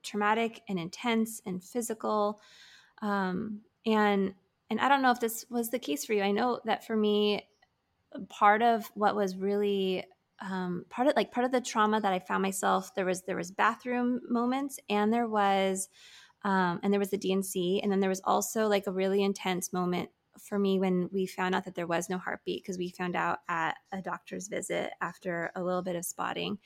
traumatic 0.04 0.62
and 0.70 0.78
intense 0.78 1.41
and 1.46 1.63
physical. 1.63 2.39
Um, 3.02 3.62
and 3.86 4.34
and 4.70 4.80
I 4.80 4.89
don't 4.89 5.02
know 5.02 5.12
if 5.12 5.20
this 5.20 5.46
was 5.50 5.70
the 5.70 5.80
case 5.80 6.06
for 6.06 6.13
you. 6.13 6.22
I 6.22 6.32
know 6.32 6.60
that 6.65 6.86
for 6.86 6.96
me, 6.96 7.48
part 8.30 8.62
of 8.62 8.89
what 8.96 9.15
was 9.15 9.36
really 9.36 10.04
um, 10.39 10.86
part 10.89 11.08
of 11.08 11.15
like 11.15 11.32
part 11.32 11.46
of 11.46 11.52
the 11.52 11.62
trauma 11.62 12.00
that 12.00 12.13
I 12.13 12.20
found 12.20 12.43
myself 12.43 12.93
there 12.93 13.06
was 13.06 13.24
there 13.24 13.36
was 13.36 13.52
bathroom 13.52 14.22
moments 14.30 14.80
and 14.89 15.12
there 15.12 15.28
was 15.28 15.89
um, 16.48 16.80
and 16.82 16.94
there 16.94 17.00
was 17.00 17.10
the 17.10 17.18
D&C, 17.18 17.82
and 17.84 17.92
then 17.92 18.00
there 18.00 18.10
was 18.10 18.22
also 18.24 18.68
like 18.68 18.88
a 18.88 18.92
really 18.92 19.22
intense 19.22 19.74
moment 19.74 20.10
for 20.40 20.58
me 20.58 20.80
when 20.80 21.10
we 21.12 21.26
found 21.26 21.54
out 21.54 21.66
that 21.66 21.76
there 21.76 21.88
was 21.88 22.10
no 22.10 22.18
heartbeat 22.18 22.64
because 22.64 22.78
we 22.78 22.89
found 22.89 23.18
out 23.18 23.39
at 23.50 23.76
a 23.91 24.02
doctor's 24.02 24.48
visit 24.48 24.91
after 25.02 25.52
a 25.58 25.64
little 25.64 25.82
bit 25.82 25.98
of 25.98 26.06
spotting. 26.06 26.58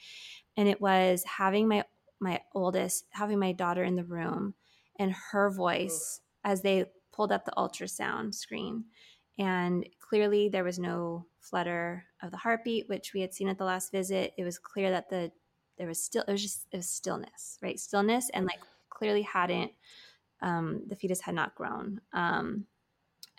And 0.55 0.69
it 0.69 0.79
was 0.79 1.23
having 1.23 1.67
my 1.67 1.83
my 2.19 2.41
oldest 2.53 3.05
having 3.09 3.39
my 3.39 3.53
daughter 3.53 3.83
in 3.83 3.95
the 3.95 4.03
room 4.03 4.53
and 4.99 5.15
her 5.31 5.49
voice 5.49 6.21
as 6.43 6.61
they 6.61 6.85
pulled 7.11 7.31
up 7.31 7.45
the 7.45 7.53
ultrasound 7.57 8.35
screen. 8.35 8.85
And 9.39 9.87
clearly 9.99 10.47
there 10.47 10.63
was 10.63 10.77
no 10.77 11.25
flutter 11.39 12.05
of 12.21 12.29
the 12.29 12.37
heartbeat 12.37 12.87
which 12.87 13.13
we 13.15 13.21
had 13.21 13.33
seen 13.33 13.47
at 13.47 13.57
the 13.57 13.65
last 13.65 13.91
visit. 13.91 14.33
It 14.37 14.43
was 14.43 14.59
clear 14.59 14.91
that 14.91 15.09
the 15.09 15.31
there 15.79 15.87
was 15.87 16.03
still 16.03 16.23
it 16.27 16.31
was 16.31 16.43
just 16.43 16.67
it 16.71 16.77
was 16.77 16.87
stillness 16.89 17.57
right? 17.63 17.79
Stillness 17.79 18.29
and 18.29 18.45
like 18.45 18.59
clearly 19.01 19.23
hadn't 19.23 19.71
um, 20.43 20.83
the 20.87 20.95
fetus 20.95 21.21
had 21.21 21.33
not 21.33 21.55
grown 21.55 21.99
um, 22.13 22.65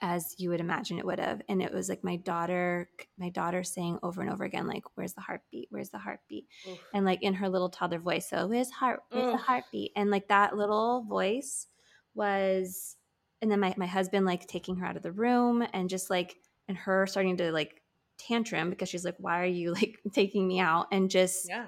as 0.00 0.34
you 0.38 0.50
would 0.50 0.58
imagine 0.58 0.98
it 0.98 1.06
would 1.06 1.20
have 1.20 1.40
and 1.48 1.62
it 1.62 1.72
was 1.72 1.88
like 1.88 2.02
my 2.02 2.16
daughter 2.16 2.88
my 3.16 3.28
daughter 3.28 3.62
saying 3.62 3.96
over 4.02 4.20
and 4.20 4.30
over 4.32 4.42
again 4.42 4.66
like 4.66 4.82
where's 4.96 5.12
the 5.12 5.20
heartbeat 5.20 5.68
where's 5.70 5.90
the 5.90 5.98
heartbeat 5.98 6.46
Oof. 6.68 6.78
and 6.92 7.04
like 7.04 7.22
in 7.22 7.34
her 7.34 7.48
little 7.48 7.68
toddler 7.68 8.00
voice 8.00 8.28
so 8.28 8.48
where's 8.48 8.70
heart 8.70 9.02
where's 9.10 9.26
Oof. 9.26 9.32
the 9.34 9.44
heartbeat 9.44 9.92
and 9.94 10.10
like 10.10 10.26
that 10.26 10.56
little 10.56 11.04
voice 11.08 11.68
was 12.14 12.96
and 13.40 13.50
then 13.50 13.60
my, 13.60 13.72
my 13.76 13.86
husband 13.86 14.26
like 14.26 14.48
taking 14.48 14.76
her 14.76 14.86
out 14.86 14.96
of 14.96 15.04
the 15.04 15.12
room 15.12 15.64
and 15.72 15.88
just 15.88 16.10
like 16.10 16.34
and 16.66 16.76
her 16.76 17.06
starting 17.06 17.36
to 17.36 17.52
like 17.52 17.80
tantrum 18.18 18.70
because 18.70 18.88
she's 18.88 19.04
like 19.04 19.16
why 19.18 19.40
are 19.40 19.46
you 19.46 19.72
like 19.72 20.00
taking 20.12 20.48
me 20.48 20.58
out 20.58 20.88
and 20.90 21.10
just 21.10 21.48
yeah. 21.48 21.66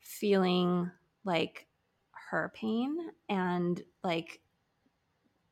feeling 0.00 0.90
like 1.24 1.66
her 2.30 2.52
pain 2.54 2.96
and 3.28 3.82
like 4.04 4.40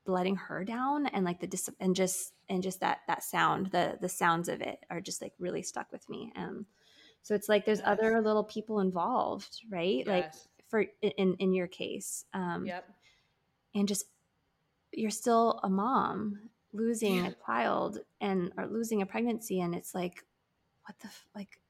letting 0.06 0.36
her 0.36 0.64
down 0.64 1.06
and 1.06 1.24
like 1.24 1.40
the 1.40 1.46
dis- 1.46 1.70
and 1.80 1.94
just 1.94 2.32
and 2.48 2.62
just 2.62 2.80
that 2.80 3.00
that 3.08 3.22
sound 3.22 3.66
the 3.66 3.98
the 4.00 4.08
sounds 4.08 4.48
of 4.48 4.60
it 4.60 4.78
are 4.88 5.00
just 5.00 5.20
like 5.20 5.32
really 5.38 5.62
stuck 5.62 5.90
with 5.92 6.08
me 6.08 6.32
and 6.34 6.64
so 7.22 7.34
it's 7.34 7.48
like 7.48 7.66
there's 7.66 7.80
yes. 7.80 7.88
other 7.88 8.22
little 8.22 8.44
people 8.44 8.80
involved 8.80 9.60
right? 9.70 10.04
Yes. 10.06 10.08
like 10.08 10.32
for 10.68 10.84
in 11.02 11.34
in 11.40 11.52
your 11.52 11.66
case 11.66 12.24
um 12.32 12.64
yep. 12.64 12.88
and 13.74 13.88
just 13.88 14.06
you're 14.92 15.10
still 15.10 15.60
a 15.62 15.68
mom 15.68 16.38
losing 16.72 17.26
a 17.26 17.34
child 17.44 17.98
and 18.20 18.52
or 18.56 18.66
losing 18.66 19.02
a 19.02 19.06
pregnancy 19.06 19.60
and 19.60 19.74
it's 19.74 19.94
like 19.94 20.24
what 20.84 20.98
the 21.00 21.08
like 21.34 21.60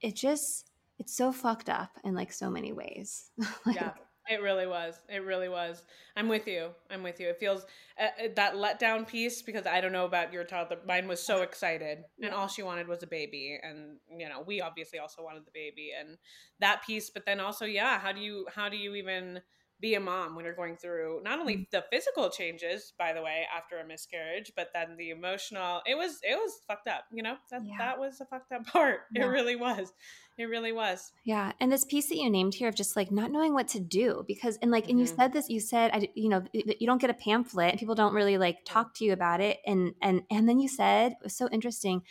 it 0.00 0.14
just 0.14 0.70
it's 0.98 1.16
so 1.16 1.32
fucked 1.32 1.68
up 1.68 1.90
in 2.04 2.14
like 2.14 2.32
so 2.32 2.50
many 2.50 2.72
ways. 2.72 3.30
Like, 3.64 3.76
yeah 3.76 3.92
it 4.30 4.42
really 4.42 4.66
was. 4.66 5.00
It 5.08 5.24
really 5.24 5.48
was. 5.48 5.82
I'm 6.16 6.28
with 6.28 6.46
you. 6.46 6.70
I'm 6.90 7.02
with 7.02 7.20
you. 7.20 7.28
It 7.28 7.38
feels 7.38 7.64
uh, 7.98 8.04
uh, 8.24 8.28
that 8.36 8.54
letdown 8.54 9.06
piece 9.06 9.42
because 9.42 9.66
I 9.66 9.80
don't 9.80 9.92
know 9.92 10.04
about 10.04 10.32
your 10.32 10.44
toddler. 10.44 10.78
Mine 10.86 11.08
was 11.08 11.22
so 11.22 11.42
excited, 11.42 12.04
and 12.22 12.32
all 12.34 12.48
she 12.48 12.62
wanted 12.62 12.88
was 12.88 13.02
a 13.02 13.06
baby, 13.06 13.58
and 13.62 13.96
you 14.18 14.28
know 14.28 14.42
we 14.46 14.60
obviously 14.60 14.98
also 14.98 15.22
wanted 15.22 15.44
the 15.46 15.50
baby, 15.52 15.92
and 15.98 16.18
that 16.60 16.82
piece. 16.86 17.10
But 17.10 17.24
then 17.26 17.40
also, 17.40 17.64
yeah, 17.64 17.98
how 17.98 18.12
do 18.12 18.20
you 18.20 18.46
how 18.54 18.68
do 18.68 18.76
you 18.76 18.94
even 18.94 19.40
be 19.80 19.94
a 19.94 20.00
mom 20.00 20.34
when 20.34 20.44
you're 20.44 20.54
going 20.54 20.76
through 20.76 21.20
not 21.22 21.38
only 21.38 21.56
mm. 21.56 21.70
the 21.70 21.84
physical 21.92 22.30
changes 22.30 22.92
by 22.98 23.12
the 23.12 23.22
way 23.22 23.46
after 23.56 23.78
a 23.78 23.86
miscarriage 23.86 24.52
but 24.56 24.68
then 24.74 24.96
the 24.96 25.10
emotional 25.10 25.80
it 25.86 25.96
was 25.96 26.18
it 26.22 26.36
was 26.36 26.60
fucked 26.66 26.88
up 26.88 27.04
you 27.12 27.22
know 27.22 27.36
that 27.50 27.62
yeah. 27.64 27.76
that 27.78 27.98
was 27.98 28.20
a 28.20 28.24
fucked 28.26 28.52
up 28.52 28.66
part 28.72 29.00
yeah. 29.14 29.24
it 29.24 29.26
really 29.26 29.56
was 29.56 29.92
it 30.36 30.44
really 30.44 30.72
was 30.72 31.12
yeah 31.24 31.52
and 31.60 31.70
this 31.70 31.84
piece 31.84 32.08
that 32.08 32.16
you 32.16 32.28
named 32.30 32.54
here 32.54 32.68
of 32.68 32.74
just 32.74 32.96
like 32.96 33.10
not 33.10 33.30
knowing 33.30 33.54
what 33.54 33.68
to 33.68 33.80
do 33.80 34.24
because 34.26 34.58
and 34.62 34.70
like 34.70 34.84
mm-hmm. 34.84 34.90
and 34.90 35.00
you 35.00 35.06
mm-hmm. 35.06 35.16
said 35.16 35.32
this 35.32 35.48
you 35.48 35.60
said 35.60 35.90
I, 35.92 36.08
you 36.14 36.28
know 36.28 36.44
you 36.52 36.86
don't 36.86 37.00
get 37.00 37.10
a 37.10 37.14
pamphlet 37.14 37.70
and 37.70 37.78
people 37.78 37.94
don't 37.94 38.14
really 38.14 38.38
like 38.38 38.58
talk 38.64 38.94
to 38.94 39.04
you 39.04 39.12
about 39.12 39.40
it 39.40 39.58
and 39.66 39.94
and 40.02 40.22
and 40.30 40.48
then 40.48 40.58
you 40.58 40.68
said 40.68 41.12
it 41.12 41.18
was 41.22 41.36
so 41.36 41.48
interesting 41.50 42.02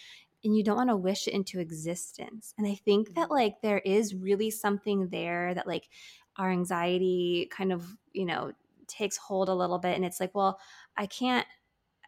and 0.44 0.56
you 0.56 0.64
don't 0.64 0.78
want 0.78 0.90
to 0.90 0.96
wish 0.96 1.28
it 1.28 1.34
into 1.34 1.60
existence 1.60 2.54
and 2.58 2.68
i 2.68 2.76
think 2.76 3.16
that 3.16 3.26
mm-hmm. 3.26 3.34
like 3.34 3.56
there 3.62 3.80
is 3.80 4.16
really 4.16 4.52
something 4.52 5.10
there 5.10 5.54
that 5.54 5.68
like 5.68 5.90
our 6.38 6.52
anxiety 6.52 7.50
kind 7.52 7.72
of, 7.72 7.86
you 8.14 8.26
know, 8.26 8.52
takes 8.88 9.18
hold 9.18 9.50
a 9.50 9.56
little 9.56 9.80
bit. 9.80 9.96
And 9.96 10.06
it's 10.06 10.20
like, 10.20 10.34
well, 10.34 10.60
I 10.96 11.06
can't, 11.06 11.46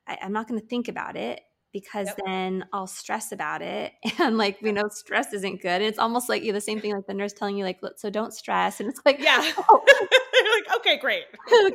I, 0.08 0.18
am 0.22 0.34
not 0.34 0.48
going 0.48 0.60
to 0.60 0.66
think 0.66 0.88
about 0.88 1.16
it 1.16 1.42
because 1.72 2.08
yep. 2.08 2.20
then 2.26 2.66
I'll 2.74 2.88
stress 2.88 3.32
about 3.32 3.62
it. 3.62 3.94
And 4.20 4.38
like, 4.38 4.62
we 4.62 4.74
know 4.74 4.90
stress 4.90 5.34
isn't 5.34 5.62
good. 5.62 5.70
And 5.70 5.84
it's 5.84 5.98
almost 5.98 6.28
like 6.28 6.44
you 6.44 6.52
the 6.52 6.60
same 6.60 6.82
thing 6.82 6.94
like 6.94 7.08
the 7.08 7.14
nurse 7.14 7.32
telling 7.32 7.56
you, 7.58 7.64
like, 7.64 7.80
so 7.96 8.10
don't 8.10 8.34
stress. 8.34 8.80
And 8.82 8.90
it's 8.90 9.00
like, 9.06 9.20
yeah. 9.20 9.40
Oh. 9.70 10.62
like, 10.66 10.78
okay, 10.78 10.98
great. 10.98 11.24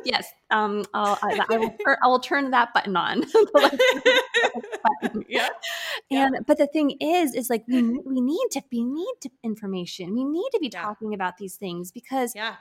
yes. 0.03 0.27
Um, 0.51 0.85
I'll, 0.93 1.17
I, 1.21 1.39
I, 1.49 1.57
will, 1.57 1.75
I 2.03 2.07
will 2.07 2.19
turn 2.19 2.51
that 2.51 2.73
button 2.73 2.95
on. 2.95 3.23
yeah. 5.27 5.49
And, 6.11 6.45
but 6.45 6.57
the 6.57 6.67
thing 6.67 6.97
is, 6.99 7.33
is 7.33 7.49
like, 7.49 7.63
we, 7.67 7.81
we 7.81 8.21
need 8.21 8.47
to, 8.51 8.61
we 8.71 8.83
need 8.83 9.13
to 9.21 9.29
information. 9.43 10.13
We 10.13 10.23
need 10.25 10.49
to 10.53 10.59
be 10.59 10.69
yeah. 10.71 10.81
talking 10.81 11.13
about 11.13 11.37
these 11.37 11.55
things 11.55 11.91
because 11.91 12.33
yeah 12.35 12.55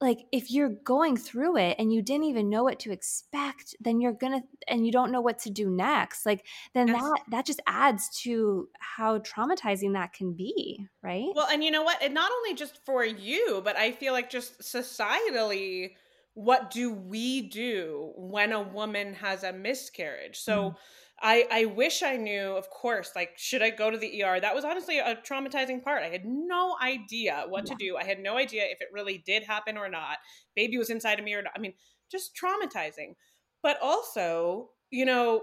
like 0.00 0.20
if 0.32 0.50
you're 0.50 0.74
going 0.84 1.16
through 1.16 1.56
it 1.56 1.76
and 1.78 1.92
you 1.92 2.02
didn't 2.02 2.24
even 2.24 2.48
know 2.48 2.62
what 2.62 2.78
to 2.80 2.92
expect 2.92 3.74
then 3.80 4.00
you're 4.00 4.12
gonna 4.12 4.42
and 4.68 4.86
you 4.86 4.92
don't 4.92 5.10
know 5.10 5.20
what 5.20 5.38
to 5.38 5.50
do 5.50 5.68
next 5.68 6.24
like 6.24 6.44
then 6.74 6.88
yes. 6.88 7.00
that 7.00 7.20
that 7.30 7.46
just 7.46 7.60
adds 7.66 8.08
to 8.20 8.68
how 8.78 9.18
traumatizing 9.18 9.94
that 9.94 10.12
can 10.12 10.32
be 10.32 10.86
right? 11.02 11.28
Well 11.34 11.48
and 11.50 11.64
you 11.64 11.70
know 11.70 11.82
what? 11.82 12.02
And 12.02 12.14
not 12.14 12.30
only 12.30 12.54
just 12.54 12.84
for 12.84 13.04
you 13.04 13.60
but 13.64 13.76
i 13.76 13.92
feel 13.92 14.12
like 14.12 14.30
just 14.30 14.60
societally 14.60 15.92
what 16.34 16.70
do 16.70 16.92
we 16.92 17.42
do 17.42 18.12
when 18.16 18.52
a 18.52 18.62
woman 18.62 19.12
has 19.14 19.42
a 19.42 19.52
miscarriage? 19.52 20.38
So 20.38 20.70
mm 20.70 20.76
I 21.20 21.46
I 21.50 21.64
wish 21.64 22.02
I 22.02 22.16
knew, 22.16 22.56
of 22.56 22.70
course, 22.70 23.12
like 23.16 23.30
should 23.36 23.62
I 23.62 23.70
go 23.70 23.90
to 23.90 23.98
the 23.98 24.22
ER? 24.22 24.40
That 24.40 24.54
was 24.54 24.64
honestly 24.64 24.98
a 24.98 25.16
traumatizing 25.16 25.82
part. 25.82 26.02
I 26.02 26.08
had 26.08 26.24
no 26.24 26.76
idea 26.82 27.44
what 27.48 27.66
yeah. 27.66 27.74
to 27.74 27.84
do. 27.84 27.96
I 27.96 28.04
had 28.04 28.20
no 28.20 28.36
idea 28.36 28.64
if 28.64 28.80
it 28.80 28.88
really 28.92 29.22
did 29.26 29.42
happen 29.42 29.76
or 29.76 29.88
not. 29.88 30.18
Baby 30.54 30.78
was 30.78 30.90
inside 30.90 31.18
of 31.18 31.24
me 31.24 31.34
or 31.34 31.42
not. 31.42 31.52
I 31.56 31.60
mean, 31.60 31.74
just 32.10 32.32
traumatizing. 32.36 33.14
But 33.62 33.78
also, 33.82 34.70
you 34.90 35.04
know, 35.04 35.42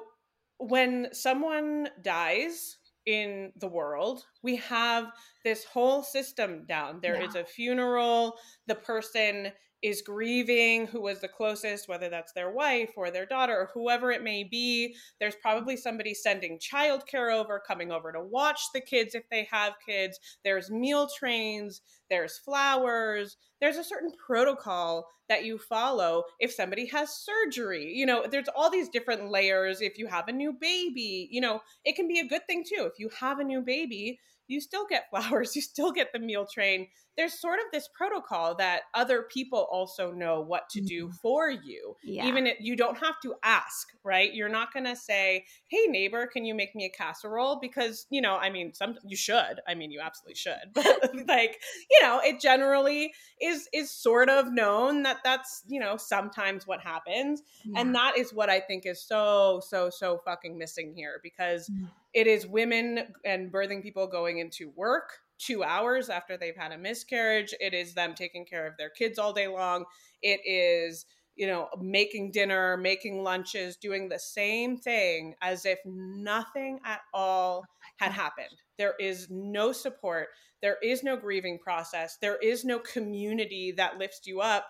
when 0.57 1.07
someone 1.11 1.89
dies 2.01 2.77
in 3.05 3.51
the 3.57 3.67
world, 3.67 4.23
we 4.45 4.55
have 4.57 5.11
this 5.43 5.65
whole 5.65 6.03
system 6.03 6.65
down. 6.67 6.99
There 7.01 7.19
yeah. 7.19 7.27
is 7.27 7.35
a 7.35 7.43
funeral, 7.43 8.37
the 8.67 8.75
person 8.75 9.51
is 9.81 10.01
grieving, 10.01 10.87
who 10.87 11.01
was 11.01 11.19
the 11.19 11.27
closest, 11.27 11.87
whether 11.87 12.09
that's 12.09 12.33
their 12.33 12.51
wife 12.51 12.91
or 12.95 13.11
their 13.11 13.25
daughter 13.25 13.53
or 13.53 13.69
whoever 13.73 14.11
it 14.11 14.23
may 14.23 14.43
be. 14.43 14.95
There's 15.19 15.35
probably 15.35 15.77
somebody 15.77 16.13
sending 16.13 16.59
childcare 16.59 17.33
over, 17.33 17.61
coming 17.67 17.91
over 17.91 18.11
to 18.11 18.21
watch 18.21 18.59
the 18.73 18.81
kids 18.81 19.13
if 19.13 19.29
they 19.29 19.47
have 19.51 19.73
kids. 19.85 20.19
There's 20.43 20.71
meal 20.71 21.07
trains, 21.19 21.81
there's 22.09 22.37
flowers, 22.37 23.37
there's 23.61 23.77
a 23.77 23.83
certain 23.83 24.11
protocol 24.25 25.07
that 25.29 25.43
you 25.43 25.57
follow 25.57 26.23
if 26.39 26.51
somebody 26.51 26.87
has 26.87 27.09
surgery. 27.11 27.91
You 27.93 28.05
know, 28.05 28.25
there's 28.29 28.49
all 28.55 28.69
these 28.69 28.89
different 28.89 29.29
layers. 29.29 29.81
If 29.81 29.97
you 29.97 30.07
have 30.07 30.27
a 30.27 30.33
new 30.33 30.53
baby, 30.53 31.27
you 31.31 31.41
know, 31.41 31.61
it 31.83 31.95
can 31.95 32.07
be 32.07 32.19
a 32.19 32.27
good 32.27 32.45
thing 32.47 32.63
too. 32.63 32.89
If 32.91 32.99
you 32.99 33.09
have 33.19 33.39
a 33.39 33.43
new 33.43 33.61
baby, 33.61 34.19
you 34.47 34.61
still 34.61 34.85
get 34.89 35.05
flowers, 35.09 35.55
you 35.55 35.61
still 35.61 35.91
get 35.91 36.11
the 36.13 36.19
meal 36.19 36.45
train. 36.45 36.87
There's 37.17 37.33
sort 37.33 37.59
of 37.59 37.65
this 37.71 37.87
protocol 37.87 38.55
that 38.55 38.83
other 38.93 39.23
people 39.23 39.67
also 39.71 40.11
know 40.11 40.41
what 40.41 40.69
to 40.69 40.81
do 40.81 41.05
mm-hmm. 41.05 41.15
for 41.15 41.49
you. 41.49 41.95
Yeah. 42.03 42.27
Even 42.27 42.47
if 42.47 42.57
you 42.59 42.75
don't 42.75 42.97
have 42.97 43.19
to 43.23 43.35
ask, 43.43 43.89
right? 44.03 44.33
You're 44.33 44.49
not 44.49 44.73
going 44.73 44.85
to 44.85 44.95
say, 44.95 45.45
"Hey 45.67 45.87
neighbor, 45.87 46.27
can 46.27 46.45
you 46.45 46.53
make 46.53 46.75
me 46.75 46.85
a 46.85 46.89
casserole?" 46.89 47.59
because, 47.61 48.05
you 48.09 48.21
know, 48.21 48.35
I 48.35 48.49
mean, 48.49 48.73
some 48.73 48.95
you 49.05 49.15
should. 49.15 49.61
I 49.67 49.75
mean, 49.75 49.91
you 49.91 50.01
absolutely 50.01 50.35
should. 50.35 50.55
But 50.73 51.27
like, 51.27 51.59
you 51.89 52.01
know, 52.01 52.19
it 52.23 52.39
generally 52.39 53.13
is 53.41 53.67
is 53.73 53.91
sort 53.91 54.29
of 54.29 54.51
known 54.51 55.03
that 55.03 55.17
that's, 55.23 55.63
you 55.67 55.79
know, 55.79 55.97
sometimes 55.97 56.67
what 56.67 56.81
happens. 56.81 57.41
Yeah. 57.63 57.81
And 57.81 57.95
that 57.95 58.17
is 58.17 58.33
what 58.33 58.49
I 58.49 58.59
think 58.59 58.85
is 58.85 59.01
so 59.01 59.61
so 59.67 59.89
so 59.89 60.19
fucking 60.25 60.57
missing 60.57 60.93
here 60.95 61.19
because 61.23 61.69
mm 61.69 61.87
it 62.15 62.27
is 62.27 62.47
women 62.47 63.13
and 63.25 63.51
birthing 63.51 63.83
people 63.83 64.07
going 64.07 64.39
into 64.39 64.71
work 64.75 65.19
two 65.37 65.63
hours 65.63 66.09
after 66.09 66.37
they've 66.37 66.55
had 66.55 66.71
a 66.71 66.77
miscarriage. 66.77 67.53
It 67.59 67.73
is 67.73 67.93
them 67.93 68.13
taking 68.15 68.45
care 68.45 68.67
of 68.67 68.77
their 68.77 68.89
kids 68.89 69.19
all 69.19 69.33
day 69.33 69.47
long. 69.47 69.85
It 70.21 70.41
is, 70.45 71.05
you 71.35 71.47
know, 71.47 71.69
making 71.79 72.31
dinner, 72.31 72.77
making 72.77 73.23
lunches, 73.23 73.77
doing 73.77 74.09
the 74.09 74.19
same 74.19 74.77
thing 74.77 75.35
as 75.41 75.65
if 75.65 75.79
nothing 75.85 76.79
at 76.85 77.01
all 77.13 77.65
had 77.97 78.11
happened. 78.11 78.61
There 78.77 78.95
is 78.99 79.27
no 79.29 79.71
support. 79.71 80.29
There 80.61 80.77
is 80.83 81.03
no 81.03 81.15
grieving 81.17 81.59
process. 81.59 82.17
There 82.21 82.37
is 82.37 82.65
no 82.65 82.79
community 82.79 83.73
that 83.77 83.97
lifts 83.97 84.21
you 84.25 84.41
up. 84.41 84.67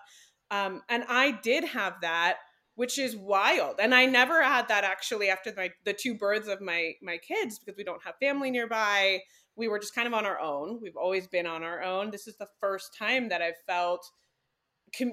Um, 0.50 0.82
and 0.88 1.04
I 1.08 1.32
did 1.42 1.64
have 1.64 1.94
that 2.02 2.36
which 2.76 2.98
is 2.98 3.16
wild. 3.16 3.76
And 3.80 3.94
I 3.94 4.04
never 4.06 4.42
had 4.42 4.68
that 4.68 4.84
actually 4.84 5.30
after 5.30 5.52
my, 5.56 5.70
the 5.84 5.94
two 5.94 6.14
births 6.14 6.46
of 6.46 6.60
my 6.60 6.92
my 7.02 7.18
kids 7.18 7.58
because 7.58 7.76
we 7.76 7.84
don't 7.84 8.04
have 8.04 8.14
family 8.20 8.50
nearby. 8.50 9.20
We 9.56 9.68
were 9.68 9.78
just 9.78 9.94
kind 9.94 10.06
of 10.06 10.14
on 10.14 10.26
our 10.26 10.38
own. 10.38 10.80
We've 10.82 10.96
always 10.96 11.26
been 11.26 11.46
on 11.46 11.62
our 11.62 11.82
own. 11.82 12.10
This 12.10 12.26
is 12.26 12.36
the 12.36 12.48
first 12.60 12.96
time 12.98 13.28
that 13.30 13.42
I've 13.42 13.58
felt 13.66 14.10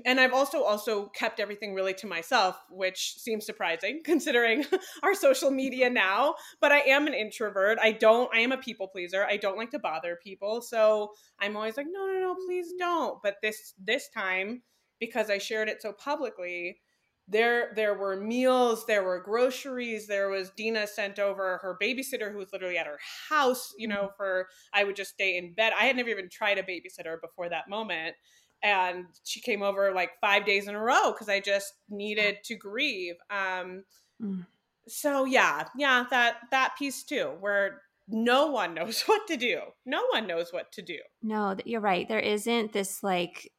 and 0.06 0.20
I've 0.20 0.34
also 0.34 0.64
also 0.64 1.08
kept 1.08 1.40
everything 1.40 1.74
really 1.74 1.94
to 1.96 2.08
myself, 2.08 2.58
which 2.70 3.16
seems 3.18 3.46
surprising 3.46 4.02
considering 4.06 4.66
our 5.04 5.14
social 5.14 5.52
media 5.52 5.90
now. 5.90 6.36
But 6.62 6.72
I 6.72 6.80
am 6.82 7.08
an 7.08 7.14
introvert. 7.14 7.78
I 7.82 7.92
don't. 7.92 8.34
I 8.34 8.40
am 8.40 8.52
a 8.52 8.58
people 8.58 8.88
pleaser. 8.88 9.26
I 9.26 9.38
don't 9.38 9.58
like 9.58 9.72
to 9.72 9.80
bother 9.80 10.18
people, 10.24 10.62
so 10.62 11.12
I'm 11.40 11.56
always 11.56 11.78
like, 11.78 11.88
no, 11.92 12.06
no, 12.06 12.20
no, 12.20 12.36
please 12.46 12.74
don't. 12.78 13.20
But 13.24 13.36
this 13.42 13.74
this 13.84 14.10
time, 14.10 14.62
because 15.00 15.30
I 15.30 15.38
shared 15.38 15.70
it 15.70 15.82
so 15.82 15.92
publicly, 15.92 16.78
there 17.28 17.72
there 17.76 17.94
were 17.94 18.20
meals, 18.20 18.86
there 18.86 19.04
were 19.04 19.22
groceries, 19.22 20.08
there 20.08 20.30
was 20.30 20.52
Dina 20.52 20.88
sent 20.88 21.20
over 21.20 21.58
her 21.62 21.78
babysitter 21.82 22.32
who 22.32 22.38
was 22.38 22.52
literally 22.52 22.78
at 22.78 22.88
her 22.88 23.00
house. 23.30 23.74
You 23.78 23.88
know, 23.88 24.04
mm-hmm. 24.04 24.18
for 24.18 24.48
I 24.74 24.84
would 24.84 24.96
just 24.96 25.12
stay 25.12 25.38
in 25.38 25.54
bed. 25.54 25.74
I 25.78 25.86
had 25.86 25.96
never 25.96 26.10
even 26.10 26.30
tried 26.30 26.58
a 26.58 26.64
babysitter 26.64 27.20
before 27.22 27.50
that 27.50 27.70
moment 27.70 28.16
and 28.64 29.06
she 29.26 29.42
came 29.42 29.62
over 29.62 29.94
like 29.94 30.12
five 30.22 30.46
days 30.46 30.68
in 30.68 30.76
a 30.76 30.80
row 30.80 31.12
because 31.12 31.30
I 31.30 31.42
just 31.42 31.74
needed 31.90 32.38
to 32.46 32.56
grieve. 32.56 33.16
Um, 33.30 33.84
mm. 34.22 34.46
So 34.88 35.26
yeah, 35.26 35.68
yeah, 35.78 36.06
that 36.10 36.38
that 36.52 36.76
piece 36.80 37.04
too, 37.04 37.34
where 37.42 37.82
no 38.08 38.48
one 38.48 38.74
knows 38.76 39.04
what 39.04 39.28
to 39.28 39.38
do. 39.38 39.60
No 39.86 40.06
one 40.12 40.28
knows 40.28 40.52
what 40.52 40.72
to 40.74 40.82
do. 40.82 41.00
No, 41.22 41.56
you're 41.66 41.82
right. 41.82 42.08
There 42.08 42.20
isn't 42.20 42.72
this 42.72 43.04
like 43.04 43.52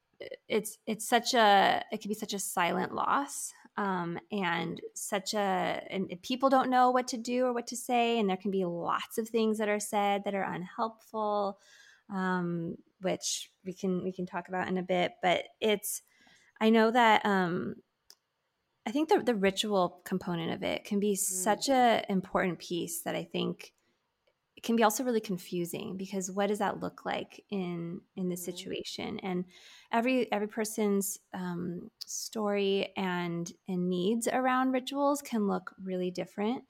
it's 0.49 0.79
it's 0.87 1.09
such 1.09 1.35
a 1.35 1.83
it 1.91 2.01
can 2.01 2.09
be 2.09 2.15
such 2.15 2.35
a 2.35 2.39
silent 2.39 2.95
loss 2.95 3.53
um, 3.77 4.19
and 4.31 4.81
such 4.95 5.35
a 5.35 5.83
and 5.91 6.11
people 6.23 6.49
don't 6.49 6.71
know 6.71 6.91
what 6.91 7.09
to 7.09 7.17
do 7.17 7.47
or 7.47 7.53
what 7.53 7.67
to 7.67 7.77
say 7.77 8.19
and 8.19 8.29
there 8.29 8.37
can 8.37 8.51
be 8.51 8.65
lots 8.65 9.19
of 9.19 9.29
things 9.29 9.59
that 9.59 9.69
are 9.69 9.81
said 9.81 10.23
that 10.25 10.35
are 10.35 10.43
unhelpful 10.43 11.59
um, 12.11 12.77
which 13.01 13.51
we 13.65 13.73
can 13.73 14.03
we 14.03 14.13
can 14.13 14.27
talk 14.27 14.49
about 14.49 14.69
in 14.69 14.79
a 14.79 14.83
bit. 14.83 15.13
But 15.23 15.45
it's 15.61 16.03
I 16.61 16.71
know 16.71 16.91
that 16.91 17.25
um, 17.25 17.77
I 18.87 18.91
think 18.91 19.09
the 19.09 19.21
the 19.21 19.35
ritual 19.35 20.01
component 20.05 20.53
of 20.53 20.63
it 20.63 20.85
can 20.85 21.01
be 21.01 21.15
mm. 21.15 21.19
such 21.19 21.69
a 21.69 22.05
important 22.09 22.59
piece 22.59 23.03
that 23.03 23.15
I 23.15 23.25
think 23.25 23.73
can 24.65 24.77
be 24.77 24.83
also 24.83 25.05
really 25.05 25.21
confusing 25.21 25.97
because 25.97 26.31
what 26.31 26.49
does 26.49 26.59
that 26.59 26.81
look 26.81 27.05
like 27.05 27.45
in 27.51 28.01
in 28.17 28.31
this 28.31 28.41
mm. 28.41 28.47
situation 28.47 29.21
and 29.21 29.45
every 29.93 30.31
every 30.33 30.49
person's 30.49 31.19
um, 31.35 31.91
story 32.05 32.93
and 32.97 33.53
and 33.69 33.89
needs 33.89 34.27
around 34.27 34.73
rituals 34.73 35.21
can 35.21 35.47
look 35.47 35.75
really 35.83 36.11
different 36.11 36.65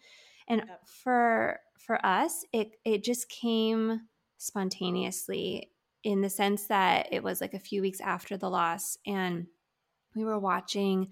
and 0.48 0.62
yep. 0.66 0.80
for 0.86 1.60
for 1.78 2.04
us 2.04 2.44
it 2.52 2.72
it 2.84 3.04
just 3.04 3.28
came 3.28 4.00
spontaneously 4.38 5.70
in 6.02 6.20
the 6.20 6.28
sense 6.28 6.66
that 6.66 7.06
it 7.12 7.22
was 7.22 7.40
like 7.40 7.54
a 7.54 7.58
few 7.58 7.80
weeks 7.80 8.00
after 8.00 8.36
the 8.36 8.50
loss 8.50 8.98
and 9.06 9.46
we 10.16 10.24
were 10.24 10.38
watching 10.38 11.08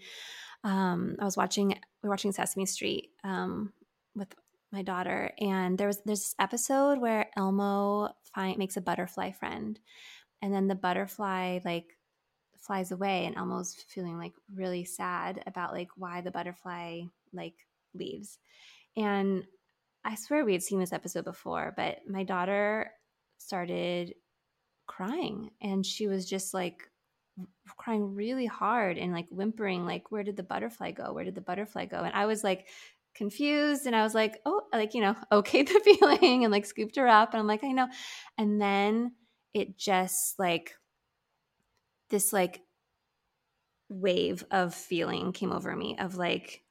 um, 0.64 1.14
i 1.20 1.24
was 1.24 1.36
watching 1.36 1.68
we 1.68 2.08
were 2.08 2.10
watching 2.10 2.32
sesame 2.32 2.66
street 2.66 3.10
um, 3.22 3.72
with 4.16 4.34
my 4.72 4.82
daughter 4.82 5.32
and 5.38 5.76
there 5.76 5.86
was 5.86 6.00
this 6.04 6.34
episode 6.38 6.98
where 6.98 7.28
elmo 7.36 8.08
find, 8.34 8.58
makes 8.58 8.76
a 8.76 8.80
butterfly 8.80 9.30
friend 9.30 9.78
and 10.40 10.52
then 10.52 10.66
the 10.66 10.74
butterfly 10.74 11.58
like 11.64 11.96
flies 12.58 12.90
away 12.90 13.26
and 13.26 13.36
elmo's 13.36 13.74
feeling 13.88 14.16
like 14.18 14.32
really 14.54 14.84
sad 14.84 15.42
about 15.46 15.72
like 15.72 15.88
why 15.96 16.20
the 16.20 16.30
butterfly 16.30 17.00
like 17.32 17.54
leaves. 17.94 18.38
And 18.96 19.44
i 20.04 20.14
swear 20.14 20.44
we 20.44 20.52
had 20.52 20.62
seen 20.62 20.80
this 20.80 20.92
episode 20.92 21.24
before 21.24 21.74
but 21.76 21.98
my 22.08 22.24
daughter 22.24 22.90
started 23.38 24.14
crying 24.86 25.50
and 25.60 25.84
she 25.84 26.06
was 26.06 26.28
just 26.28 26.54
like 26.54 26.88
crying 27.78 28.14
really 28.14 28.46
hard 28.46 28.98
and 28.98 29.12
like 29.12 29.26
whimpering 29.30 29.86
like 29.86 30.10
where 30.10 30.22
did 30.22 30.36
the 30.36 30.42
butterfly 30.42 30.90
go? 30.90 31.12
Where 31.12 31.24
did 31.24 31.34
the 31.34 31.40
butterfly 31.40 31.86
go? 31.86 31.98
And 31.98 32.14
i 32.14 32.26
was 32.26 32.44
like 32.44 32.68
confused 33.14 33.86
and 33.86 33.94
i 33.94 34.02
was 34.02 34.14
like 34.14 34.38
oh 34.46 34.62
like 34.72 34.94
you 34.94 35.00
know 35.00 35.14
okay 35.32 35.62
the 35.62 35.80
feeling 35.84 36.44
and 36.44 36.52
like 36.52 36.66
scooped 36.66 36.96
her 36.96 37.08
up 37.08 37.32
and 37.32 37.40
i'm 37.40 37.46
like 37.46 37.64
i 37.64 37.72
know 37.72 37.88
and 38.38 38.60
then 38.60 39.12
it 39.54 39.76
just 39.78 40.38
like 40.38 40.74
this 42.10 42.32
like 42.32 42.60
wave 43.88 44.44
of 44.50 44.74
feeling 44.74 45.32
came 45.32 45.52
over 45.52 45.74
me 45.74 45.96
of 45.98 46.16
like 46.16 46.62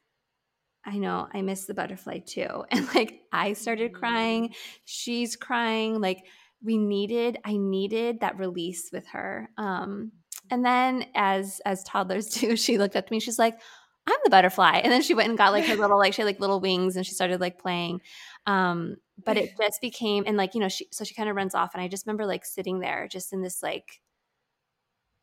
I 0.84 0.98
know 0.98 1.28
I 1.32 1.44
miss 1.44 1.66
the 1.66 1.76
butterfly 1.76 2.22
too. 2.26 2.66
And 2.72 2.88
like 2.96 3.20
I 3.32 3.54
started 3.54 3.94
crying, 3.94 4.50
mm. 4.50 4.56
she's 4.84 5.36
crying, 5.36 6.02
like 6.02 6.24
we 6.64 6.78
needed 6.78 7.38
i 7.44 7.58
needed 7.58 8.20
that 8.20 8.38
release 8.38 8.90
with 8.92 9.08
her 9.08 9.50
um 9.58 10.12
and 10.50 10.66
then 10.66 11.06
as 11.16 11.62
as 11.66 11.84
toddlers 11.84 12.28
do 12.40 12.56
she 12.56 12.78
looked 12.78 12.96
up 12.96 13.08
to 13.08 13.14
me 13.14 13.20
she's 13.20 13.40
like 13.40 13.60
i'm 14.08 14.18
the 14.24 14.30
butterfly 14.30 14.80
and 14.84 14.92
then 14.92 15.02
she 15.02 15.14
went 15.14 15.30
and 15.30 15.38
got 15.38 15.52
like 15.52 15.66
her 15.66 15.76
little 15.78 15.98
like 15.98 16.14
she 16.14 16.22
had 16.22 16.28
like 16.28 16.40
little 16.40 16.60
wings 16.60 16.96
and 16.96 17.06
she 17.06 17.14
started 17.14 17.40
like 17.40 17.60
playing 17.60 18.02
um 18.48 18.96
but 19.24 19.38
it 19.38 19.52
just 19.62 19.82
became 19.82 20.24
and 20.26 20.38
like 20.38 20.54
you 20.56 20.60
know 20.60 20.70
she 20.70 20.88
so 20.92 21.04
she 21.04 21.14
kind 21.14 21.30
of 21.30 21.36
runs 21.36 21.56
off 21.56 21.74
and 21.74 21.82
i 21.82 21.88
just 21.88 22.06
remember 22.06 22.26
like 22.26 22.46
sitting 22.46 22.80
there 22.80 23.08
just 23.08 23.34
in 23.34 23.42
this 23.42 23.62
like 23.62 24.02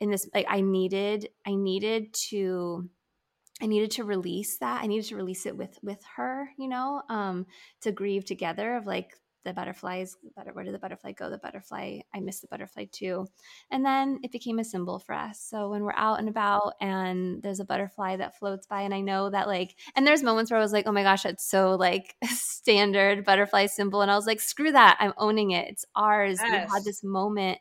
in 0.01 0.11
this 0.11 0.29
like 0.35 0.47
i 0.49 0.61
needed 0.61 1.29
i 1.47 1.55
needed 1.55 2.13
to 2.13 2.89
I 3.61 3.67
needed 3.67 3.91
to 3.93 4.05
release 4.05 4.59
that. 4.59 4.83
I 4.83 4.87
needed 4.87 5.09
to 5.09 5.17
release 5.17 5.47
it 5.47 5.57
with 5.57 5.79
with 5.83 6.01
her, 6.17 6.51
you 6.57 6.69
know, 6.69 7.03
um, 7.09 7.47
to 7.81 7.93
grieve 7.93 8.25
together 8.25 8.77
of 8.77 8.87
like 8.87 9.11
the 9.45 9.53
butterflies 9.53 10.17
where 10.53 10.65
did 10.65 10.75
the 10.75 10.79
butterfly 10.79 11.13
go? 11.13 11.31
The 11.31 11.39
butterfly 11.39 12.01
i 12.15 12.21
miss 12.21 12.41
the 12.41 12.49
butterfly 12.49 12.87
too. 12.91 13.27
And 13.71 13.85
then 13.85 14.19
it 14.23 14.33
became 14.33 14.59
a 14.59 14.65
symbol 14.65 14.99
for 14.99 15.15
us. 15.15 15.41
So 15.41 15.71
when 15.71 15.83
we're 15.85 15.93
out 15.95 16.19
and 16.19 16.29
about 16.29 16.75
and 16.81 17.43
there's 17.43 17.61
a 17.61 17.65
butterfly 17.65 18.17
that 18.17 18.39
floats 18.39 18.67
by 18.67 18.83
and 18.83 18.95
i 18.95 19.01
know 19.01 19.31
that 19.31 19.47
like 19.47 19.77
and 19.97 20.07
there's 20.07 20.23
moments 20.23 20.51
where 20.51 20.59
i 20.59 20.63
was 20.63 20.73
like 20.73 20.87
oh 20.87 20.93
my 20.93 21.03
gosh 21.03 21.23
that's 21.23 21.49
so 21.49 21.75
like 21.77 22.17
standard 22.25 23.25
butterfly 23.25 23.67
symbol. 23.67 24.03
And 24.03 24.11
i 24.11 24.17
was 24.17 24.27
like 24.27 24.41
screw 24.41 24.73
that 24.73 24.97
i'm 25.01 25.13
owning 25.17 25.53
it. 25.53 25.69
It's 25.69 25.85
ours. 25.95 26.39
Yes. 26.43 26.69
we 26.69 26.75
had 26.75 26.85
this 26.85 27.03
moment. 27.05 27.59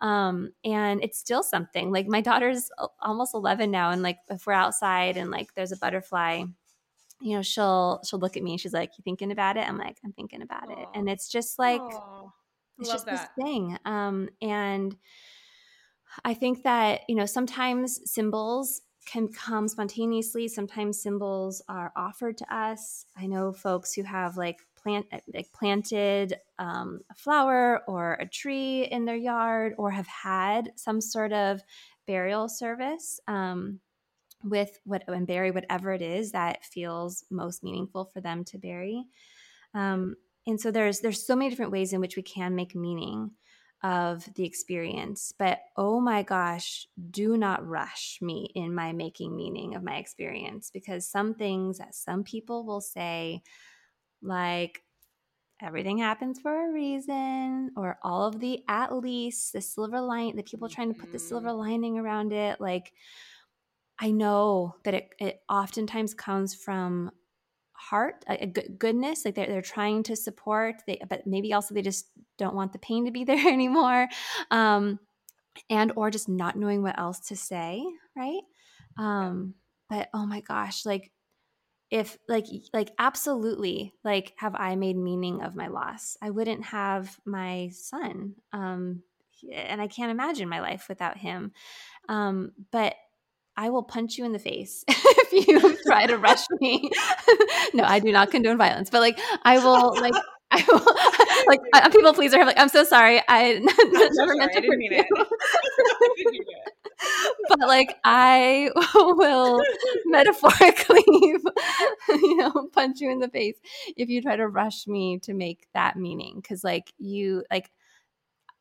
Um 0.00 0.50
and 0.64 1.02
it's 1.02 1.18
still 1.18 1.42
something. 1.42 1.92
Like 1.92 2.06
my 2.08 2.20
daughter's 2.20 2.70
almost 3.00 3.34
11 3.34 3.70
now 3.70 3.90
and 3.90 4.02
like 4.02 4.18
if 4.28 4.46
we're 4.46 4.52
outside 4.52 5.16
and 5.16 5.30
like 5.30 5.54
there's 5.54 5.72
a 5.72 5.76
butterfly 5.76 6.44
you 7.20 7.36
know, 7.36 7.42
she'll 7.42 8.00
she'll 8.04 8.18
look 8.18 8.36
at 8.36 8.42
me 8.42 8.52
and 8.52 8.60
she's 8.60 8.72
like, 8.74 8.92
"You 8.98 9.02
thinking 9.02 9.32
about 9.32 9.56
it?" 9.56 9.68
I'm 9.68 9.78
like, 9.78 9.98
"I'm 10.04 10.12
thinking 10.12 10.42
about 10.42 10.70
Aww. 10.70 10.78
it," 10.78 10.88
and 10.94 11.08
it's 11.08 11.28
just 11.28 11.58
like 11.58 11.80
Aww. 11.80 12.32
it's 12.78 12.88
Love 12.88 12.92
just 12.92 13.06
that. 13.06 13.30
this 13.36 13.44
thing. 13.44 13.78
Um, 13.84 14.28
and 14.42 14.96
I 16.24 16.34
think 16.34 16.62
that 16.64 17.02
you 17.08 17.14
know 17.14 17.26
sometimes 17.26 18.10
symbols 18.10 18.82
can 19.06 19.28
come 19.28 19.68
spontaneously. 19.68 20.48
Sometimes 20.48 21.00
symbols 21.00 21.62
are 21.68 21.92
offered 21.96 22.38
to 22.38 22.54
us. 22.54 23.06
I 23.16 23.26
know 23.26 23.52
folks 23.52 23.92
who 23.92 24.02
have 24.02 24.36
like 24.36 24.60
plant 24.76 25.06
like 25.32 25.52
planted 25.52 26.34
um, 26.58 27.00
a 27.10 27.14
flower 27.14 27.82
or 27.88 28.14
a 28.14 28.26
tree 28.26 28.84
in 28.84 29.04
their 29.04 29.16
yard, 29.16 29.74
or 29.78 29.90
have 29.90 30.06
had 30.06 30.72
some 30.76 31.00
sort 31.00 31.32
of 31.32 31.62
burial 32.06 32.48
service. 32.48 33.20
Um, 33.26 33.80
with 34.44 34.78
what 34.84 35.04
and 35.08 35.26
bury 35.26 35.50
whatever 35.50 35.92
it 35.92 36.02
is 36.02 36.32
that 36.32 36.64
feels 36.64 37.24
most 37.30 37.64
meaningful 37.64 38.04
for 38.12 38.20
them 38.20 38.44
to 38.44 38.58
bury. 38.58 39.04
Um, 39.74 40.16
and 40.46 40.60
so 40.60 40.70
there's 40.70 41.00
there's 41.00 41.26
so 41.26 41.34
many 41.34 41.50
different 41.50 41.72
ways 41.72 41.92
in 41.92 42.00
which 42.00 42.16
we 42.16 42.22
can 42.22 42.54
make 42.54 42.74
meaning 42.74 43.30
of 43.82 44.26
the 44.34 44.44
experience. 44.44 45.32
But 45.38 45.60
oh 45.76 46.00
my 46.00 46.22
gosh, 46.22 46.86
do 47.10 47.36
not 47.36 47.66
rush 47.66 48.18
me 48.22 48.50
in 48.54 48.74
my 48.74 48.92
making 48.92 49.36
meaning 49.36 49.74
of 49.74 49.82
my 49.82 49.96
experience 49.96 50.70
because 50.72 51.06
some 51.06 51.34
things 51.34 51.78
that 51.78 51.94
some 51.94 52.24
people 52.24 52.64
will 52.64 52.80
say, 52.80 53.42
like 54.22 54.82
everything 55.62 55.98
happens 55.98 56.40
for 56.40 56.68
a 56.68 56.72
reason, 56.72 57.72
or 57.76 57.98
all 58.02 58.26
of 58.26 58.40
the 58.40 58.62
at 58.68 58.94
least, 58.94 59.52
the 59.52 59.60
silver 59.60 60.00
line, 60.00 60.34
the 60.34 60.42
people 60.42 60.68
trying 60.68 60.92
to 60.92 60.98
put 60.98 61.12
the 61.12 61.18
silver 61.18 61.48
mm-hmm. 61.48 61.58
lining 61.58 61.98
around 61.98 62.32
it, 62.32 62.60
like 62.60 62.92
I 63.98 64.10
know 64.10 64.74
that 64.84 64.94
it, 64.94 65.10
it 65.18 65.40
oftentimes 65.48 66.14
comes 66.14 66.54
from 66.54 67.10
heart, 67.72 68.24
a, 68.28 68.44
a 68.44 68.46
goodness. 68.46 69.24
Like 69.24 69.34
they're, 69.34 69.46
they're 69.46 69.62
trying 69.62 70.02
to 70.04 70.16
support, 70.16 70.76
they, 70.86 71.00
but 71.08 71.26
maybe 71.26 71.52
also 71.52 71.74
they 71.74 71.82
just 71.82 72.06
don't 72.38 72.54
want 72.54 72.72
the 72.72 72.78
pain 72.78 73.04
to 73.04 73.10
be 73.10 73.24
there 73.24 73.48
anymore. 73.48 74.08
Um, 74.50 74.98
and 75.70 75.92
or 75.96 76.10
just 76.10 76.28
not 76.28 76.56
knowing 76.56 76.82
what 76.82 76.98
else 76.98 77.20
to 77.28 77.36
say, 77.36 77.84
right? 78.16 78.42
Um, 78.98 79.54
but 79.88 80.08
oh 80.12 80.26
my 80.26 80.40
gosh, 80.40 80.84
like 80.84 81.12
if 81.90 82.18
like 82.28 82.46
like 82.72 82.90
absolutely 82.98 83.92
like 84.02 84.32
have 84.36 84.54
I 84.56 84.74
made 84.74 84.96
meaning 84.96 85.42
of 85.42 85.54
my 85.54 85.68
loss? 85.68 86.16
I 86.20 86.30
wouldn't 86.30 86.64
have 86.64 87.16
my 87.24 87.70
son. 87.72 88.34
Um, 88.52 89.02
and 89.52 89.80
I 89.80 89.86
can't 89.86 90.10
imagine 90.10 90.48
my 90.48 90.60
life 90.60 90.86
without 90.88 91.18
him. 91.18 91.52
Um, 92.08 92.52
but 92.72 92.94
I 93.56 93.70
will 93.70 93.82
punch 93.82 94.18
you 94.18 94.24
in 94.24 94.32
the 94.32 94.38
face 94.38 94.84
if 94.88 95.48
you 95.48 95.76
try 95.86 96.06
to 96.06 96.18
rush 96.18 96.44
me. 96.60 96.90
no, 97.74 97.84
I 97.84 98.00
do 98.00 98.12
not 98.12 98.30
condone 98.30 98.58
violence, 98.58 98.90
but 98.90 99.00
like 99.00 99.18
I 99.42 99.58
will 99.58 99.94
like 100.00 100.14
I 100.50 100.64
will 100.68 100.84
like 101.46 101.60
I'm 101.72 101.90
people 101.90 102.12
pleaser. 102.14 102.38
I'm 102.38 102.46
like 102.46 102.58
I'm 102.58 102.68
so 102.68 102.84
sorry. 102.84 103.20
I 103.28 103.54
never 103.58 104.34
meant 104.36 104.52
to 104.52 104.58
I 104.58 104.60
didn't 104.60 104.78
mean 104.78 104.92
it. 104.92 105.06
but 107.48 107.60
like 107.60 107.96
I 108.04 108.70
will 108.94 109.62
metaphorically, 110.06 111.02
you 111.06 112.36
know, 112.36 112.68
punch 112.72 113.00
you 113.00 113.10
in 113.10 113.18
the 113.18 113.28
face 113.28 113.56
if 113.96 114.08
you 114.08 114.22
try 114.22 114.36
to 114.36 114.46
rush 114.46 114.86
me 114.86 115.18
to 115.20 115.34
make 115.34 115.66
that 115.74 115.96
meaning. 115.96 116.42
Cause 116.46 116.62
like 116.62 116.92
you, 116.98 117.44
like, 117.50 117.70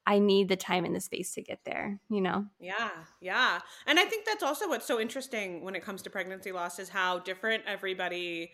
I 0.06 0.20
need 0.20 0.50
the 0.50 0.56
time 0.56 0.86
and 0.86 0.96
the 0.96 1.00
space 1.00 1.34
to 1.36 1.42
get 1.42 1.60
there, 1.66 2.00
you 2.10 2.22
know? 2.22 2.46
Yeah, 2.60 2.90
yeah. 3.22 3.60
And 3.88 4.00
I 4.00 4.06
think 4.06 4.26
that's 4.26 4.44
also 4.44 4.68
what's 4.68 4.86
so 4.86 5.00
interesting 5.00 5.64
when 5.64 5.76
it 5.76 5.84
comes 5.84 6.02
to 6.04 6.10
pregnancy 6.10 6.52
loss 6.52 6.80
is 6.80 6.90
how 6.90 7.20
different 7.20 7.64
everybody 7.66 8.52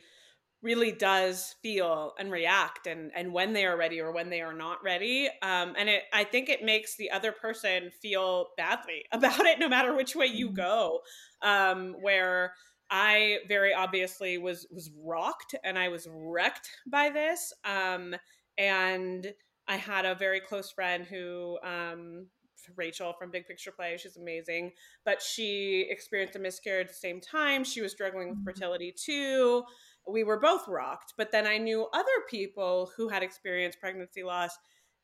really 0.62 0.92
does 0.92 1.56
feel 1.62 2.14
and 2.20 2.32
react 2.32 2.86
and 2.86 3.12
and 3.16 3.32
when 3.32 3.54
they 3.54 3.66
are 3.66 3.78
ready 3.78 4.02
or 4.02 4.12
when 4.12 4.30
they 4.30 4.42
are 4.42 4.54
not 4.54 4.84
ready 4.84 5.30
um 5.42 5.74
and 5.78 5.88
it 5.88 6.04
i 6.12 6.24
think 6.24 6.50
it 6.50 6.64
makes 6.64 6.98
the 6.98 7.10
other 7.12 7.32
person 7.32 7.90
feel 8.02 8.48
badly 8.58 9.06
about 9.14 9.46
it 9.46 9.58
no 9.58 9.70
matter 9.70 9.96
which 9.96 10.16
way 10.16 10.26
you 10.26 10.48
mm-hmm. 10.48 10.56
go 10.56 11.00
um 11.42 11.96
where 12.02 12.54
i 12.92 13.38
very 13.48 13.74
obviously 13.74 14.38
was 14.38 14.68
was 14.70 14.92
rocked 15.02 15.56
and 15.64 15.80
i 15.80 15.88
was 15.88 16.10
wrecked 16.12 16.70
by 16.88 17.10
this 17.10 17.54
um 17.64 18.14
and 18.58 19.34
i 19.70 19.78
had 19.78 20.06
a 20.06 20.16
very 20.16 20.42
close 20.42 20.72
friend 20.72 21.06
who 21.06 21.58
um 21.64 22.28
Rachel 22.76 23.14
from 23.18 23.32
Big 23.32 23.48
Picture 23.48 23.72
Play. 23.72 23.98
She's 23.98 24.18
amazing. 24.18 24.74
But 25.06 25.22
she 25.22 25.88
experienced 25.90 26.36
a 26.36 26.40
miscarriage 26.40 26.88
at 26.88 26.94
the 26.94 27.00
same 27.00 27.22
time. 27.22 27.64
She 27.64 27.82
was 27.82 27.94
struggling 27.94 28.28
with 28.28 28.38
mm-hmm. 28.38 28.44
fertility 28.44 28.94
too 28.96 29.64
we 30.12 30.24
were 30.24 30.40
both 30.40 30.68
rocked. 30.68 31.14
But 31.18 31.32
then 31.32 31.48
I 31.48 31.58
knew 31.58 31.88
other 31.94 32.06
people 32.30 32.92
who 32.96 33.10
had 33.10 33.24
experienced 33.24 33.80
pregnancy 33.80 34.24
loss, 34.24 34.58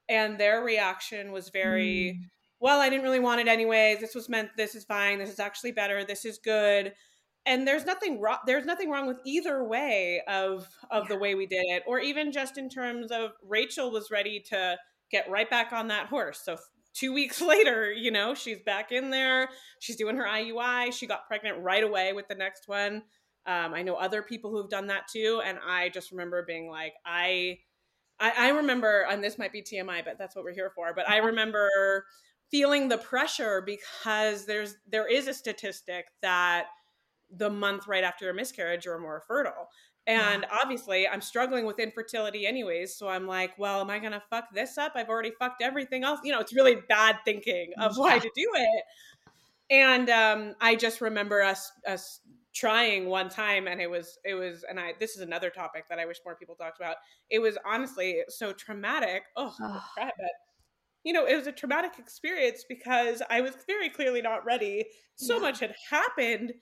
and 0.09 0.39
their 0.39 0.63
reaction 0.63 1.32
was 1.32 1.49
very, 1.49 2.20
mm. 2.20 2.30
well, 2.59 2.80
I 2.80 2.89
didn't 2.89 3.03
really 3.03 3.20
want 3.20 3.41
it 3.41 3.47
anyways. 3.47 3.99
This 3.99 4.16
was 4.16 4.30
meant, 4.30 4.49
this 4.57 4.76
is 4.76 4.84
fine. 4.84 5.20
This 5.20 5.32
is 5.32 5.39
actually 5.39 5.72
better. 5.72 6.03
This 6.03 6.26
is 6.26 6.38
good. 6.38 6.93
And 7.46 7.68
there's 7.68 7.86
nothing 7.86 8.20
wrong. 8.20 8.39
There's 8.46 8.66
nothing 8.66 8.89
wrong 8.89 9.08
with 9.08 9.20
either 9.26 9.64
way 9.64 10.22
of 10.28 10.68
of 10.89 11.04
yeah. 11.04 11.10
the 11.10 11.18
way 11.18 11.36
we 11.36 11.46
did 11.46 11.64
it, 11.68 11.84
or 11.86 12.00
even 12.00 12.32
just 12.32 12.58
in 12.58 12.70
terms 12.70 13.12
of 13.12 13.32
Rachel 13.43 13.91
was 13.91 14.10
ready 14.10 14.39
to 14.50 14.78
get 15.12 15.30
right 15.30 15.50
back 15.50 15.72
on 15.72 15.88
that 15.89 16.08
horse. 16.08 16.41
So 16.43 16.58
two 16.93 17.14
weeks 17.14 17.41
later, 17.41 17.91
you 17.91 18.12
know, 18.12 18.34
she's 18.34 18.60
back 18.66 18.91
in 18.91 19.12
there. 19.12 19.50
She's 19.80 19.96
doing 19.96 20.16
her 20.18 20.26
IUI. 20.26 20.93
She 20.93 21.06
got 21.06 21.28
pregnant 21.28 21.62
right 21.62 21.84
away 21.84 22.14
with 22.14 22.28
the 22.28 22.36
next 22.36 22.68
one. 22.68 23.04
Um, 23.48 23.76
I 23.76 23.84
know 23.84 23.96
other 23.96 24.24
people 24.24 24.50
who've 24.50 24.70
done 24.70 24.88
that 24.88 25.08
too, 25.08 25.41
and 25.46 25.60
I 25.64 25.89
just 25.89 26.10
remember 26.10 26.43
being 26.48 26.68
like, 26.68 26.93
I, 27.06 27.60
I, 28.20 28.32
I 28.36 28.50
remember, 28.50 29.06
and 29.08 29.24
this 29.24 29.38
might 29.38 29.54
be 29.54 29.62
TMI, 29.62 30.04
but 30.04 30.18
that's 30.18 30.36
what 30.36 30.43
we're 30.43 30.54
here 30.54 30.72
for. 30.74 30.93
But 30.96 31.08
I 31.08 31.18
remember 31.18 32.06
feeling 32.50 32.88
the 32.88 32.98
pressure 32.98 33.62
because 33.64 34.46
there's 34.46 34.76
there 34.88 35.08
is 35.08 35.28
a 35.28 35.34
statistic 35.34 36.06
that 36.22 36.68
the 37.38 37.49
month 37.49 37.88
right 37.88 38.03
after 38.03 38.30
a 38.30 38.34
miscarriage 38.34 38.86
you're 38.86 38.99
more 38.99 39.23
fertile 39.28 39.69
and 40.07 40.43
yeah. 40.43 40.57
obviously 40.61 41.07
i'm 41.07 41.21
struggling 41.21 41.65
with 41.65 41.80
infertility 41.80 42.45
anyways 42.45 42.95
so 42.95 43.07
i'm 43.07 43.28
like 43.28 43.57
well 43.57 43.82
am 43.82 43.89
i 43.89 43.99
gonna 43.99 44.21
fuck 44.30 44.45
this 44.53 44.78
up 44.78 44.91
i've 44.95 45.09
already 45.09 45.32
fucked 45.39 45.61
everything 45.61 46.03
else 46.03 46.19
you 46.23 46.32
know 46.32 46.39
it's 46.39 46.53
really 46.53 46.78
bad 46.88 47.17
thinking 47.26 47.71
of 47.80 47.93
yeah. 47.95 48.01
why 48.01 48.19
to 48.19 48.30
do 48.36 48.49
it 48.55 48.84
and 49.69 50.09
um, 50.09 50.53
i 50.61 50.76
just 50.76 51.01
remember 51.01 51.41
us 51.41 51.71
us 51.88 52.21
trying 52.53 53.07
one 53.07 53.28
time 53.28 53.67
and 53.67 53.82
it 53.82 53.89
was 53.89 54.17
it 54.23 54.34
was 54.34 54.63
and 54.69 54.80
i 54.80 54.93
this 54.99 55.15
is 55.15 55.21
another 55.21 55.49
topic 55.49 55.84
that 55.89 55.99
i 55.99 56.05
wish 56.05 56.17
more 56.23 56.36
people 56.36 56.55
talked 56.55 56.80
about 56.80 56.95
it 57.30 57.39
was 57.39 57.57
honestly 57.65 58.21
so 58.30 58.53
traumatic 58.53 59.23
oh, 59.36 59.53
oh. 59.59 59.84
but 59.97 60.13
you 61.03 61.11
know 61.11 61.26
it 61.26 61.36
was 61.36 61.47
a 61.47 61.51
traumatic 61.51 61.91
experience 61.99 62.63
because 62.69 63.21
i 63.30 63.41
was 63.41 63.57
very 63.67 63.89
clearly 63.89 64.21
not 64.21 64.45
ready 64.45 64.86
so 65.15 65.36
yeah. 65.36 65.41
much 65.41 65.59
had 65.59 65.76
happened 65.89 66.53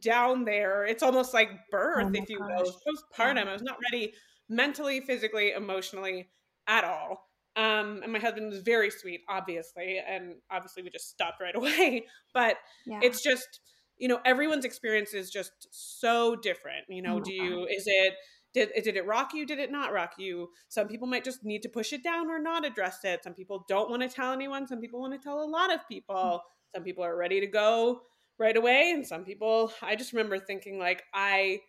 down 0.00 0.44
there 0.44 0.84
it's 0.84 1.02
almost 1.02 1.34
like 1.34 1.50
birth 1.70 2.06
oh 2.06 2.10
if 2.14 2.28
you 2.28 2.38
gosh. 2.38 2.48
will 2.48 2.72
postpartum 2.86 3.36
yeah. 3.36 3.50
i 3.50 3.52
was 3.52 3.62
not 3.62 3.76
ready 3.90 4.12
mentally 4.48 5.00
physically 5.00 5.52
emotionally 5.52 6.28
at 6.66 6.84
all 6.84 7.28
um 7.56 8.00
and 8.02 8.12
my 8.12 8.18
husband 8.18 8.50
was 8.50 8.60
very 8.60 8.90
sweet 8.90 9.20
obviously 9.28 10.00
and 10.06 10.34
obviously 10.50 10.82
we 10.82 10.90
just 10.90 11.10
stopped 11.10 11.40
right 11.40 11.56
away 11.56 12.04
but 12.32 12.56
yeah. 12.86 13.00
it's 13.02 13.22
just 13.22 13.60
you 13.98 14.08
know 14.08 14.20
everyone's 14.24 14.64
experience 14.64 15.14
is 15.14 15.30
just 15.30 15.52
so 15.70 16.36
different 16.36 16.84
you 16.88 17.02
know 17.02 17.16
oh 17.16 17.20
do 17.20 17.32
you 17.32 17.66
is 17.66 17.84
it 17.86 18.14
did, 18.54 18.70
did 18.84 18.96
it 18.96 19.06
rock 19.06 19.30
you 19.34 19.46
did 19.46 19.58
it 19.58 19.70
not 19.70 19.92
rock 19.92 20.12
you 20.18 20.48
some 20.68 20.88
people 20.88 21.06
might 21.06 21.24
just 21.24 21.44
need 21.44 21.62
to 21.62 21.68
push 21.68 21.92
it 21.92 22.02
down 22.02 22.30
or 22.30 22.40
not 22.40 22.64
address 22.64 22.98
it 23.04 23.22
some 23.24 23.34
people 23.34 23.64
don't 23.68 23.90
want 23.90 24.02
to 24.02 24.08
tell 24.08 24.32
anyone 24.32 24.66
some 24.66 24.80
people 24.80 25.00
want 25.00 25.12
to 25.12 25.18
tell 25.18 25.42
a 25.42 25.44
lot 25.44 25.72
of 25.72 25.80
hmm. 25.80 25.94
people 25.94 26.42
some 26.74 26.84
people 26.84 27.04
are 27.04 27.16
ready 27.16 27.40
to 27.40 27.46
go 27.46 28.00
right 28.38 28.56
away 28.56 28.92
and 28.92 29.06
some 29.06 29.24
people 29.24 29.72
i 29.82 29.94
just 29.94 30.12
remember 30.12 30.38
thinking 30.38 30.78
like 30.78 31.02
i 31.14 31.60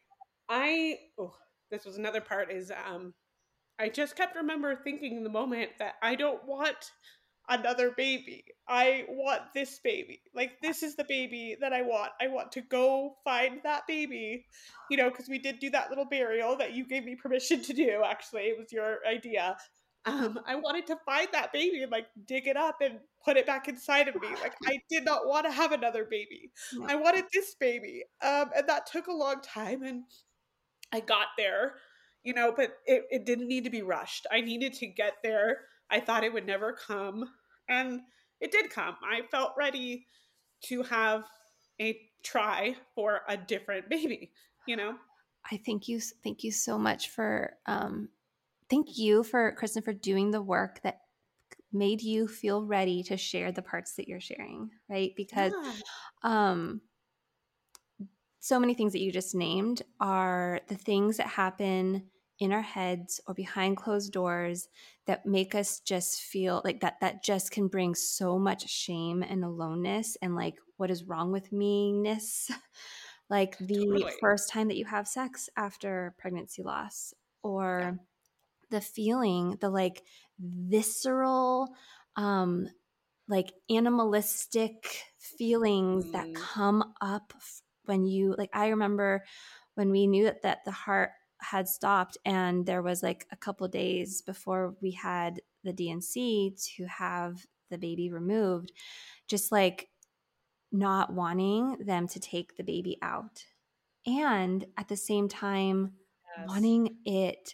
i 0.50 0.98
oh 1.20 1.34
this 1.72 1.86
was 1.86 1.98
another 1.98 2.22
part 2.22 2.52
is 2.52 2.72
um 2.88 3.14
i 3.80 3.90
just 3.90 4.16
kept 4.16 4.36
remember 4.36 4.76
thinking 4.84 5.18
in 5.18 5.24
the 5.24 5.30
moment 5.30 5.70
that 5.80 5.96
i 6.02 6.16
don't 6.16 6.46
want 6.48 6.92
another 7.50 7.92
baby. 7.92 8.46
I 8.68 9.06
want 9.10 9.42
this 9.54 9.80
baby. 9.84 10.22
Like 10.34 10.62
this 10.62 10.84
is 10.84 10.96
the 10.96 11.06
baby 11.08 11.58
that 11.60 11.74
I 11.74 11.82
want. 11.82 12.12
I 12.22 12.28
want 12.28 12.52
to 12.54 12.62
go 12.62 13.16
find 13.24 13.60
that 13.64 13.86
baby. 13.88 14.46
You 14.90 14.98
know, 14.98 15.10
because 15.10 15.30
we 15.30 15.40
did 15.40 15.60
do 15.60 15.70
that 15.72 15.90
little 15.90 16.06
burial 16.06 16.58
that 16.58 16.74
you 16.74 16.86
gave 16.86 17.06
me 17.06 17.16
permission 17.16 17.62
to 17.64 17.74
do. 17.74 18.02
Actually, 18.06 18.44
it 18.44 18.58
was 18.58 18.72
your 18.72 19.00
idea. 19.08 19.58
Um, 20.06 20.40
I 20.46 20.56
wanted 20.56 20.86
to 20.88 20.98
find 21.06 21.28
that 21.32 21.54
baby 21.54 21.82
and 21.82 21.92
like 21.92 22.08
dig 22.28 22.48
it 22.48 22.58
up 22.58 22.78
and 22.82 23.00
put 23.24 23.38
it 23.38 23.46
back 23.46 23.68
inside 23.68 24.08
of 24.10 24.16
me. 24.16 24.28
Like 24.42 24.54
I 24.66 24.80
did 24.90 25.06
not 25.06 25.28
want 25.28 25.46
to 25.46 25.52
have 25.52 25.72
another 25.72 26.06
baby. 26.10 26.52
I 26.86 26.96
wanted 26.96 27.26
this 27.34 27.56
baby. 27.60 28.04
Um, 28.22 28.50
and 28.56 28.68
that 28.68 28.86
took 28.86 29.08
a 29.08 29.14
long 29.14 29.42
time 29.42 29.84
and 29.84 30.04
I 30.92 31.00
got 31.00 31.28
there, 31.38 31.76
you 32.24 32.34
know, 32.34 32.54
but 32.56 32.74
it, 32.86 33.04
it 33.10 33.26
didn't 33.26 33.48
need 33.48 33.64
to 33.64 33.70
be 33.70 33.82
rushed. 33.82 34.28
I 34.32 34.42
needed 34.42 34.74
to 34.74 34.88
get 34.88 35.14
there 35.24 35.60
I 35.94 36.00
thought 36.00 36.24
it 36.24 36.34
would 36.34 36.48
never 36.48 36.74
come. 36.74 37.30
And 37.70 38.02
it 38.42 38.52
did 38.52 38.72
come. 38.72 38.96
I 39.04 39.22
felt 39.30 39.54
ready 39.58 40.08
to 40.66 40.82
have 40.84 41.24
a 41.80 41.98
try 42.24 42.76
for 42.96 43.22
a 43.28 43.38
different 43.38 43.90
baby, 43.90 44.32
you 44.68 44.76
know? 44.76 44.96
I 45.52 45.62
thank 45.66 45.88
you. 45.88 46.00
Thank 46.24 46.44
you 46.44 46.52
so 46.52 46.78
much 46.80 47.10
for, 47.10 47.54
um, 47.68 48.10
thank 48.70 48.98
you 48.98 49.24
for 49.24 49.56
Kristin 49.60 49.84
for 49.84 49.94
doing 49.94 50.32
the 50.32 50.42
work 50.42 50.82
that 50.84 51.00
made 51.72 52.02
you 52.02 52.28
feel 52.28 52.64
ready 52.66 53.04
to 53.04 53.18
share 53.18 53.52
the 53.52 53.62
parts 53.62 53.96
that 53.96 54.08
you're 54.08 54.20
sharing, 54.20 54.70
right? 54.90 55.12
Because, 55.16 55.54
yeah. 55.54 55.72
um, 56.24 56.82
so 58.40 58.60
many 58.60 58.74
things 58.74 58.92
that 58.92 59.00
you 59.00 59.12
just 59.12 59.34
named 59.34 59.84
are 60.02 60.60
the 60.68 60.76
things 60.76 61.18
that 61.18 61.28
happen 61.28 62.04
in 62.40 62.52
our 62.52 62.62
heads 62.62 63.22
or 63.26 63.34
behind 63.34 63.78
closed 63.78 64.12
doors 64.12 64.68
that 65.08 65.26
make 65.26 65.56
us 65.56 65.80
just 65.80 66.22
feel 66.22 66.62
like 66.66 66.82
that 66.82 67.00
that 67.00 67.24
just 67.24 67.52
can 67.52 67.70
bring 67.70 67.96
so 67.96 68.38
much 68.38 68.68
shame 68.70 69.24
and 69.24 69.46
aloneness 69.46 70.18
and 70.22 70.36
like 70.36 70.56
what 70.76 70.92
is 70.92 71.06
wrong 71.06 71.32
with 71.32 71.54
me-ness 71.54 72.52
like 73.30 73.58
the 73.60 73.86
totally. 73.86 74.12
first 74.20 74.50
time 74.50 74.68
that 74.68 74.78
you 74.78 74.84
have 74.84 75.08
sex 75.08 75.50
after 75.56 76.14
pregnancy 76.18 76.64
loss 76.64 77.14
or 77.44 77.80
yeah. 77.82 77.92
The 78.74 78.82
feeling 78.82 79.56
the 79.62 79.70
like 79.70 80.02
visceral 80.40 81.70
um 82.16 82.68
like 83.28 83.54
animalistic 83.70 85.04
feelings 85.20 86.06
mm. 86.06 86.12
that 86.12 86.34
come 86.34 86.84
up 87.00 87.34
when 87.86 88.04
you 88.04 88.34
like 88.36 88.50
i 88.52 88.70
remember 88.70 89.24
when 89.76 89.92
we 89.92 90.08
knew 90.08 90.24
that 90.24 90.42
that 90.42 90.66
the 90.66 90.72
heart 90.72 91.12
had 91.40 91.68
stopped 91.68 92.18
and 92.26 92.66
there 92.66 92.82
was 92.82 93.04
like 93.04 93.28
a 93.32 93.38
couple 93.38 93.68
days 93.68 94.24
before 94.24 94.76
we 94.82 94.92
had 94.92 95.40
the 95.64 95.74
D&C 95.74 96.56
to 96.76 96.86
have 96.86 97.46
the 97.70 97.78
baby 97.78 98.10
removed 98.10 98.72
just 99.28 99.52
like 99.52 99.90
not 100.72 101.14
wanting 101.14 101.78
them 101.86 102.08
to 102.08 102.20
take 102.20 102.56
the 102.56 102.64
baby 102.64 102.98
out 103.04 103.44
and 104.08 104.66
at 104.78 104.88
the 104.88 104.98
same 104.98 105.28
time 105.28 105.92
yes. 106.38 106.48
wanting 106.48 106.98
it 107.06 107.54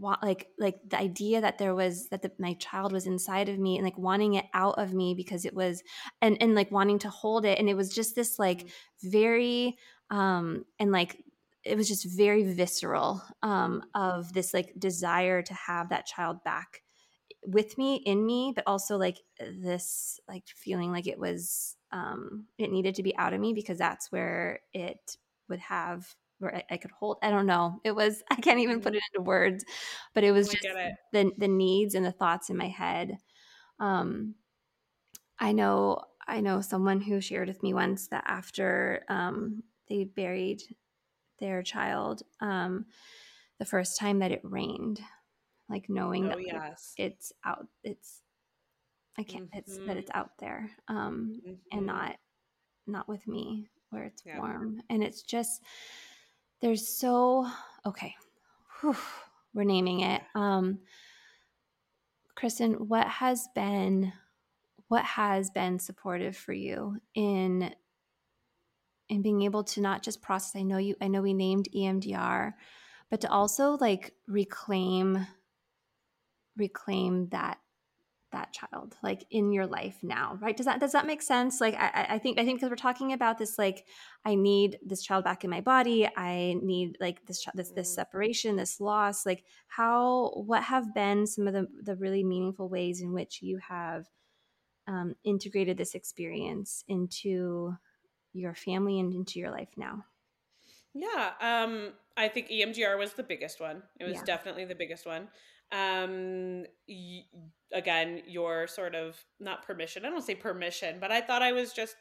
like 0.00 0.48
like 0.58 0.76
the 0.88 0.98
idea 0.98 1.40
that 1.40 1.58
there 1.58 1.74
was 1.74 2.08
that 2.08 2.22
the, 2.22 2.32
my 2.38 2.54
child 2.54 2.92
was 2.92 3.06
inside 3.06 3.48
of 3.48 3.58
me 3.58 3.76
and 3.76 3.84
like 3.84 3.98
wanting 3.98 4.34
it 4.34 4.46
out 4.54 4.78
of 4.78 4.92
me 4.92 5.14
because 5.14 5.44
it 5.44 5.54
was 5.54 5.82
and 6.20 6.36
and 6.40 6.54
like 6.54 6.70
wanting 6.70 6.98
to 6.98 7.08
hold 7.08 7.44
it 7.44 7.58
and 7.58 7.68
it 7.68 7.76
was 7.76 7.94
just 7.94 8.14
this 8.14 8.38
like 8.38 8.60
mm-hmm. 8.60 9.10
very 9.10 9.76
um 10.10 10.64
and 10.78 10.92
like 10.92 11.22
it 11.64 11.76
was 11.76 11.88
just 11.88 12.06
very 12.16 12.42
visceral 12.42 13.22
um, 13.42 13.84
of 13.94 14.32
this 14.32 14.52
like 14.52 14.72
desire 14.78 15.42
to 15.42 15.54
have 15.54 15.90
that 15.90 16.06
child 16.06 16.42
back 16.42 16.82
with 17.46 17.76
me 17.78 17.96
in 17.96 18.24
me 18.24 18.52
but 18.54 18.64
also 18.66 18.96
like 18.96 19.18
this 19.38 20.18
like 20.28 20.44
feeling 20.46 20.92
like 20.92 21.06
it 21.06 21.18
was 21.18 21.76
um 21.90 22.46
it 22.58 22.70
needed 22.70 22.94
to 22.94 23.02
be 23.02 23.16
out 23.16 23.32
of 23.32 23.40
me 23.40 23.52
because 23.52 23.78
that's 23.78 24.10
where 24.10 24.60
it 24.72 25.16
would 25.48 25.58
have 25.58 26.14
where 26.42 26.56
I, 26.56 26.64
I 26.72 26.76
could 26.76 26.90
hold 26.90 27.18
i 27.22 27.30
don't 27.30 27.46
know 27.46 27.80
it 27.84 27.92
was 27.92 28.22
i 28.30 28.34
can't 28.36 28.60
even 28.60 28.80
put 28.80 28.92
mm-hmm. 28.92 28.96
it 28.96 29.02
into 29.14 29.26
words 29.26 29.64
but 30.14 30.24
it 30.24 30.32
was 30.32 30.48
just 30.48 30.64
it. 30.64 30.94
the 31.12 31.32
the 31.38 31.48
needs 31.48 31.94
and 31.94 32.04
the 32.04 32.12
thoughts 32.12 32.50
in 32.50 32.56
my 32.56 32.68
head 32.68 33.16
um 33.80 34.34
i 35.38 35.52
know 35.52 36.02
I 36.26 36.40
know 36.40 36.60
someone 36.60 37.00
who 37.00 37.20
shared 37.20 37.48
with 37.48 37.62
me 37.62 37.74
once 37.74 38.08
that 38.08 38.24
after 38.26 39.04
um, 39.08 39.62
they 39.88 40.04
buried 40.04 40.62
their 41.40 41.62
child, 41.62 42.22
um, 42.40 42.86
the 43.58 43.64
first 43.64 43.98
time 43.98 44.20
that 44.20 44.32
it 44.32 44.40
rained, 44.42 45.00
like 45.68 45.86
knowing 45.88 46.26
oh, 46.26 46.28
that 46.30 46.38
yes. 46.44 46.94
it's 46.96 47.32
out, 47.44 47.66
it's 47.82 48.20
I 49.18 49.24
can't, 49.24 49.46
mm-hmm. 49.46 49.58
it's 49.58 49.78
that 49.78 49.96
it's 49.96 50.10
out 50.14 50.30
there, 50.38 50.70
um, 50.88 51.34
mm-hmm. 51.36 51.76
and 51.76 51.86
not 51.86 52.16
not 52.86 53.08
with 53.08 53.26
me 53.26 53.68
where 53.90 54.04
it's 54.04 54.22
yeah. 54.24 54.38
warm, 54.38 54.80
and 54.88 55.02
it's 55.02 55.22
just 55.22 55.62
there's 56.62 56.88
so 56.88 57.46
okay. 57.84 58.14
Whew, 58.80 58.96
we're 59.52 59.64
naming 59.64 60.00
it. 60.00 60.22
Um, 60.34 60.78
Kristin, 62.36 62.78
what 62.78 63.06
has 63.06 63.48
been 63.54 64.12
what 64.88 65.04
has 65.04 65.50
been 65.50 65.78
supportive 65.78 66.36
for 66.36 66.52
you 66.52 66.98
in 67.14 67.74
in 69.08 69.22
being 69.22 69.42
able 69.42 69.64
to 69.64 69.80
not 69.80 70.02
just 70.02 70.20
process 70.20 70.54
i 70.54 70.62
know 70.62 70.76
you 70.76 70.94
i 71.00 71.08
know 71.08 71.22
we 71.22 71.32
named 71.32 71.66
emdr 71.74 72.52
but 73.10 73.22
to 73.22 73.30
also 73.30 73.78
like 73.80 74.12
reclaim 74.28 75.26
reclaim 76.58 77.26
that 77.28 77.58
that 78.32 78.52
child 78.52 78.96
like 79.02 79.24
in 79.30 79.52
your 79.52 79.66
life 79.66 79.98
now 80.02 80.38
right 80.40 80.56
does 80.56 80.66
that 80.66 80.80
does 80.80 80.92
that 80.92 81.06
make 81.06 81.22
sense 81.22 81.60
like 81.60 81.74
i 81.74 82.06
i 82.10 82.18
think 82.18 82.38
i 82.38 82.44
think 82.44 82.58
because 82.58 82.70
we're 82.70 82.76
talking 82.76 83.12
about 83.12 83.38
this 83.38 83.58
like 83.58 83.84
i 84.24 84.34
need 84.34 84.78
this 84.84 85.02
child 85.02 85.24
back 85.24 85.44
in 85.44 85.50
my 85.50 85.60
body 85.60 86.08
i 86.16 86.56
need 86.62 86.96
like 87.00 87.24
this 87.26 87.44
this 87.54 87.70
this 87.70 87.88
mm-hmm. 87.88 87.94
separation 87.94 88.56
this 88.56 88.80
loss 88.80 89.24
like 89.24 89.44
how 89.68 90.30
what 90.34 90.62
have 90.62 90.94
been 90.94 91.26
some 91.26 91.46
of 91.46 91.54
the 91.54 91.66
the 91.82 91.96
really 91.96 92.24
meaningful 92.24 92.68
ways 92.68 93.00
in 93.00 93.12
which 93.12 93.40
you 93.42 93.58
have 93.58 94.06
um, 94.86 95.14
integrated 95.24 95.76
this 95.76 95.94
experience 95.94 96.84
into 96.88 97.76
your 98.32 98.54
family 98.54 98.98
and 98.98 99.14
into 99.14 99.38
your 99.38 99.50
life 99.50 99.70
now? 99.76 100.04
Yeah, 100.94 101.30
um, 101.40 101.92
I 102.16 102.28
think 102.28 102.48
EMDR 102.48 102.98
was 102.98 103.14
the 103.14 103.22
biggest 103.22 103.60
one. 103.60 103.82
It 103.98 104.04
was 104.04 104.16
yeah. 104.16 104.24
definitely 104.24 104.66
the 104.66 104.74
biggest 104.74 105.06
one. 105.06 105.28
Um, 105.72 106.64
y- 106.88 107.24
again, 107.72 108.22
your 108.26 108.66
sort 108.66 108.94
of 108.94 109.16
not 109.40 109.66
permission. 109.66 110.04
I 110.04 110.10
don't 110.10 110.22
say 110.22 110.34
permission, 110.34 110.98
but 111.00 111.10
I 111.10 111.20
thought 111.20 111.42
I 111.42 111.52
was 111.52 111.72
just 111.72 111.96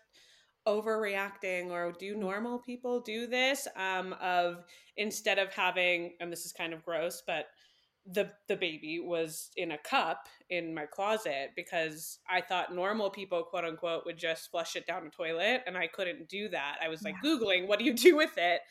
overreacting 0.67 1.71
or 1.71 1.91
do 1.91 2.15
normal 2.15 2.59
people 2.59 2.99
do 3.01 3.25
this 3.25 3.67
um 3.77 4.13
of 4.21 4.63
instead 4.95 5.39
of 5.39 5.51
having 5.51 6.13
and 6.19 6.31
this 6.31 6.45
is 6.45 6.51
kind 6.51 6.71
of 6.71 6.85
gross 6.85 7.23
but 7.25 7.47
the 8.05 8.31
the 8.47 8.55
baby 8.55 8.99
was 8.99 9.51
in 9.57 9.71
a 9.71 9.77
cup 9.77 10.27
in 10.49 10.73
my 10.73 10.85
closet 10.85 11.51
because 11.55 12.19
I 12.29 12.41
thought 12.41 12.73
normal 12.73 13.09
people 13.09 13.43
quote 13.43 13.65
unquote 13.65 14.05
would 14.05 14.17
just 14.17 14.49
flush 14.49 14.75
it 14.75 14.87
down 14.87 15.05
the 15.05 15.11
toilet 15.11 15.61
and 15.67 15.77
I 15.77 15.87
couldn't 15.87 16.27
do 16.27 16.49
that. 16.49 16.77
I 16.83 16.87
was 16.89 17.03
like 17.03 17.15
yeah. 17.23 17.29
googling 17.29 17.67
what 17.67 17.79
do 17.79 17.85
you 17.85 17.93
do 17.93 18.15
with 18.15 18.37
it? 18.37 18.61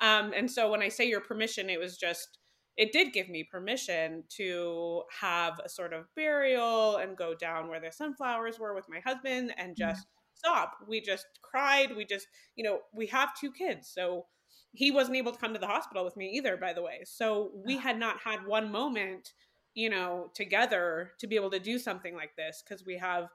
Um, 0.00 0.32
and 0.34 0.50
so 0.50 0.70
when 0.70 0.80
I 0.80 0.88
say 0.88 1.06
your 1.06 1.20
permission 1.20 1.68
it 1.68 1.78
was 1.78 1.98
just 1.98 2.38
it 2.78 2.92
did 2.92 3.12
give 3.12 3.28
me 3.28 3.44
permission 3.44 4.24
to 4.36 5.02
have 5.20 5.60
a 5.64 5.68
sort 5.68 5.92
of 5.92 6.06
burial 6.14 6.96
and 6.96 7.16
go 7.16 7.34
down 7.34 7.68
where 7.68 7.80
the 7.80 7.92
sunflowers 7.92 8.58
were 8.58 8.74
with 8.74 8.88
my 8.88 9.00
husband 9.00 9.52
and 9.58 9.76
just 9.76 10.06
yeah. 10.06 10.50
stop. 10.52 10.72
We 10.88 11.00
just 11.00 11.26
cried. 11.42 11.94
We 11.94 12.06
just, 12.06 12.28
you 12.56 12.64
know, 12.64 12.78
we 12.94 13.06
have 13.08 13.36
two 13.38 13.52
kids. 13.52 13.90
So 13.92 14.26
he 14.72 14.90
wasn't 14.90 15.16
able 15.16 15.32
to 15.32 15.38
come 15.38 15.52
to 15.52 15.58
the 15.58 15.66
hospital 15.66 16.04
with 16.04 16.16
me 16.16 16.30
either 16.34 16.56
by 16.56 16.72
the 16.72 16.82
way 16.82 17.00
so 17.04 17.50
we 17.64 17.76
had 17.76 17.98
not 17.98 18.20
had 18.20 18.46
one 18.46 18.70
moment 18.70 19.32
you 19.74 19.88
know 19.88 20.30
together 20.34 21.12
to 21.18 21.26
be 21.26 21.36
able 21.36 21.50
to 21.50 21.58
do 21.58 21.78
something 21.78 22.14
like 22.14 22.34
this 22.36 22.62
because 22.62 22.84
we 22.84 22.96
have 22.96 23.28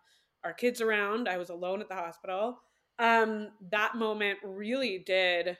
our 0.43 0.53
kids 0.53 0.81
around 0.81 1.27
i 1.27 1.37
was 1.37 1.49
alone 1.49 1.81
at 1.81 1.89
the 1.89 1.95
hospital 1.95 2.59
um 2.99 3.49
that 3.71 3.95
moment 3.95 4.37
really 4.43 5.03
did 5.05 5.57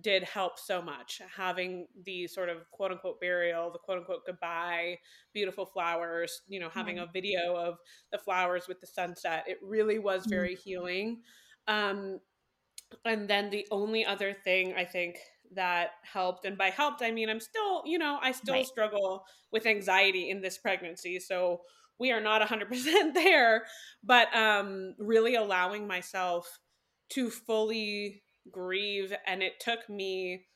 did 0.00 0.22
help 0.22 0.58
so 0.58 0.80
much 0.80 1.20
having 1.36 1.86
the 2.04 2.26
sort 2.26 2.48
of 2.48 2.68
quote 2.70 2.90
unquote 2.90 3.20
burial 3.20 3.70
the 3.70 3.78
quote 3.78 3.98
unquote 3.98 4.24
goodbye 4.26 4.96
beautiful 5.34 5.66
flowers 5.66 6.42
you 6.48 6.58
know 6.58 6.70
having 6.70 6.96
mm-hmm. 6.96 7.04
a 7.08 7.12
video 7.12 7.54
of 7.54 7.76
the 8.10 8.18
flowers 8.18 8.66
with 8.68 8.80
the 8.80 8.86
sunset 8.86 9.44
it 9.46 9.58
really 9.62 9.98
was 9.98 10.22
mm-hmm. 10.22 10.30
very 10.30 10.54
mm-hmm. 10.54 10.68
healing 10.68 11.20
um 11.68 12.18
and 13.04 13.28
then 13.28 13.50
the 13.50 13.66
only 13.70 14.04
other 14.04 14.34
thing 14.44 14.74
I 14.74 14.84
think 14.84 15.18
that 15.54 15.90
helped, 16.02 16.44
and 16.44 16.56
by 16.56 16.70
helped, 16.70 17.02
I 17.02 17.10
mean 17.10 17.28
I'm 17.28 17.40
still, 17.40 17.82
you 17.84 17.98
know, 17.98 18.18
I 18.20 18.32
still 18.32 18.54
right. 18.54 18.66
struggle 18.66 19.24
with 19.50 19.66
anxiety 19.66 20.30
in 20.30 20.40
this 20.40 20.58
pregnancy. 20.58 21.18
So 21.20 21.60
we 21.98 22.10
are 22.10 22.20
not 22.20 22.42
100% 22.42 23.14
there, 23.14 23.64
but 24.02 24.34
um, 24.34 24.94
really 24.98 25.34
allowing 25.34 25.86
myself 25.86 26.58
to 27.10 27.30
fully 27.30 28.21
grieve. 28.50 29.12
And 29.26 29.42
it 29.42 29.60
took 29.60 29.88
me 29.88 30.46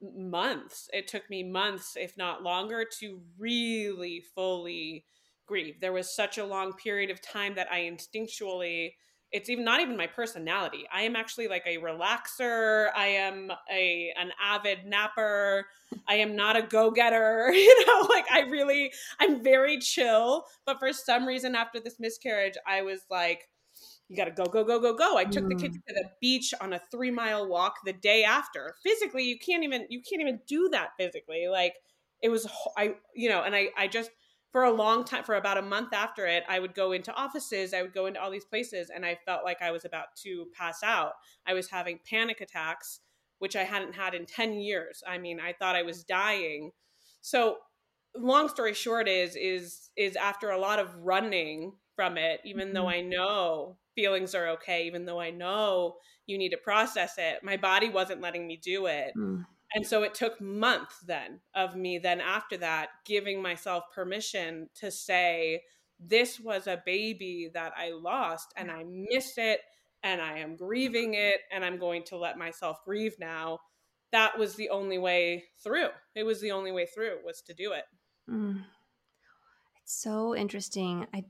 months. 0.00 0.88
It 0.92 1.08
took 1.08 1.28
me 1.30 1.42
months, 1.42 1.96
if 1.96 2.16
not 2.16 2.42
longer, 2.42 2.84
to 3.00 3.20
really 3.38 4.22
fully 4.34 5.04
grieve. 5.46 5.80
There 5.80 5.92
was 5.92 6.14
such 6.14 6.38
a 6.38 6.44
long 6.44 6.72
period 6.74 7.10
of 7.10 7.20
time 7.20 7.54
that 7.54 7.70
I 7.70 7.80
instinctually 7.80 8.92
it's 9.34 9.50
even 9.50 9.64
not 9.64 9.80
even 9.80 9.96
my 9.96 10.06
personality. 10.06 10.86
I 10.92 11.02
am 11.02 11.16
actually 11.16 11.48
like 11.48 11.64
a 11.66 11.78
relaxer. 11.78 12.90
I 12.94 13.06
am 13.08 13.50
a 13.68 14.12
an 14.16 14.30
avid 14.40 14.86
napper. 14.86 15.66
I 16.06 16.14
am 16.14 16.36
not 16.36 16.56
a 16.56 16.62
go-getter. 16.62 17.52
You 17.52 17.86
know, 17.86 18.06
like 18.08 18.26
I 18.30 18.42
really 18.42 18.92
I'm 19.18 19.42
very 19.42 19.78
chill, 19.78 20.44
but 20.64 20.78
for 20.78 20.92
some 20.92 21.26
reason 21.26 21.56
after 21.56 21.80
this 21.80 21.98
miscarriage, 21.98 22.54
I 22.64 22.82
was 22.82 23.00
like 23.10 23.48
you 24.08 24.16
got 24.16 24.26
to 24.26 24.30
go 24.30 24.44
go 24.44 24.64
go 24.64 24.80
go 24.80 24.94
go. 24.94 25.16
I 25.16 25.24
took 25.24 25.44
mm. 25.44 25.50
the 25.50 25.54
kids 25.54 25.76
to 25.76 25.94
the 25.94 26.04
beach 26.20 26.52
on 26.60 26.72
a 26.72 26.80
3-mile 26.94 27.48
walk 27.48 27.76
the 27.84 27.92
day 27.92 28.24
after. 28.24 28.74
Physically, 28.82 29.24
you 29.24 29.38
can't 29.38 29.64
even 29.64 29.86
you 29.88 30.02
can't 30.08 30.20
even 30.20 30.40
do 30.46 30.68
that 30.72 30.90
physically. 30.98 31.46
Like 31.50 31.74
it 32.22 32.28
was 32.28 32.46
I 32.76 32.96
you 33.14 33.28
know, 33.28 33.42
and 33.42 33.54
I 33.54 33.68
I 33.76 33.88
just 33.88 34.10
for 34.54 34.62
a 34.62 34.70
long 34.70 35.02
time 35.02 35.24
for 35.24 35.34
about 35.34 35.58
a 35.58 35.62
month 35.62 35.92
after 35.92 36.26
it 36.26 36.44
i 36.48 36.60
would 36.60 36.74
go 36.74 36.92
into 36.92 37.12
offices 37.14 37.74
i 37.74 37.82
would 37.82 37.92
go 37.92 38.06
into 38.06 38.22
all 38.22 38.30
these 38.30 38.44
places 38.44 38.88
and 38.88 39.04
i 39.04 39.18
felt 39.26 39.44
like 39.44 39.60
i 39.60 39.72
was 39.72 39.84
about 39.84 40.14
to 40.16 40.46
pass 40.56 40.78
out 40.84 41.14
i 41.44 41.52
was 41.52 41.68
having 41.68 41.98
panic 42.08 42.40
attacks 42.40 43.00
which 43.40 43.56
i 43.56 43.64
hadn't 43.64 43.96
had 43.96 44.14
in 44.14 44.24
10 44.24 44.54
years 44.54 45.02
i 45.08 45.18
mean 45.18 45.40
i 45.40 45.52
thought 45.52 45.74
i 45.74 45.82
was 45.82 46.04
dying 46.04 46.70
so 47.20 47.56
long 48.16 48.48
story 48.48 48.72
short 48.72 49.08
is 49.08 49.34
is 49.34 49.90
is 49.96 50.14
after 50.14 50.50
a 50.50 50.60
lot 50.60 50.78
of 50.78 50.94
running 50.98 51.72
from 51.96 52.16
it 52.16 52.40
even 52.44 52.68
mm-hmm. 52.68 52.74
though 52.74 52.88
i 52.88 53.00
know 53.00 53.76
feelings 53.94 54.34
are 54.34 54.48
okay 54.48 54.86
even 54.86 55.04
though 55.04 55.20
i 55.20 55.30
know 55.30 55.94
you 56.26 56.38
need 56.38 56.50
to 56.50 56.56
process 56.56 57.14
it 57.18 57.42
my 57.42 57.56
body 57.56 57.88
wasn't 57.88 58.20
letting 58.20 58.46
me 58.46 58.56
do 58.56 58.86
it 58.86 59.12
mm. 59.16 59.44
And 59.74 59.84
so 59.84 60.04
it 60.04 60.14
took 60.14 60.40
months 60.40 61.00
then 61.00 61.40
of 61.52 61.74
me, 61.74 61.98
then 61.98 62.20
after 62.20 62.56
that, 62.58 62.90
giving 63.04 63.42
myself 63.42 63.84
permission 63.92 64.68
to 64.76 64.90
say, 64.90 65.62
this 65.98 66.38
was 66.38 66.66
a 66.66 66.82
baby 66.86 67.50
that 67.54 67.72
I 67.76 67.90
lost 67.90 68.52
and 68.56 68.70
I 68.70 68.84
miss 68.86 69.36
it 69.36 69.60
and 70.02 70.20
I 70.20 70.38
am 70.38 70.56
grieving 70.56 71.14
it 71.14 71.40
and 71.52 71.64
I'm 71.64 71.78
going 71.78 72.04
to 72.04 72.16
let 72.16 72.38
myself 72.38 72.84
grieve 72.84 73.16
now. 73.18 73.60
That 74.12 74.38
was 74.38 74.54
the 74.54 74.70
only 74.70 74.98
way 74.98 75.44
through. 75.62 75.88
It 76.14 76.22
was 76.22 76.40
the 76.40 76.52
only 76.52 76.70
way 76.70 76.86
through 76.86 77.18
was 77.24 77.42
to 77.42 77.54
do 77.54 77.72
it. 77.72 77.84
Mm. 78.30 78.62
It's 79.82 80.00
so 80.02 80.36
interesting. 80.36 81.06
I 81.12 81.24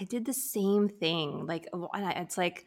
I 0.00 0.04
did 0.04 0.24
the 0.24 0.32
same 0.34 0.88
thing. 0.88 1.46
Like 1.46 1.66
it's 1.72 2.38
like 2.38 2.66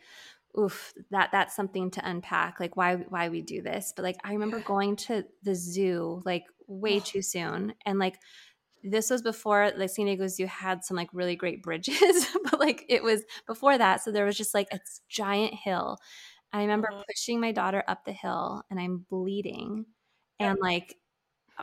oof 0.58 0.94
that 1.10 1.32
that's 1.32 1.56
something 1.56 1.90
to 1.90 2.08
unpack 2.08 2.60
like 2.60 2.78
why 2.78 2.96
why 3.10 3.30
we 3.30 3.42
do 3.42 3.64
this 3.64 3.92
but 3.96 4.04
like 4.04 4.18
i 4.24 4.34
remember 4.34 4.60
going 4.60 4.96
to 4.96 5.26
the 5.42 5.56
zoo 5.56 6.22
like 6.26 6.44
way 6.68 7.00
too 7.00 7.24
soon 7.24 7.74
and 7.88 7.98
like 7.98 8.20
this 8.84 9.10
was 9.10 9.22
before 9.22 9.72
like 9.78 9.90
San 9.90 10.06
Diego 10.06 10.28
Zoo 10.28 10.46
had 10.46 10.84
some 10.84 10.98
like 10.98 11.10
really 11.14 11.36
great 11.36 11.64
bridges, 11.64 12.28
but 12.44 12.60
like 12.60 12.86
it 12.90 13.02
was 13.02 13.24
before 13.48 13.78
that. 13.78 14.04
So 14.04 14.12
there 14.12 14.26
was 14.26 14.38
just 14.38 14.54
like 14.54 14.68
a 14.72 14.80
giant 15.08 15.54
hill. 15.54 15.98
I 16.52 16.62
remember 16.62 16.90
uh-huh. 16.92 17.04
pushing 17.08 17.40
my 17.40 17.52
daughter 17.52 17.84
up 17.88 18.06
the 18.06 18.12
hill 18.12 18.64
and 18.70 18.80
I'm 18.80 19.06
bleeding. 19.10 19.86
And 20.40 20.58
like 20.62 20.98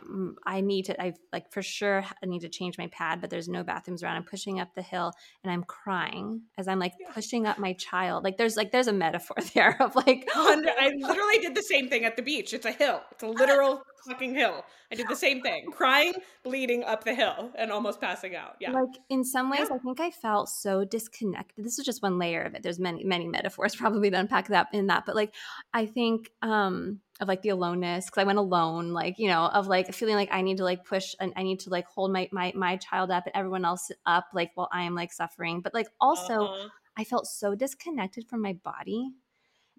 Um, 0.01 0.35
I 0.45 0.61
need 0.61 0.85
to, 0.85 1.01
I 1.01 1.13
like 1.31 1.51
for 1.51 1.61
sure 1.61 2.03
I 2.23 2.25
need 2.25 2.41
to 2.41 2.49
change 2.49 2.77
my 2.77 2.87
pad, 2.87 3.21
but 3.21 3.29
there's 3.29 3.47
no 3.47 3.63
bathrooms 3.63 4.03
around. 4.03 4.17
I'm 4.17 4.23
pushing 4.23 4.59
up 4.59 4.73
the 4.75 4.81
hill 4.81 5.11
and 5.43 5.51
I'm 5.51 5.63
crying 5.63 6.41
as 6.57 6.67
I'm 6.67 6.79
like 6.79 6.93
pushing 7.13 7.45
up 7.47 7.57
my 7.57 7.73
child. 7.73 8.23
Like 8.23 8.37
there's 8.37 8.57
like, 8.57 8.71
there's 8.71 8.87
a 8.87 8.93
metaphor 8.93 9.37
there 9.53 9.81
of 9.81 9.95
like, 9.95 10.27
I 10.35 10.91
literally 10.97 11.39
did 11.39 11.55
the 11.55 11.63
same 11.63 11.89
thing 11.89 12.05
at 12.05 12.15
the 12.15 12.21
beach. 12.21 12.53
It's 12.53 12.65
a 12.65 12.71
hill. 12.71 13.01
It's 13.11 13.23
a 13.23 13.27
uh, 13.27 13.31
literal 13.31 13.83
fucking 14.03 14.35
hill. 14.35 14.65
I 14.91 14.95
did 14.95 15.07
the 15.07 15.15
same 15.15 15.41
thing, 15.41 15.65
crying, 15.71 16.13
bleeding 16.43 16.83
up 16.83 17.03
the 17.03 17.13
hill, 17.13 17.51
and 17.55 17.71
almost 17.71 18.01
passing 18.01 18.35
out. 18.35 18.55
Yeah. 18.59 18.71
Like 18.71 18.89
in 19.09 19.23
some 19.23 19.49
ways, 19.49 19.67
yeah. 19.69 19.75
I 19.75 19.79
think 19.79 19.99
I 19.99 20.11
felt 20.11 20.49
so 20.49 20.83
disconnected. 20.83 21.63
This 21.65 21.79
is 21.79 21.85
just 21.85 22.01
one 22.01 22.19
layer 22.19 22.41
of 22.41 22.55
it. 22.55 22.63
There's 22.63 22.79
many, 22.79 23.03
many 23.03 23.27
metaphors 23.27 23.75
probably 23.77 24.09
to 24.09 24.19
unpack 24.19 24.47
that 24.47 24.67
in 24.73 24.87
that. 24.87 25.05
But 25.05 25.15
like, 25.15 25.33
I 25.73 25.85
think 25.85 26.31
um 26.41 26.99
of 27.19 27.27
like 27.27 27.43
the 27.43 27.49
aloneness 27.49 28.05
because 28.05 28.21
I 28.21 28.25
went 28.25 28.39
alone, 28.39 28.93
like 28.93 29.19
you 29.19 29.27
know, 29.27 29.45
of 29.45 29.67
like 29.67 29.93
feeling 29.93 30.15
like 30.15 30.29
I 30.31 30.41
need 30.41 30.57
to 30.57 30.63
like 30.63 30.85
push 30.85 31.15
and 31.19 31.31
I 31.35 31.43
need 31.43 31.59
to 31.61 31.69
like 31.69 31.85
hold 31.87 32.11
my 32.11 32.27
my 32.31 32.51
my 32.55 32.77
child 32.77 33.11
up 33.11 33.25
and 33.27 33.35
everyone 33.35 33.63
else 33.63 33.91
up, 34.05 34.25
like 34.33 34.51
while 34.55 34.69
I 34.71 34.83
am 34.83 34.95
like 34.95 35.13
suffering. 35.13 35.61
But 35.61 35.73
like 35.73 35.87
also, 35.99 36.45
uh-huh. 36.45 36.69
I 36.97 37.03
felt 37.03 37.27
so 37.27 37.55
disconnected 37.55 38.27
from 38.27 38.41
my 38.41 38.53
body. 38.53 39.11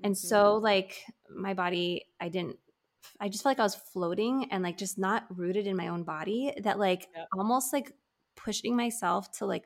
And 0.03 0.15
mm-hmm. 0.15 0.27
so 0.27 0.57
like 0.57 1.05
my 1.35 1.55
body, 1.55 2.07
I 2.21 2.29
didn't 2.29 2.59
I 3.21 3.29
just 3.29 3.43
felt 3.43 3.53
like 3.53 3.61
I 3.61 3.65
was 3.65 3.75
floating 3.75 4.49
and 4.51 4.63
like 4.63 4.79
just 4.79 4.99
not 4.99 5.25
rooted 5.31 5.67
in 5.67 5.77
my 5.77 5.89
own 5.89 6.05
body 6.05 6.53
that 6.63 6.79
like 6.79 7.09
almost 7.37 7.73
like 7.73 7.93
pushing 8.37 8.77
myself 8.77 9.31
to 9.39 9.47
like 9.47 9.65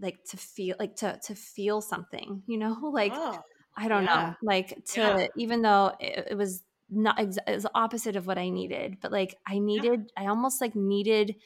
like 0.00 0.22
to 0.30 0.36
feel 0.36 0.76
like 0.78 0.96
to 0.96 1.18
to 1.24 1.34
feel 1.34 1.80
something, 1.80 2.42
you 2.46 2.58
know? 2.58 2.76
Like 2.92 3.12
oh, 3.14 3.38
I 3.76 3.88
don't 3.88 4.04
yeah. 4.04 4.14
know, 4.14 4.34
like 4.42 4.84
to 4.92 5.00
yeah. 5.00 5.26
even 5.36 5.62
though 5.62 5.92
it, 6.00 6.28
it 6.32 6.34
was 6.34 6.62
not 6.88 7.20
ex- 7.20 7.38
it 7.46 7.54
was 7.54 7.62
the 7.62 7.70
opposite 7.74 8.16
of 8.16 8.26
what 8.26 8.38
I 8.38 8.50
needed, 8.50 8.98
but 9.00 9.12
like 9.12 9.36
I 9.46 9.58
needed. 9.58 10.10
I 10.16 10.26
almost 10.26 10.60
like 10.60 10.74
needed 10.74 11.36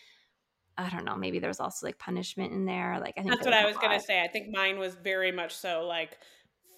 I 0.77 0.89
don't 0.89 1.05
know, 1.05 1.17
maybe 1.17 1.39
there 1.39 1.49
was 1.49 1.61
also 1.61 1.87
like 1.87 1.99
punishment 1.99 2.53
in 2.53 2.65
there. 2.65 2.99
Like 3.01 3.15
I 3.17 3.23
think 3.23 3.35
That's 3.35 3.45
what 3.45 3.55
I 3.55 3.67
was 3.67 3.77
going 3.77 3.99
to 3.99 4.05
say. 4.05 4.21
I 4.23 4.29
think 4.29 4.49
mine 4.51 4.79
was 4.79 4.95
very 4.95 5.31
much 5.31 5.55
so 5.55 5.87
like 5.87 6.19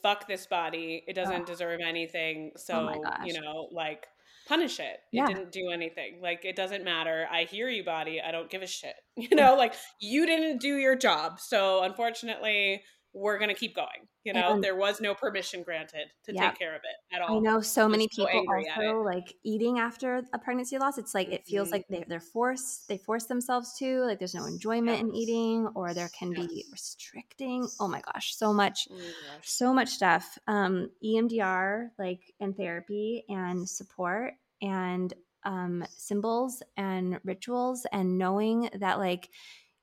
fuck 0.07 0.28
this 0.28 0.46
body. 0.46 1.02
It 1.09 1.14
doesn't 1.14 1.42
oh. 1.42 1.44
deserve 1.44 1.80
anything. 1.80 2.52
So, 2.57 2.92
oh 2.94 3.24
you 3.24 3.40
know, 3.40 3.68
like 3.72 4.07
punish 4.46 4.78
it. 4.78 4.98
It 5.12 5.26
didn't 5.26 5.50
do 5.50 5.70
anything. 5.70 6.20
Like 6.22 6.44
it 6.44 6.54
doesn't 6.54 6.84
matter. 6.84 7.26
I 7.30 7.44
hear 7.44 7.68
you, 7.68 7.84
body. 7.84 8.20
I 8.20 8.30
don't 8.30 8.48
give 8.48 8.62
a 8.62 8.66
shit. 8.66 8.94
You 9.16 9.34
know, 9.34 9.57
like 9.57 9.74
you 9.98 10.26
didn't 10.26 10.61
do 10.61 10.76
your 10.76 10.94
job. 10.94 11.40
So 11.40 11.82
unfortunately, 11.82 12.82
we're 13.16 13.38
going 13.38 13.48
to 13.48 13.54
keep 13.54 13.74
going. 13.74 14.06
You 14.24 14.32
know, 14.32 14.54
and, 14.54 14.64
there 14.64 14.74
was 14.74 15.00
no 15.00 15.14
permission 15.14 15.62
granted 15.62 16.08
to 16.24 16.34
yeah. 16.34 16.50
take 16.50 16.58
care 16.58 16.74
of 16.74 16.80
it 16.82 17.14
at 17.14 17.22
all. 17.22 17.36
I 17.36 17.40
know 17.40 17.60
so 17.60 17.88
many 17.88 18.08
people 18.08 18.28
also 18.48 19.00
like 19.00 19.32
eating 19.44 19.78
after 19.78 20.22
a 20.34 20.38
pregnancy 20.38 20.78
loss. 20.78 20.98
It's 20.98 21.14
like 21.14 21.28
it 21.28 21.46
feels 21.46 21.68
mm-hmm. 21.68 21.74
like 21.74 21.84
they, 21.88 22.04
they're 22.08 22.20
forced, 22.20 22.88
they 22.88 22.98
force 22.98 23.24
themselves 23.24 23.76
to, 23.78 24.00
like 24.00 24.18
there's 24.18 24.34
no 24.34 24.46
enjoyment 24.46 24.98
yes. 24.98 25.00
in 25.00 25.14
eating, 25.14 25.68
or 25.76 25.94
there 25.94 26.10
can 26.18 26.32
yes. 26.32 26.46
be 26.46 26.64
restricting. 26.72 27.68
Oh 27.78 27.86
my 27.86 28.00
gosh, 28.00 28.34
so 28.36 28.52
much, 28.52 28.88
oh 28.90 28.96
gosh. 28.96 29.44
so 29.44 29.72
much 29.72 29.90
stuff. 29.90 30.36
Um, 30.48 30.90
EMDR, 31.04 31.90
like 31.98 32.20
and 32.40 32.56
therapy 32.56 33.24
and 33.28 33.68
support 33.68 34.34
and 34.60 35.14
um, 35.44 35.84
symbols 35.96 36.64
and 36.76 37.20
rituals, 37.22 37.86
and 37.92 38.18
knowing 38.18 38.70
that 38.80 38.98
like 38.98 39.30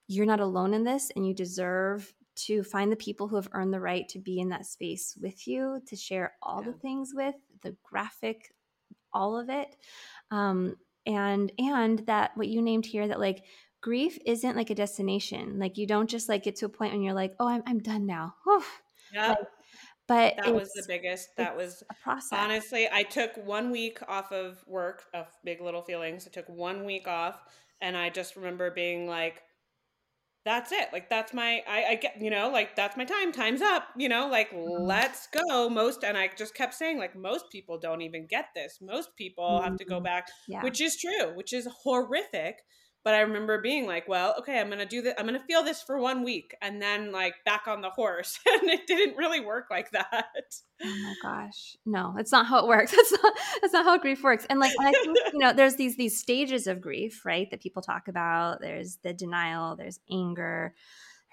you're 0.09 0.25
not 0.25 0.41
alone 0.41 0.73
in 0.73 0.83
this 0.83 1.11
and 1.15 1.25
you 1.25 1.33
deserve 1.33 2.13
to 2.35 2.63
find 2.63 2.91
the 2.91 2.97
people 2.97 3.27
who 3.27 3.35
have 3.35 3.49
earned 3.51 3.73
the 3.73 3.79
right 3.79 4.07
to 4.09 4.19
be 4.19 4.39
in 4.39 4.49
that 4.49 4.65
space 4.65 5.17
with 5.21 5.47
you, 5.47 5.81
to 5.87 5.95
share 5.95 6.33
all 6.41 6.61
yeah. 6.63 6.71
the 6.71 6.77
things 6.77 7.11
with, 7.13 7.35
the 7.61 7.75
graphic, 7.83 8.53
all 9.13 9.37
of 9.37 9.49
it. 9.49 9.75
Um, 10.31 10.75
and 11.05 11.51
and 11.59 11.99
that 12.07 12.31
what 12.35 12.47
you 12.47 12.61
named 12.61 12.85
here 12.85 13.07
that 13.07 13.19
like 13.19 13.43
grief 13.81 14.17
isn't 14.25 14.55
like 14.55 14.69
a 14.69 14.75
destination. 14.75 15.59
Like 15.59 15.77
you 15.77 15.85
don't 15.85 16.09
just 16.09 16.29
like 16.29 16.43
get 16.43 16.55
to 16.57 16.65
a 16.65 16.69
point 16.69 16.93
when 16.93 17.03
you're 17.03 17.13
like, 17.13 17.35
oh, 17.39 17.47
I'm 17.47 17.63
I'm 17.67 17.79
done 17.79 18.05
now. 18.05 18.35
Yeah. 19.13 19.35
Like, 20.09 20.35
but 20.35 20.43
that 20.43 20.53
was 20.53 20.69
the 20.73 20.83
biggest. 20.85 21.29
That 21.37 21.55
was 21.55 21.81
a 21.89 21.93
process. 22.03 22.37
Honestly, 22.37 22.89
I 22.91 23.03
took 23.03 23.35
one 23.37 23.71
week 23.71 23.99
off 24.07 24.33
of 24.33 24.61
work 24.67 25.05
of 25.13 25.27
Big 25.45 25.61
Little 25.61 25.81
Feelings. 25.81 26.27
I 26.27 26.31
took 26.31 26.47
one 26.49 26.83
week 26.83 27.07
off, 27.07 27.39
and 27.79 27.95
I 27.95 28.09
just 28.09 28.35
remember 28.35 28.69
being 28.69 29.07
like, 29.07 29.41
that's 30.45 30.71
it. 30.71 30.89
Like 30.91 31.09
that's 31.09 31.33
my 31.33 31.61
I, 31.67 31.85
I 31.91 31.95
get 31.95 32.19
you 32.19 32.29
know 32.29 32.49
like 32.49 32.75
that's 32.75 32.97
my 32.97 33.05
time. 33.05 33.31
Time's 33.31 33.61
up. 33.61 33.87
You 33.97 34.09
know 34.09 34.27
like 34.27 34.51
mm-hmm. 34.51 34.83
let's 34.83 35.27
go. 35.27 35.69
Most 35.69 36.03
and 36.03 36.17
I 36.17 36.29
just 36.37 36.53
kept 36.53 36.73
saying 36.73 36.97
like 36.97 37.15
most 37.15 37.49
people 37.51 37.79
don't 37.79 38.01
even 38.01 38.27
get 38.27 38.47
this. 38.55 38.79
Most 38.81 39.15
people 39.17 39.45
mm-hmm. 39.45 39.63
have 39.65 39.77
to 39.77 39.85
go 39.85 39.95
mm-hmm. 39.95 40.03
back, 40.03 40.27
yeah. 40.47 40.63
which 40.63 40.81
is 40.81 40.97
true, 40.97 41.35
which 41.35 41.53
is 41.53 41.67
horrific. 41.83 42.57
But 43.03 43.15
I 43.15 43.21
remember 43.21 43.61
being 43.61 43.85
like, 43.85 44.07
well, 44.07 44.35
okay, 44.39 44.59
I'm 44.59 44.69
gonna 44.69 44.85
do 44.85 45.01
this. 45.01 45.13
I'm 45.17 45.25
gonna 45.25 45.43
feel 45.45 45.63
this 45.63 45.81
for 45.81 45.99
one 45.99 46.23
week, 46.23 46.55
and 46.61 46.81
then 46.81 47.11
like 47.11 47.35
back 47.45 47.67
on 47.67 47.81
the 47.81 47.89
horse. 47.89 48.39
and 48.61 48.69
it 48.69 48.87
didn't 48.87 49.17
really 49.17 49.41
work 49.41 49.67
like 49.69 49.91
that. 49.91 50.55
Oh 50.81 50.97
my 51.03 51.15
gosh, 51.21 51.75
no, 51.85 52.15
it's 52.17 52.31
not 52.31 52.45
how 52.45 52.59
it 52.59 52.67
works. 52.67 52.91
That's 52.95 53.11
not 53.11 53.33
that's 53.61 53.73
not 53.73 53.85
how 53.85 53.97
grief 53.97 54.23
works. 54.23 54.45
And 54.49 54.59
like, 54.59 54.73
and 54.77 54.87
I 54.87 54.91
think 54.91 55.17
you 55.33 55.39
know, 55.39 55.53
there's 55.53 55.75
these 55.75 55.97
these 55.97 56.19
stages 56.19 56.67
of 56.67 56.81
grief, 56.81 57.25
right? 57.25 57.49
That 57.51 57.61
people 57.61 57.81
talk 57.81 58.07
about. 58.07 58.61
There's 58.61 58.97
the 59.03 59.13
denial. 59.13 59.75
There's 59.75 59.99
anger 60.09 60.73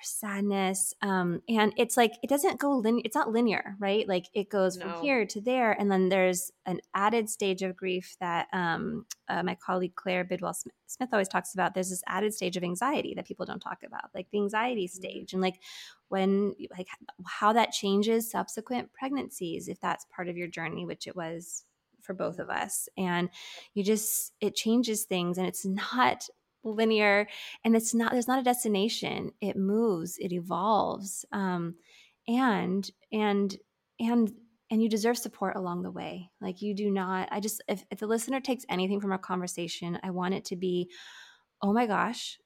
sadness 0.03 0.95
um 1.03 1.43
and 1.49 1.73
it's 1.77 1.97
like 1.97 2.13
it 2.23 2.29
doesn't 2.29 2.59
go 2.59 2.73
linear 2.73 3.03
it's 3.05 3.15
not 3.15 3.31
linear 3.31 3.77
right 3.79 4.09
like 4.09 4.27
it 4.35 4.49
goes 4.49 4.77
no. 4.77 4.85
from 4.85 5.03
here 5.03 5.25
to 5.27 5.41
there 5.41 5.73
and 5.73 5.91
then 5.91 6.09
there's 6.09 6.51
an 6.67 6.81
added 6.95 7.29
stage 7.29 7.63
of 7.63 7.77
grief 7.77 8.17
that 8.21 8.47
um 8.53 9.07
uh, 9.29 9.43
my 9.43 9.55
colleague 9.55 9.95
claire 9.95 10.25
bidwell 10.25 10.55
smith 10.87 11.09
always 11.13 11.29
talks 11.29 11.55
about 11.55 11.75
there's 11.75 11.91
this 11.91 12.03
added 12.07 12.35
stage 12.35 12.57
of 12.57 12.65
anxiety 12.65 13.15
that 13.15 13.27
people 13.27 13.47
don't 13.47 13.61
talk 13.61 13.79
about 13.85 14.11
like 14.15 14.27
the 14.31 14.39
anxiety 14.39 14.87
mm-hmm. 14.87 14.97
stage 14.97 15.33
and 15.33 15.43
like 15.43 15.61
when 16.09 16.55
like 16.77 16.89
how 17.27 17.53
that 17.53 17.73
changes 17.73 18.31
subsequent 18.31 18.93
pregnancies 18.93 19.69
if 19.69 19.81
that's 19.81 20.07
part 20.15 20.29
of 20.29 20.37
your 20.37 20.49
journey 20.49 20.85
which 20.85 21.07
it 21.07 21.17
was 21.17 21.65
for 22.03 22.15
both 22.15 22.39
of 22.39 22.51
us 22.51 22.89
and 22.97 23.29
you 23.75 23.85
just 23.85 24.33
it 24.41 24.55
changes 24.55 25.05
things 25.05 25.39
and 25.39 25.47
it's 25.47 25.65
not 25.65 26.29
linear 26.65 27.27
and 27.65 27.75
it's 27.75 27.95
not 27.95 28.13
there's 28.13 28.29
not 28.29 28.41
a 28.41 28.45
destination. 28.45 29.33
It 29.41 29.57
moves 29.57 30.17
it 30.19 30.33
evolves 30.33 31.25
um, 31.33 31.75
and 32.29 32.89
and 33.13 33.57
and 33.99 34.33
and 34.73 34.81
you 34.81 34.89
deserve 34.89 35.19
support 35.19 35.57
along 35.57 35.83
the 35.83 35.91
way. 35.91 36.31
Like 36.41 36.63
you 36.63 36.75
do 36.75 36.91
not 36.91 37.29
i 37.31 37.41
just 37.41 37.63
if, 37.69 37.85
if 37.91 37.99
the 37.99 38.07
listener 38.07 38.41
takes 38.41 38.65
anything 38.69 39.01
from 39.01 39.13
our 39.13 39.19
conversation 39.19 39.99
i 40.03 40.11
want 40.11 40.35
it 40.35 40.45
to 40.47 40.57
be 40.57 40.91
oh 41.63 41.73
my 41.73 41.87
gosh 41.87 42.39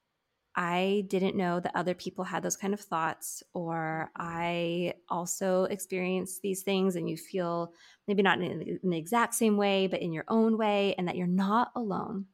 i 0.57 1.05
didn't 1.09 1.37
know 1.37 1.61
that 1.61 1.75
other 1.75 1.95
people 1.95 2.25
had 2.25 2.43
those 2.43 2.57
kind 2.57 2.75
of 2.75 2.81
thoughts 2.81 3.43
or 3.55 4.11
i 4.17 4.93
also 5.09 5.65
experienced 5.65 6.43
these 6.43 6.63
things 6.63 6.97
and 6.97 7.09
you 7.09 7.17
feel 7.17 7.73
maybe 8.07 8.23
not 8.23 8.41
in, 8.41 8.79
in 8.83 8.91
the 8.91 8.99
exact 8.99 9.35
same 9.35 9.57
way 9.57 9.87
but 9.87 10.03
in 10.03 10.13
your 10.13 10.25
own 10.29 10.57
way 10.57 10.95
and 10.99 11.09
that 11.09 11.17
you're 11.17 11.27
not 11.27 11.71
alone 11.75 12.27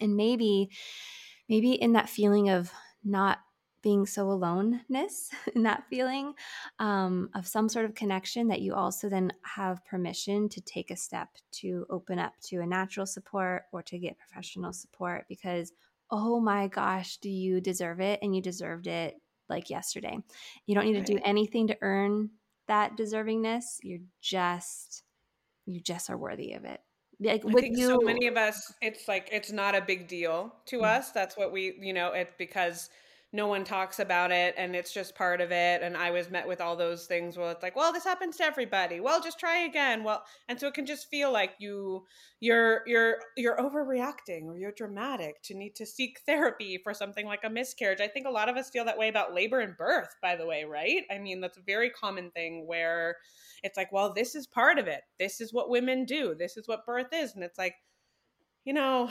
and 0.00 0.16
maybe 0.16 0.70
maybe 1.48 1.72
in 1.72 1.92
that 1.92 2.08
feeling 2.08 2.48
of 2.48 2.72
not 3.04 3.38
being 3.82 4.06
so 4.06 4.30
aloneness 4.30 5.30
in 5.54 5.64
that 5.64 5.84
feeling 5.90 6.32
um, 6.78 7.28
of 7.34 7.46
some 7.46 7.68
sort 7.68 7.84
of 7.84 7.94
connection 7.94 8.48
that 8.48 8.60
you 8.60 8.74
also 8.74 9.08
then 9.08 9.32
have 9.42 9.84
permission 9.84 10.48
to 10.48 10.60
take 10.60 10.90
a 10.90 10.96
step 10.96 11.28
to 11.50 11.84
open 11.90 12.18
up 12.18 12.32
to 12.40 12.60
a 12.60 12.66
natural 12.66 13.06
support 13.06 13.64
or 13.72 13.82
to 13.82 13.98
get 13.98 14.18
professional 14.18 14.72
support 14.72 15.24
because 15.28 15.72
oh 16.10 16.40
my 16.40 16.68
gosh 16.68 17.16
do 17.18 17.30
you 17.30 17.60
deserve 17.60 18.00
it? 18.00 18.18
and 18.22 18.34
you 18.34 18.40
deserved 18.42 18.86
it 18.86 19.16
like 19.48 19.68
yesterday. 19.68 20.18
You 20.66 20.74
don't 20.74 20.86
need 20.86 21.04
to 21.04 21.14
do 21.14 21.20
anything 21.24 21.66
to 21.66 21.76
earn 21.82 22.30
that 22.68 22.96
deservingness. 22.96 23.78
You're 23.82 24.00
just 24.20 25.02
you 25.66 25.80
just 25.80 26.10
are 26.10 26.16
worthy 26.16 26.52
of 26.52 26.64
it 26.64 26.80
like 27.22 27.44
I 27.46 27.52
think 27.52 27.78
you 27.78 27.86
so 27.86 28.00
many 28.00 28.26
of 28.26 28.36
us 28.36 28.72
it's 28.80 29.08
like 29.08 29.28
it's 29.32 29.52
not 29.52 29.74
a 29.74 29.80
big 29.80 30.08
deal 30.08 30.52
to 30.66 30.76
mm-hmm. 30.76 30.84
us 30.84 31.10
that's 31.10 31.36
what 31.36 31.52
we 31.52 31.74
you 31.80 31.92
know 31.92 32.12
it's 32.12 32.32
because 32.38 32.90
no 33.32 33.46
one 33.46 33.64
talks 33.64 33.98
about 33.98 34.30
it 34.30 34.54
and 34.58 34.76
it's 34.76 34.92
just 34.92 35.14
part 35.14 35.40
of 35.40 35.50
it 35.50 35.82
and 35.82 35.96
i 35.96 36.10
was 36.10 36.30
met 36.30 36.46
with 36.46 36.60
all 36.60 36.76
those 36.76 37.06
things 37.06 37.36
where 37.36 37.50
it's 37.50 37.62
like 37.62 37.76
well 37.76 37.92
this 37.92 38.04
happens 38.04 38.36
to 38.36 38.44
everybody. 38.44 39.00
Well 39.00 39.20
just 39.20 39.38
try 39.38 39.64
again. 39.64 40.04
Well 40.04 40.24
and 40.48 40.58
so 40.58 40.66
it 40.66 40.74
can 40.74 40.86
just 40.86 41.08
feel 41.08 41.32
like 41.32 41.52
you 41.58 42.04
you're 42.40 42.82
you're 42.86 43.18
you're 43.36 43.56
overreacting 43.56 44.46
or 44.46 44.56
you're 44.56 44.72
dramatic 44.72 45.42
to 45.44 45.54
need 45.54 45.74
to 45.76 45.86
seek 45.86 46.20
therapy 46.26 46.78
for 46.82 46.94
something 46.94 47.26
like 47.26 47.44
a 47.44 47.50
miscarriage. 47.50 48.00
I 48.00 48.08
think 48.08 48.26
a 48.26 48.30
lot 48.30 48.48
of 48.48 48.56
us 48.56 48.70
feel 48.70 48.84
that 48.84 48.98
way 48.98 49.08
about 49.08 49.34
labor 49.34 49.60
and 49.60 49.76
birth 49.76 50.14
by 50.20 50.36
the 50.36 50.46
way 50.46 50.64
right? 50.64 51.02
I 51.10 51.18
mean 51.18 51.40
that's 51.40 51.58
a 51.58 51.62
very 51.62 51.90
common 51.90 52.30
thing 52.30 52.66
where 52.66 53.16
it's 53.62 53.76
like 53.76 53.92
well 53.92 54.12
this 54.12 54.34
is 54.34 54.46
part 54.46 54.78
of 54.78 54.86
it. 54.86 55.02
This 55.18 55.40
is 55.40 55.52
what 55.52 55.70
women 55.70 56.04
do. 56.04 56.34
This 56.38 56.56
is 56.56 56.68
what 56.68 56.86
birth 56.86 57.12
is. 57.12 57.34
And 57.34 57.44
it's 57.44 57.58
like 57.58 57.74
you 58.64 58.72
know 58.72 59.10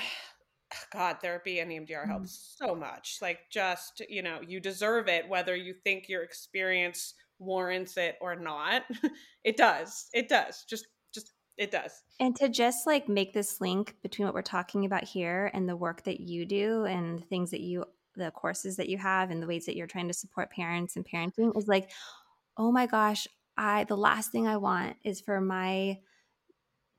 God, 0.94 1.18
therapy 1.22 1.60
and 1.60 1.72
EMDR 1.72 2.08
helps 2.08 2.56
mm. 2.62 2.66
so 2.66 2.76
much. 2.76 3.18
Like, 3.22 3.40
just, 3.52 4.02
you 4.10 4.22
know, 4.22 4.40
you 4.46 4.60
deserve 4.60 5.08
it, 5.08 5.28
whether 5.28 5.56
you 5.56 5.74
think 5.84 6.10
your 6.10 6.24
experience 6.24 7.14
warrants 7.40 7.98
it 7.98 8.18
or 8.22 8.36
not. 8.36 8.84
it 9.44 9.58
does. 9.58 10.08
It 10.14 10.30
does. 10.30 10.64
Just, 10.70 10.88
just, 11.14 11.34
it 11.58 11.72
does. 11.72 12.04
And 12.20 12.36
to 12.38 12.50
just 12.50 12.86
like 12.86 13.10
make 13.10 13.34
this 13.34 13.60
link 13.60 13.96
between 14.04 14.26
what 14.26 14.36
we're 14.36 14.42
talking 14.42 14.86
about 14.86 15.04
here 15.04 15.52
and 15.54 15.68
the 15.68 15.76
work 15.76 16.04
that 16.04 16.20
you 16.20 16.46
do 16.46 16.86
and 16.86 17.20
the 17.20 17.26
things 17.26 17.52
that 17.52 17.62
you, 17.62 17.86
the 18.16 18.32
courses 18.32 18.78
that 18.78 18.90
you 18.90 18.98
have 18.98 19.32
and 19.32 19.42
the 19.42 19.48
ways 19.48 19.66
that 19.66 19.76
you're 19.76 19.88
trying 19.88 20.08
to 20.08 20.14
support 20.14 20.52
parents 20.52 20.96
and 20.96 21.06
parenting 21.06 21.58
is 21.58 21.68
like, 21.68 21.90
oh 22.58 22.72
my 22.72 22.86
gosh, 22.86 23.28
I, 23.58 23.86
the 23.86 23.98
last 23.98 24.32
thing 24.32 24.48
I 24.48 24.58
want 24.58 24.98
is 25.04 25.22
for 25.22 25.42
my, 25.42 26.00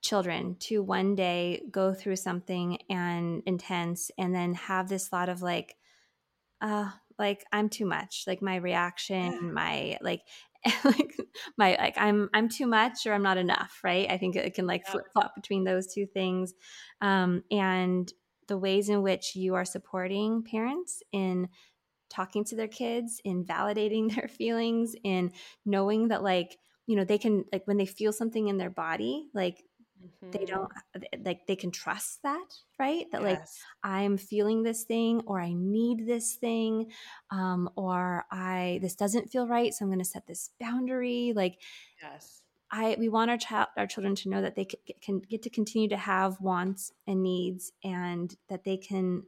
children 0.02 0.56
to 0.58 0.82
one 0.82 1.14
day 1.14 1.62
go 1.70 1.94
through 1.94 2.16
something 2.16 2.78
and 2.90 3.42
intense 3.46 4.10
and 4.18 4.34
then 4.34 4.54
have 4.54 4.88
this 4.88 5.08
thought 5.08 5.28
of 5.28 5.42
like 5.42 5.76
uh 6.60 6.90
like 7.18 7.44
i'm 7.52 7.68
too 7.68 7.86
much 7.86 8.24
like 8.26 8.42
my 8.42 8.56
reaction 8.56 9.52
my 9.54 9.96
like 10.02 10.22
like 10.84 11.16
my 11.56 11.76
like 11.76 11.94
i'm 11.96 12.28
i'm 12.34 12.48
too 12.48 12.66
much 12.66 13.06
or 13.06 13.12
i'm 13.12 13.22
not 13.22 13.38
enough 13.38 13.80
right? 13.82 14.10
I 14.10 14.18
think 14.18 14.36
it 14.36 14.54
can 14.54 14.66
like 14.66 14.86
flip 14.86 15.04
flop 15.12 15.34
between 15.34 15.64
those 15.64 15.92
two 15.92 16.06
things 16.06 16.52
um 17.00 17.42
and 17.50 18.12
the 18.48 18.58
ways 18.58 18.88
in 18.88 19.02
which 19.02 19.34
you 19.34 19.54
are 19.54 19.64
supporting 19.64 20.44
parents 20.44 21.02
in 21.12 21.48
talking 22.12 22.44
to 22.44 22.56
their 22.56 22.68
kids, 22.68 23.20
in 23.24 23.44
validating 23.44 24.14
their 24.14 24.28
feelings, 24.28 24.94
in 25.02 25.32
knowing 25.64 26.08
that 26.08 26.22
like, 26.22 26.58
you 26.86 26.96
know, 26.96 27.04
they 27.04 27.18
can 27.18 27.44
like 27.52 27.66
when 27.66 27.76
they 27.76 27.86
feel 27.86 28.12
something 28.12 28.48
in 28.48 28.58
their 28.58 28.70
body, 28.70 29.28
like 29.34 29.62
mm-hmm. 30.02 30.30
they 30.30 30.44
don't 30.44 30.70
like 31.24 31.46
they 31.46 31.56
can 31.56 31.70
trust 31.70 32.22
that, 32.22 32.54
right? 32.78 33.06
That 33.12 33.22
yes. 33.22 33.30
like 33.30 33.48
I'm 33.82 34.16
feeling 34.16 34.62
this 34.62 34.84
thing 34.84 35.22
or 35.26 35.40
I 35.40 35.52
need 35.52 36.06
this 36.06 36.34
thing 36.34 36.90
um 37.30 37.70
or 37.76 38.24
I 38.30 38.78
this 38.82 38.94
doesn't 38.94 39.30
feel 39.30 39.46
right, 39.46 39.72
so 39.72 39.84
I'm 39.84 39.90
going 39.90 39.98
to 39.98 40.04
set 40.04 40.26
this 40.26 40.50
boundary 40.60 41.32
like 41.34 41.58
Yes 42.02 42.42
I 42.72 42.96
we 42.98 43.10
want 43.10 43.30
our 43.30 43.36
child 43.36 43.68
our 43.76 43.86
children 43.86 44.14
to 44.16 44.30
know 44.30 44.40
that 44.40 44.56
they 44.56 44.64
can, 44.64 44.78
can 45.02 45.18
get 45.20 45.42
to 45.42 45.50
continue 45.50 45.90
to 45.90 45.96
have 45.96 46.40
wants 46.40 46.92
and 47.06 47.22
needs 47.22 47.70
and 47.84 48.34
that 48.48 48.64
they 48.64 48.78
can 48.78 49.24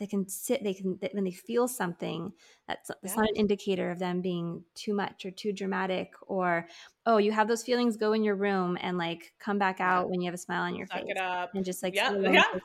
they 0.00 0.06
can 0.06 0.26
sit 0.26 0.64
they 0.64 0.74
can 0.74 0.98
when 1.12 1.24
they 1.24 1.30
feel 1.30 1.68
something 1.68 2.32
that's, 2.66 2.90
that's 3.02 3.16
not 3.16 3.28
an 3.28 3.36
indicator 3.36 3.90
of 3.90 3.98
them 3.98 4.20
being 4.22 4.64
too 4.74 4.94
much 4.94 5.24
or 5.26 5.30
too 5.30 5.52
dramatic 5.52 6.12
or 6.22 6.66
oh 7.06 7.18
you 7.18 7.30
have 7.30 7.46
those 7.46 7.62
feelings 7.62 7.96
go 7.96 8.14
in 8.14 8.24
your 8.24 8.34
room 8.34 8.76
and 8.80 8.98
like 8.98 9.32
come 9.38 9.58
back 9.58 9.80
out 9.80 10.10
when 10.10 10.20
you 10.20 10.26
have 10.26 10.34
a 10.34 10.38
smile 10.38 10.62
on 10.62 10.74
your 10.74 10.86
Suck 10.86 11.00
face 11.00 11.06
it 11.08 11.18
up. 11.18 11.54
and 11.54 11.64
just 11.64 11.82
like 11.82 11.94
yeah, 11.94 12.10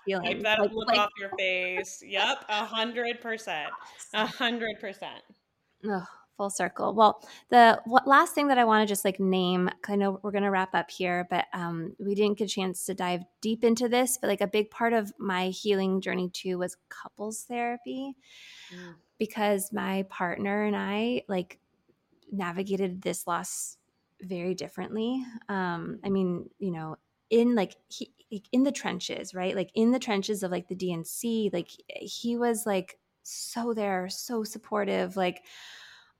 yeah. 0.07 0.19
Wipe 0.19 0.41
that 0.41 0.59
like, 0.59 0.71
look 0.71 0.87
like, 0.87 0.97
off 0.97 1.11
your 1.19 1.29
face. 1.37 2.01
Yep 2.03 2.45
a 2.49 2.65
hundred 2.65 3.21
percent. 3.21 3.69
A 4.13 4.25
hundred 4.25 4.79
percent 4.79 5.21
full 6.37 6.49
circle. 6.49 6.93
Well, 6.93 7.21
the 7.49 7.79
last 8.05 8.35
thing 8.35 8.47
that 8.47 8.57
I 8.57 8.65
want 8.65 8.87
to 8.87 8.91
just 8.91 9.05
like 9.05 9.19
name, 9.19 9.69
I 9.87 9.95
know 9.95 10.19
we're 10.21 10.31
going 10.31 10.43
to 10.43 10.51
wrap 10.51 10.75
up 10.75 10.91
here, 10.91 11.27
but 11.29 11.45
um, 11.53 11.95
we 11.99 12.15
didn't 12.15 12.37
get 12.37 12.45
a 12.45 12.53
chance 12.53 12.85
to 12.85 12.93
dive 12.93 13.23
deep 13.41 13.63
into 13.63 13.89
this. 13.89 14.17
But 14.19 14.27
like 14.27 14.41
a 14.41 14.47
big 14.47 14.69
part 14.69 14.93
of 14.93 15.13
my 15.17 15.49
healing 15.49 16.01
journey 16.01 16.29
too 16.29 16.57
was 16.57 16.77
couples 16.89 17.43
therapy, 17.43 18.15
mm. 18.73 18.95
because 19.17 19.71
my 19.71 20.03
partner 20.09 20.63
and 20.63 20.75
I 20.75 21.23
like 21.27 21.59
navigated 22.31 23.01
this 23.01 23.27
loss 23.27 23.77
very 24.21 24.53
differently. 24.53 25.23
Um, 25.49 25.99
I 26.03 26.09
mean, 26.09 26.49
you 26.59 26.71
know, 26.71 26.97
in 27.29 27.55
like 27.55 27.75
he 27.87 28.11
in 28.51 28.63
the 28.63 28.71
trenches, 28.71 29.33
right? 29.33 29.55
Like 29.55 29.71
in 29.75 29.91
the 29.91 29.99
trenches 29.99 30.43
of 30.43 30.51
like 30.51 30.67
the 30.67 30.75
D&C, 30.75 31.49
like 31.53 31.69
he 31.87 32.37
was 32.37 32.65
like 32.65 32.97
so 33.23 33.73
there, 33.73 34.09
so 34.09 34.43
supportive, 34.43 35.15
like 35.15 35.43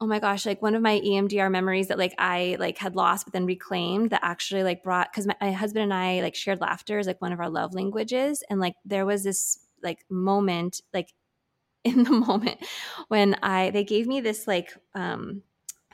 oh 0.02 0.08
my 0.08 0.20
gosh 0.20 0.46
like 0.46 0.62
one 0.62 0.76
of 0.76 0.82
my 0.82 1.00
emdr 1.00 1.50
memories 1.50 1.88
that 1.88 1.98
like 1.98 2.14
i 2.18 2.58
like 2.60 2.78
had 2.78 2.96
lost 2.96 3.26
but 3.26 3.34
then 3.34 3.46
reclaimed 3.46 4.10
that 4.10 4.20
actually 4.24 4.64
like 4.64 4.84
brought 4.84 5.12
because 5.12 5.26
my, 5.26 5.36
my, 5.40 5.52
husband 5.52 5.84
and 5.84 5.94
i 5.94 6.22
like 6.22 6.36
shared 6.36 6.60
laughter 6.60 7.00
is 7.00 7.08
like 7.08 7.22
one 7.22 7.32
of 7.32 7.40
our 7.40 7.50
love 7.50 7.74
languages. 7.74 8.44
And 8.50 8.60
like 8.60 8.76
there 8.84 9.06
was 9.06 9.24
this 9.24 9.60
like 9.82 10.06
moment 10.10 10.82
like 10.94 11.14
in 11.86 12.04
the 12.04 12.12
moment 12.12 12.58
when 13.10 13.36
i 13.44 13.70
they 13.70 13.84
gave 13.84 14.08
me 14.08 14.20
this 14.20 14.48
like 14.48 14.74
um 14.96 15.44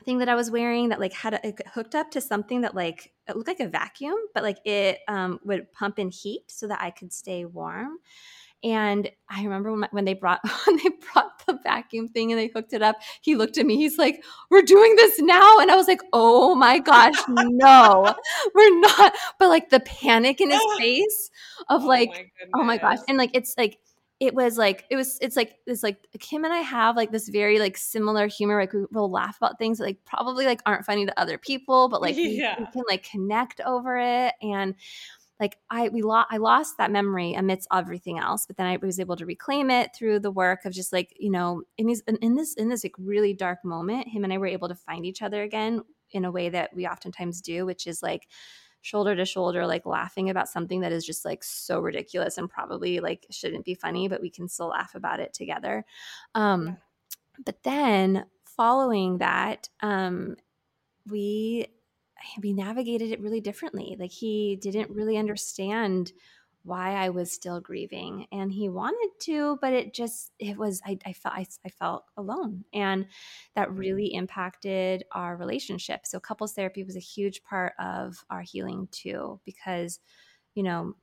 thing 0.04 0.18
that 0.18 0.28
i 0.28 0.34
was 0.34 0.50
wearing 0.50 0.88
that 0.88 0.98
like 0.98 1.12
had 1.12 1.34
a, 1.34 1.54
hooked 1.74 1.94
up 1.94 2.10
to 2.10 2.20
something 2.20 2.62
that 2.62 2.74
like 2.74 3.12
it 3.28 3.36
looked 3.36 3.46
like 3.46 3.60
a 3.60 3.68
vacuum 3.68 4.16
but 4.34 4.42
like 4.42 4.58
it 4.64 4.98
um, 5.06 5.38
would 5.44 5.70
pump 5.72 5.98
in 5.98 6.10
heat 6.10 6.42
so 6.48 6.66
that 6.66 6.80
i 6.80 6.90
could 6.90 7.12
stay 7.12 7.44
warm 7.44 7.98
and 8.64 9.10
I 9.28 9.42
remember 9.42 9.72
when, 9.72 9.88
when 9.90 10.04
they 10.04 10.14
brought 10.14 10.40
when 10.66 10.76
they 10.76 10.90
brought 11.12 11.44
the 11.46 11.58
vacuum 11.62 12.08
thing 12.08 12.30
and 12.30 12.38
they 12.40 12.48
hooked 12.48 12.72
it 12.72 12.82
up, 12.82 12.96
he 13.20 13.34
looked 13.34 13.58
at 13.58 13.66
me. 13.66 13.76
He's 13.76 13.98
like, 13.98 14.22
"We're 14.50 14.62
doing 14.62 14.96
this 14.96 15.18
now," 15.20 15.58
and 15.58 15.70
I 15.70 15.76
was 15.76 15.88
like, 15.88 16.00
"Oh 16.12 16.54
my 16.54 16.78
gosh, 16.78 17.16
no, 17.28 18.14
we're 18.54 18.80
not!" 18.80 19.14
But 19.38 19.48
like 19.48 19.70
the 19.70 19.80
panic 19.80 20.40
in 20.40 20.50
his 20.50 20.62
face 20.78 21.30
of 21.68 21.82
oh 21.82 21.86
like, 21.86 22.32
oh 22.54 22.58
my, 22.58 22.60
oh 22.60 22.64
my 22.64 22.78
gosh, 22.78 22.98
and 23.08 23.18
like 23.18 23.30
it's 23.34 23.54
like 23.58 23.78
it 24.20 24.34
was 24.34 24.56
like 24.56 24.84
it 24.88 24.94
was 24.94 25.18
it's 25.20 25.34
like 25.34 25.56
it's 25.66 25.82
like 25.82 26.06
Kim 26.20 26.44
and 26.44 26.54
I 26.54 26.58
have 26.58 26.96
like 26.96 27.10
this 27.10 27.28
very 27.28 27.58
like 27.58 27.76
similar 27.76 28.28
humor. 28.28 28.60
Like 28.60 28.72
we 28.72 28.84
will 28.92 29.10
laugh 29.10 29.36
about 29.38 29.58
things 29.58 29.78
that 29.78 29.84
like 29.84 30.04
probably 30.04 30.46
like 30.46 30.60
aren't 30.64 30.84
funny 30.84 31.04
to 31.06 31.20
other 31.20 31.38
people, 31.38 31.88
but 31.88 32.00
like 32.00 32.14
yeah. 32.16 32.54
we, 32.56 32.64
we 32.64 32.70
can 32.70 32.82
like 32.88 33.02
connect 33.02 33.60
over 33.62 33.98
it 33.98 34.34
and 34.40 34.76
like 35.40 35.58
I 35.70 35.88
we 35.88 36.02
lost 36.02 36.28
I 36.30 36.36
lost 36.36 36.78
that 36.78 36.90
memory 36.90 37.34
amidst 37.34 37.68
everything 37.72 38.18
else, 38.18 38.46
but 38.46 38.56
then 38.56 38.66
I 38.66 38.76
was 38.76 39.00
able 39.00 39.16
to 39.16 39.26
reclaim 39.26 39.70
it 39.70 39.90
through 39.96 40.20
the 40.20 40.30
work 40.30 40.64
of 40.64 40.72
just 40.72 40.92
like 40.92 41.14
you 41.18 41.30
know 41.30 41.62
in 41.78 41.86
these 41.86 42.02
in 42.06 42.34
this 42.36 42.54
in 42.54 42.68
this 42.68 42.84
like 42.84 42.94
really 42.98 43.34
dark 43.34 43.64
moment, 43.64 44.08
him 44.08 44.24
and 44.24 44.32
I 44.32 44.38
were 44.38 44.46
able 44.46 44.68
to 44.68 44.74
find 44.74 45.04
each 45.04 45.22
other 45.22 45.42
again 45.42 45.82
in 46.12 46.24
a 46.24 46.30
way 46.30 46.48
that 46.50 46.74
we 46.74 46.86
oftentimes 46.86 47.40
do, 47.40 47.66
which 47.66 47.86
is 47.86 48.02
like 48.02 48.28
shoulder 48.82 49.14
to 49.14 49.24
shoulder 49.24 49.66
like 49.66 49.86
laughing 49.86 50.28
about 50.28 50.48
something 50.48 50.80
that 50.80 50.92
is 50.92 51.06
just 51.06 51.24
like 51.24 51.44
so 51.44 51.78
ridiculous 51.80 52.36
and 52.36 52.50
probably 52.50 53.00
like 53.00 53.26
shouldn't 53.30 53.64
be 53.64 53.76
funny 53.76 54.08
but 54.08 54.20
we 54.20 54.28
can 54.28 54.48
still 54.48 54.68
laugh 54.68 54.94
about 54.94 55.20
it 55.20 55.32
together. 55.32 55.84
Um 56.34 56.76
but 57.44 57.62
then 57.62 58.26
following 58.44 59.18
that 59.18 59.68
um 59.80 60.36
we 61.08 61.66
we 62.42 62.52
navigated 62.52 63.10
it 63.10 63.20
really 63.20 63.40
differently. 63.40 63.96
Like 63.98 64.12
he 64.12 64.56
didn't 64.56 64.90
really 64.90 65.16
understand 65.16 66.12
why 66.64 66.92
I 66.92 67.08
was 67.08 67.32
still 67.32 67.60
grieving 67.60 68.26
and 68.30 68.52
he 68.52 68.68
wanted 68.68 69.10
to, 69.22 69.58
but 69.60 69.72
it 69.72 69.92
just, 69.92 70.30
it 70.38 70.56
was, 70.56 70.80
I, 70.86 70.96
I 71.04 71.12
felt, 71.12 71.34
I, 71.34 71.44
I 71.64 71.68
felt 71.70 72.04
alone 72.16 72.64
and 72.72 73.06
that 73.56 73.68
mm-hmm. 73.68 73.78
really 73.78 74.14
impacted 74.14 75.02
our 75.10 75.36
relationship. 75.36 76.06
So 76.06 76.20
couples 76.20 76.52
therapy 76.52 76.84
was 76.84 76.94
a 76.94 77.00
huge 77.00 77.42
part 77.42 77.72
of 77.80 78.24
our 78.30 78.42
healing 78.42 78.86
too, 78.92 79.40
because, 79.44 79.98
you 80.54 80.62
know, 80.62 80.94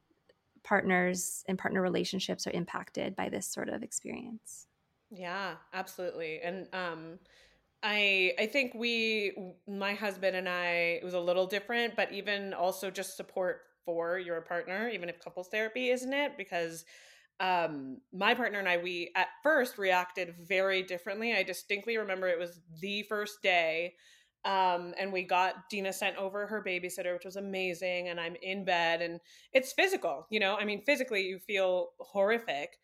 partners 0.64 1.44
and 1.50 1.60
partner 1.60 1.82
relationships 1.82 2.48
are 2.48 2.52
impacted 2.52 3.16
by 3.18 3.28
this 3.28 3.46
sort 3.46 3.68
of 3.68 3.84
experience. 3.84 4.68
Yeah, 5.12 5.56
absolutely. 5.74 6.40
And, 6.40 6.68
um, 6.72 7.20
I 7.82 8.34
I 8.38 8.46
think 8.48 8.74
we 8.74 9.34
my 9.68 9.94
husband 9.94 10.36
and 10.36 10.50
I 10.50 11.00
it 11.02 11.04
was 11.04 11.14
a 11.14 11.20
little 11.20 11.48
different, 11.48 11.96
but 11.96 12.12
even 12.12 12.54
also 12.54 12.92
just 12.92 13.16
support 13.16 13.62
for 13.86 14.20
your 14.20 14.42
partner, 14.42 14.90
even 14.90 15.10
if 15.10 15.20
couples 15.20 15.48
therapy 15.50 15.90
isn't 15.90 16.14
it, 16.14 16.38
because 16.38 16.84
um 17.40 18.00
my 18.14 18.34
partner 18.34 18.60
and 18.60 18.70
I 18.70 18.78
we 18.78 19.12
at 19.16 19.28
first 19.44 19.78
reacted 19.78 20.36
very 20.48 20.84
differently. 20.84 21.34
I 21.34 21.44
distinctly 21.44 21.98
remember 21.98 22.28
it 22.28 22.40
was 22.40 22.62
the 22.82 23.04
first 23.04 23.42
day 23.44 23.96
um 24.46 24.94
and 25.00 25.12
we 25.14 25.24
got 25.24 25.70
Dina 25.70 25.92
sent 25.94 26.18
over 26.18 26.48
her 26.48 26.64
babysitter 26.66 27.14
which 27.14 27.26
was 27.26 27.36
amazing 27.38 28.10
and 28.10 28.20
I'm 28.20 28.36
in 28.42 28.66
bed 28.66 29.02
and 29.02 29.20
it's 29.54 29.74
physical, 29.74 30.28
you 30.30 30.40
know? 30.40 30.58
I 30.58 30.66
mean 30.66 30.84
physically 30.86 31.24
you 31.24 31.40
feel 31.40 31.90
horrific. 32.00 32.78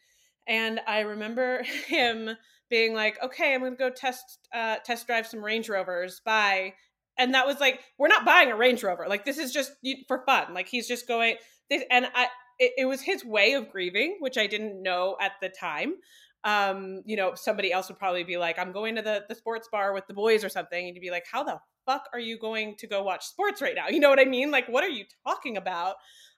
And 0.47 0.79
I 0.87 1.01
remember 1.01 1.63
him 1.87 2.31
being 2.69 2.93
like, 2.93 3.21
"Okay, 3.23 3.53
I'm 3.53 3.61
to 3.61 3.71
go 3.71 3.89
test 3.89 4.39
uh, 4.53 4.77
test 4.83 5.07
drive 5.07 5.27
some 5.27 5.43
Range 5.43 5.67
Rovers." 5.69 6.21
Bye. 6.25 6.73
And 7.17 7.33
that 7.33 7.47
was 7.47 7.59
like, 7.61 7.79
we're 7.97 8.09
not 8.09 8.25
buying 8.25 8.51
a 8.51 8.57
Range 8.57 8.83
Rover. 8.83 9.05
Like 9.07 9.23
this 9.23 9.37
is 9.37 9.53
just 9.53 9.71
for 10.07 10.23
fun. 10.25 10.53
Like 10.53 10.67
he's 10.67 10.87
just 10.87 11.07
going. 11.07 11.37
This, 11.69 11.83
and 11.89 12.07
I, 12.13 12.27
it, 12.59 12.73
it 12.79 12.85
was 12.85 13.01
his 13.01 13.23
way 13.23 13.53
of 13.53 13.69
grieving, 13.69 14.17
which 14.19 14.37
I 14.37 14.47
didn't 14.47 14.81
know 14.81 15.15
at 15.21 15.33
the 15.41 15.49
time. 15.49 15.95
Um, 16.43 17.01
you 17.05 17.15
know, 17.15 17.33
somebody 17.33 17.71
else 17.71 17.89
would 17.89 17.97
probably 17.97 18.23
be 18.23 18.37
like, 18.37 18.59
"I'm 18.59 18.71
going 18.71 18.95
to 18.95 19.01
the 19.01 19.23
the 19.27 19.35
sports 19.35 19.67
bar 19.71 19.93
with 19.93 20.05
the 20.07 20.13
boys 20.13 20.43
or 20.43 20.49
something," 20.49 20.85
and 20.85 20.95
you'd 20.95 21.01
be 21.01 21.09
like, 21.09 21.25
"How 21.31 21.43
the 21.43 21.59
fuck 21.85 22.03
are 22.13 22.19
you 22.19 22.37
going 22.37 22.75
to 22.77 22.87
go 22.87 23.01
watch 23.03 23.25
sports 23.25 23.61
right 23.61 23.75
now?" 23.75 23.87
You 23.87 23.99
know 23.99 24.09
what 24.09 24.19
I 24.19 24.25
mean? 24.25 24.51
Like, 24.51 24.67
what 24.67 24.83
are 24.83 24.89
you 24.89 25.05
talking 25.25 25.57
about? 25.57 25.95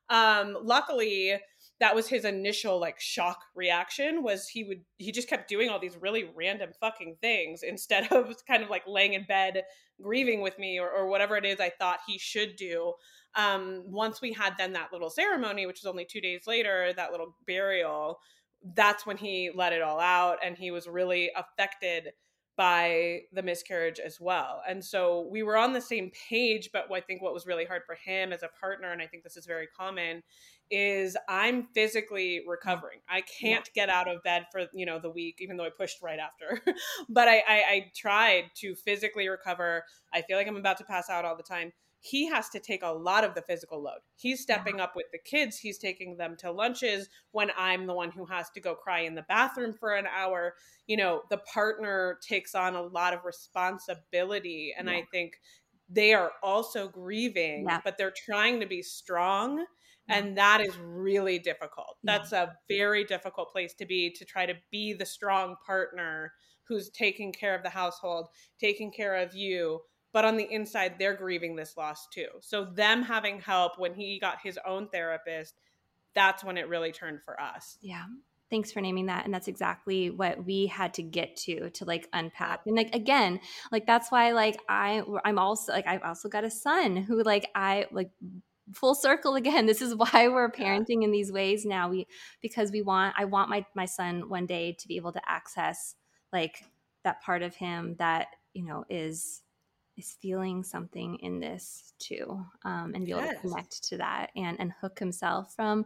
Um, 0.10 0.58
luckily, 0.64 1.38
that 1.80 1.96
was 1.96 2.08
his 2.08 2.26
initial 2.26 2.80
like 2.80 3.00
shock 3.00 3.40
reaction 3.56 4.24
was 4.24 4.48
he 4.48 4.64
would 4.64 4.82
he 4.98 5.12
just 5.12 5.30
kept 5.30 5.50
doing 5.50 5.70
all 5.70 5.80
these 5.80 5.98
really 6.00 6.30
random 6.36 6.72
fucking 6.80 7.16
things 7.22 7.64
instead 7.64 8.08
of 8.12 8.34
kind 8.48 8.64
of 8.64 8.70
like 8.70 8.84
laying 8.88 9.14
in 9.14 9.24
bed 9.26 9.64
grieving 10.02 10.42
with 10.42 10.58
me 10.60 10.80
or, 10.80 10.90
or 10.90 11.08
whatever 11.08 11.36
it 11.38 11.46
is 11.46 11.60
i 11.60 11.72
thought 11.80 12.00
he 12.08 12.18
should 12.18 12.56
do. 12.56 12.94
Um, 13.36 13.84
once 13.86 14.20
we 14.20 14.34
had 14.34 14.54
then 14.58 14.74
that 14.74 14.92
little 14.92 15.12
ceremony 15.12 15.66
which 15.66 15.82
was 15.84 15.90
only 15.90 16.06
two 16.06 16.22
days 16.22 16.48
later 16.48 16.92
that 16.96 17.12
little 17.12 17.36
burial 17.46 18.20
that's 18.74 19.06
when 19.06 19.18
he 19.18 19.52
let 19.54 19.74
it 19.74 19.84
all 19.84 20.00
out 20.00 20.38
and 20.44 20.58
he 20.58 20.72
was 20.72 20.88
really 20.88 21.30
affected 21.36 22.10
by 22.58 23.22
the 23.32 23.44
miscarriage 23.44 24.00
as 24.00 24.20
well. 24.20 24.64
And 24.68 24.84
so 24.84 25.28
we 25.32 25.44
were 25.44 25.56
on 25.56 25.74
the 25.74 25.82
same 25.82 26.12
page, 26.30 26.72
but 26.74 26.92
I 26.92 27.00
think 27.00 27.22
what 27.22 27.34
was 27.34 27.46
really 27.46 27.66
hard 27.66 27.84
for 27.86 27.96
him 27.96 28.34
as 28.34 28.42
a 28.44 28.50
partner, 28.60 28.92
and 28.92 29.02
I 29.02 29.06
think 29.06 29.24
this 29.24 29.38
is 29.38 29.46
very 29.46 29.68
common, 29.68 30.24
is 30.70 31.16
I'm 31.30 31.68
physically 31.74 32.42
recovering. 32.48 33.00
I 33.08 33.22
can't 33.22 33.70
get 33.74 33.90
out 33.90 34.10
of 34.10 34.24
bed 34.24 34.48
for 34.52 34.66
you 34.74 34.86
know 34.86 35.00
the 35.00 35.10
week, 35.10 35.38
even 35.40 35.56
though 35.56 35.66
I 35.66 35.70
pushed 35.70 36.02
right 36.02 36.20
after. 36.20 36.62
but 37.10 37.28
I, 37.28 37.38
I, 37.48 37.64
I 37.70 37.92
tried 37.96 38.46
to 38.56 38.76
physically 38.76 39.30
recover. 39.30 39.84
I 40.14 40.24
feel 40.24 40.38
like 40.38 40.48
I'm 40.48 40.58
about 40.58 40.78
to 40.80 40.84
pass 40.84 41.10
out 41.10 41.24
all 41.24 41.38
the 41.38 41.44
time 41.44 41.72
he 42.10 42.28
has 42.28 42.50
to 42.50 42.60
take 42.60 42.84
a 42.84 42.92
lot 42.92 43.24
of 43.24 43.36
the 43.36 43.42
physical 43.42 43.82
load. 43.82 44.00
He's 44.16 44.42
stepping 44.42 44.80
up 44.80 44.96
with 44.96 45.08
the 45.12 45.18
kids, 45.18 45.58
he's 45.58 45.78
taking 45.78 46.18
them 46.18 46.36
to 46.38 46.52
lunches 46.52 47.10
when 47.32 47.52
I'm 47.58 47.86
the 47.86 47.94
one 47.94 48.12
who 48.12 48.26
has 48.26 48.50
to 48.52 48.62
go 48.62 48.76
cry 48.76 49.02
in 49.02 49.16
the 49.16 49.24
bathroom 49.24 49.74
for 49.74 49.94
an 49.94 50.08
hour. 50.08 50.56
You 50.88 50.98
know, 50.98 51.24
the 51.30 51.38
partner 51.38 52.20
takes 52.22 52.56
on 52.56 52.76
a 52.76 52.82
lot 52.82 53.14
of 53.14 53.26
responsibility. 53.26 54.74
And 54.78 54.88
yeah. 54.88 54.96
I 54.96 55.04
think 55.12 55.40
they 55.90 56.14
are 56.14 56.32
also 56.44 56.88
grieving, 56.88 57.66
yeah. 57.68 57.82
but 57.84 57.98
they're 57.98 58.14
trying 58.16 58.60
to 58.60 58.66
be 58.66 58.82
strong. 58.82 59.66
And 60.10 60.38
that 60.38 60.62
is 60.62 60.78
really 60.78 61.38
difficult. 61.38 61.98
That's 62.02 62.32
a 62.32 62.54
very 62.70 63.04
difficult 63.04 63.52
place 63.52 63.74
to 63.74 63.86
be 63.86 64.10
to 64.12 64.24
try 64.24 64.46
to 64.46 64.54
be 64.72 64.94
the 64.94 65.06
strong 65.06 65.58
partner 65.66 66.32
who's 66.66 66.90
taking 66.90 67.34
care 67.34 67.54
of 67.54 67.64
the 67.64 67.70
household, 67.70 68.28
taking 68.58 68.92
care 68.92 69.16
of 69.16 69.36
you, 69.36 69.82
but 70.18 70.26
on 70.26 70.36
the 70.36 70.52
inside 70.52 70.96
they're 70.98 71.14
grieving 71.14 71.56
this 71.56 71.78
loss 71.78 72.08
too. 72.08 72.26
So 72.42 72.66
them 72.66 73.04
having 73.04 73.40
help 73.40 73.78
when 73.78 73.94
he 73.94 74.18
got 74.18 74.40
his 74.44 74.58
own 74.66 74.88
therapist, 74.88 75.54
that's 76.16 76.44
when 76.44 76.58
it 76.58 76.68
really 76.68 76.92
turned 76.92 77.22
for 77.24 77.40
us. 77.40 77.78
Yeah. 77.82 78.06
Thanks 78.50 78.72
for 78.72 78.82
naming 78.82 79.06
that. 79.06 79.26
And 79.26 79.32
that's 79.32 79.48
exactly 79.48 80.10
what 80.10 80.44
we 80.44 80.66
had 80.66 80.96
to 80.96 81.04
get 81.04 81.36
to 81.42 81.70
to 81.70 81.86
like 81.86 82.10
unpack. 82.14 82.62
And 82.66 82.76
like 82.76 82.96
again 82.96 83.40
like 83.72 83.86
that's 83.86 84.12
why 84.12 84.32
like 84.32 84.60
i 84.68 85.04
i'm 85.24 85.38
also 85.38 85.72
like 85.72 85.86
i've 85.86 86.02
also 86.02 86.30
got 86.30 86.44
a 86.44 86.50
son 86.50 86.96
who 86.96 87.22
like 87.22 87.52
i 87.54 87.86
like 87.92 88.10
full 88.74 88.96
circle 88.96 89.36
again. 89.36 89.68
This 89.68 89.84
is 89.84 89.94
why 89.94 90.30
we're 90.30 90.52
parenting 90.52 91.04
in 91.04 91.12
these 91.12 91.32
ways 91.32 91.64
now. 91.64 91.90
We 91.90 92.08
because 92.42 92.72
we 92.72 92.82
want 92.82 93.14
i 93.20 93.26
want 93.26 93.52
my 93.52 93.68
my 93.76 93.86
son 93.86 94.30
one 94.30 94.48
day 94.48 94.76
to 94.80 94.88
be 94.88 94.96
able 94.96 95.12
to 95.12 95.22
access 95.30 95.94
like 96.34 96.64
that 97.04 97.22
part 97.22 97.44
of 97.44 97.54
him 97.54 97.98
that 98.00 98.30
you 98.56 98.64
know 98.64 98.84
is 98.90 99.44
is 99.98 100.18
feeling 100.22 100.64
something 100.64 101.18
in 101.22 101.40
this 101.40 101.94
too 102.00 102.46
um, 102.64 102.94
and 102.96 103.06
be 103.06 103.12
able 103.12 103.22
yes. 103.22 103.36
to 103.36 103.42
connect 103.42 103.84
to 103.90 103.98
that 103.98 104.30
and 104.36 104.60
and 104.60 104.72
hook 104.82 105.00
himself 105.00 105.54
from 105.56 105.86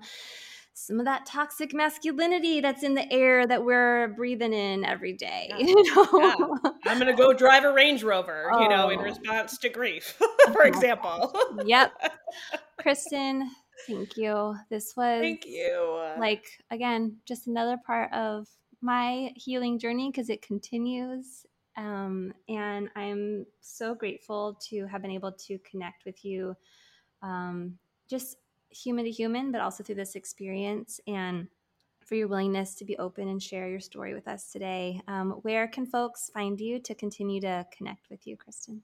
some 0.73 0.99
of 0.99 1.05
that 1.05 1.25
toxic 1.25 1.73
masculinity 1.73 2.61
that's 2.61 2.83
in 2.83 2.95
the 2.95 3.11
air 3.11 3.45
that 3.45 3.63
we're 3.63 4.09
breathing 4.09 4.53
in 4.53 4.85
every 4.85 5.13
day. 5.13 5.51
Yeah. 5.61 5.67
You 5.67 5.95
know? 5.95 6.07
yeah. 6.13 6.71
I'm 6.85 6.97
gonna 6.97 7.15
go 7.15 7.33
drive 7.33 7.65
a 7.65 7.73
Range 7.73 8.01
Rover, 8.03 8.49
oh. 8.51 8.61
you 8.61 8.69
know, 8.69 8.89
in 8.89 8.99
oh. 8.99 9.03
response 9.03 9.57
to 9.59 9.69
grief, 9.69 10.19
for 10.53 10.63
example. 10.63 11.33
yep. 11.65 11.91
Kristin, 12.81 13.43
thank 13.87 14.17
you. 14.17 14.55
This 14.69 14.93
was 14.97 15.21
thank 15.21 15.45
you. 15.45 16.13
Like 16.17 16.45
again, 16.71 17.17
just 17.25 17.47
another 17.47 17.77
part 17.85 18.11
of 18.13 18.47
my 18.81 19.31
healing 19.35 19.77
journey 19.77 20.09
because 20.09 20.29
it 20.29 20.41
continues. 20.41 21.45
Um, 21.77 22.33
and 22.49 22.89
I'm 22.95 23.45
so 23.61 23.95
grateful 23.95 24.57
to 24.69 24.85
have 24.87 25.01
been 25.01 25.11
able 25.11 25.31
to 25.31 25.57
connect 25.59 26.05
with 26.05 26.25
you 26.25 26.55
um, 27.21 27.77
just 28.09 28.37
human 28.69 29.05
to 29.05 29.11
human, 29.11 29.51
but 29.51 29.61
also 29.61 29.83
through 29.83 29.95
this 29.95 30.15
experience 30.15 30.99
and 31.07 31.47
for 32.05 32.15
your 32.15 32.27
willingness 32.27 32.75
to 32.75 32.85
be 32.85 32.97
open 32.97 33.27
and 33.27 33.41
share 33.41 33.69
your 33.69 33.79
story 33.79 34.13
with 34.13 34.27
us 34.27 34.51
today. 34.51 35.01
Um, 35.07 35.31
where 35.43 35.67
can 35.67 35.85
folks 35.85 36.29
find 36.33 36.59
you 36.59 36.79
to 36.79 36.95
continue 36.95 37.39
to 37.41 37.65
connect 37.75 38.09
with 38.09 38.25
you, 38.25 38.37
Kristin? 38.37 38.79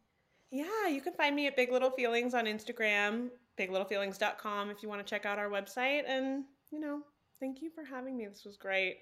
Yeah, 0.51 0.87
you 0.87 1.01
can 1.01 1.13
find 1.13 1.35
me 1.35 1.47
at 1.47 1.55
Big 1.55 1.71
Little 1.71 1.89
Feelings 1.89 2.33
on 2.33 2.45
Instagram, 2.45 3.29
biglittlefeelings.com 3.59 4.69
if 4.69 4.81
you 4.81 4.87
want 4.87 5.05
to 5.05 5.09
check 5.09 5.25
out 5.25 5.39
our 5.39 5.49
website. 5.49 6.03
And, 6.07 6.45
you 6.71 6.79
know, 6.79 7.01
thank 7.39 7.61
you 7.61 7.69
for 7.69 7.83
having 7.83 8.15
me. 8.15 8.27
This 8.27 8.45
was 8.45 8.55
great. 8.55 8.99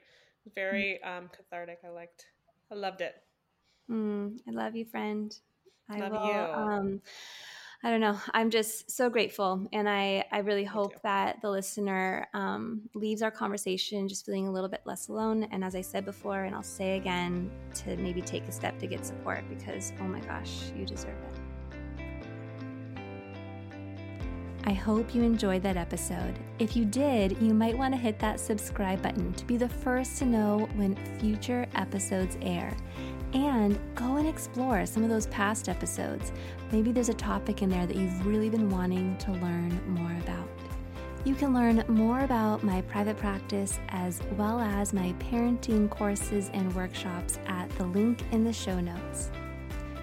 Very 0.56 1.02
um, 1.04 1.30
cathartic. 1.36 1.80
I 1.86 1.90
liked, 1.90 2.26
I 2.72 2.76
loved 2.76 3.02
it. 3.02 3.16
Mm, 3.90 4.40
I 4.48 4.52
love 4.52 4.76
you, 4.76 4.86
friend. 4.86 5.36
I 5.90 6.00
love 6.00 6.12
will, 6.12 6.26
you. 6.26 6.34
Um, 6.34 7.02
I 7.84 7.92
don't 7.92 8.02
know. 8.02 8.18
I'm 8.34 8.50
just 8.50 8.90
so 8.90 9.10
grateful. 9.10 9.68
And 9.72 9.88
I, 9.88 10.26
I 10.32 10.40
really 10.40 10.64
hope 10.64 11.00
that 11.04 11.40
the 11.44 11.52
listener 11.52 12.28
um, 12.34 12.82
leaves 12.96 13.22
our 13.22 13.30
conversation 13.30 14.08
just 14.08 14.26
feeling 14.26 14.48
a 14.48 14.52
little 14.52 14.70
bit 14.70 14.82
less 14.86 15.08
alone. 15.08 15.44
And 15.52 15.64
as 15.64 15.76
I 15.76 15.82
said 15.82 16.04
before, 16.04 16.46
and 16.46 16.56
I'll 16.56 16.64
say 16.64 16.98
again, 16.98 17.52
to 17.76 17.96
maybe 17.98 18.22
take 18.22 18.48
a 18.48 18.52
step 18.52 18.80
to 18.80 18.88
get 18.88 19.06
support 19.06 19.44
because, 19.50 19.94
oh 20.00 20.06
my 20.06 20.20
gosh, 20.22 20.72
you 20.76 20.86
deserve 20.86 21.14
it. 21.14 21.40
I 24.68 24.74
hope 24.74 25.14
you 25.14 25.22
enjoyed 25.22 25.62
that 25.62 25.78
episode. 25.78 26.40
If 26.58 26.76
you 26.76 26.86
did, 26.86 27.40
you 27.40 27.54
might 27.54 27.78
want 27.78 27.94
to 27.94 28.00
hit 28.00 28.18
that 28.18 28.40
subscribe 28.40 29.00
button 29.04 29.32
to 29.34 29.46
be 29.46 29.58
the 29.58 29.70
first 29.70 30.18
to 30.18 30.26
know 30.26 30.68
when 30.74 30.96
future 31.20 31.68
episodes 31.76 32.36
air 32.42 32.76
and 33.34 33.80
go 33.96 34.18
and 34.18 34.28
explore 34.28 34.86
some 34.86 35.04
of 35.04 35.10
those 35.10 35.28
past 35.28 35.70
episodes. 35.70 36.32
Maybe 36.72 36.92
there's 36.92 37.10
a 37.10 37.14
topic 37.14 37.62
in 37.62 37.70
there 37.70 37.86
that 37.86 37.96
you've 37.96 38.26
really 38.26 38.50
been 38.50 38.70
wanting 38.70 39.18
to 39.18 39.32
learn 39.32 39.82
more 39.88 40.18
about. 40.22 40.48
You 41.26 41.34
can 41.34 41.54
learn 41.54 41.84
more 41.88 42.20
about 42.20 42.64
my 42.64 42.82
private 42.84 43.18
practice 43.18 43.80
as 43.90 44.22
well 44.38 44.60
as 44.60 44.94
my 44.94 45.14
parenting 45.20 45.90
courses 45.90 46.52
and 46.54 46.74
workshops 46.76 47.40
at 47.48 47.68
the 47.78 47.86
link 47.86 48.24
in 48.32 48.44
the 48.44 48.54
show 48.54 48.80
notes. 48.80 49.32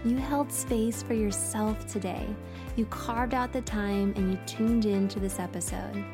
You 0.04 0.16
held 0.16 0.52
space 0.52 1.00
for 1.00 1.14
yourself 1.14 1.86
today. 1.86 2.26
You 2.74 2.86
carved 2.86 3.34
out 3.34 3.52
the 3.52 3.60
time 3.60 4.12
and 4.16 4.32
you 4.32 4.38
tuned 4.46 4.84
in 4.84 5.06
to 5.08 5.20
this 5.20 5.38
episode. 5.38 6.04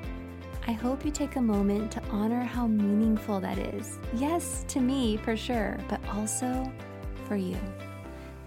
I 0.66 0.72
hope 0.72 1.06
you 1.06 1.10
take 1.10 1.36
a 1.36 1.40
moment 1.40 1.90
to 1.92 2.02
honor 2.10 2.42
how 2.42 2.66
meaningful 2.66 3.40
that 3.40 3.56
is. 3.56 3.98
Yes, 4.12 4.66
to 4.68 4.80
me 4.80 5.16
for 5.16 5.34
sure, 5.34 5.78
but 5.88 6.06
also 6.08 6.70
for 7.28 7.36
you. 7.36 7.58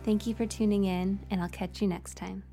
Thank 0.03 0.25
you 0.25 0.33
for 0.33 0.47
tuning 0.47 0.85
in, 0.85 1.19
and 1.29 1.41
I'll 1.41 1.49
catch 1.49 1.81
you 1.81 1.87
next 1.87 2.15
time. 2.17 2.43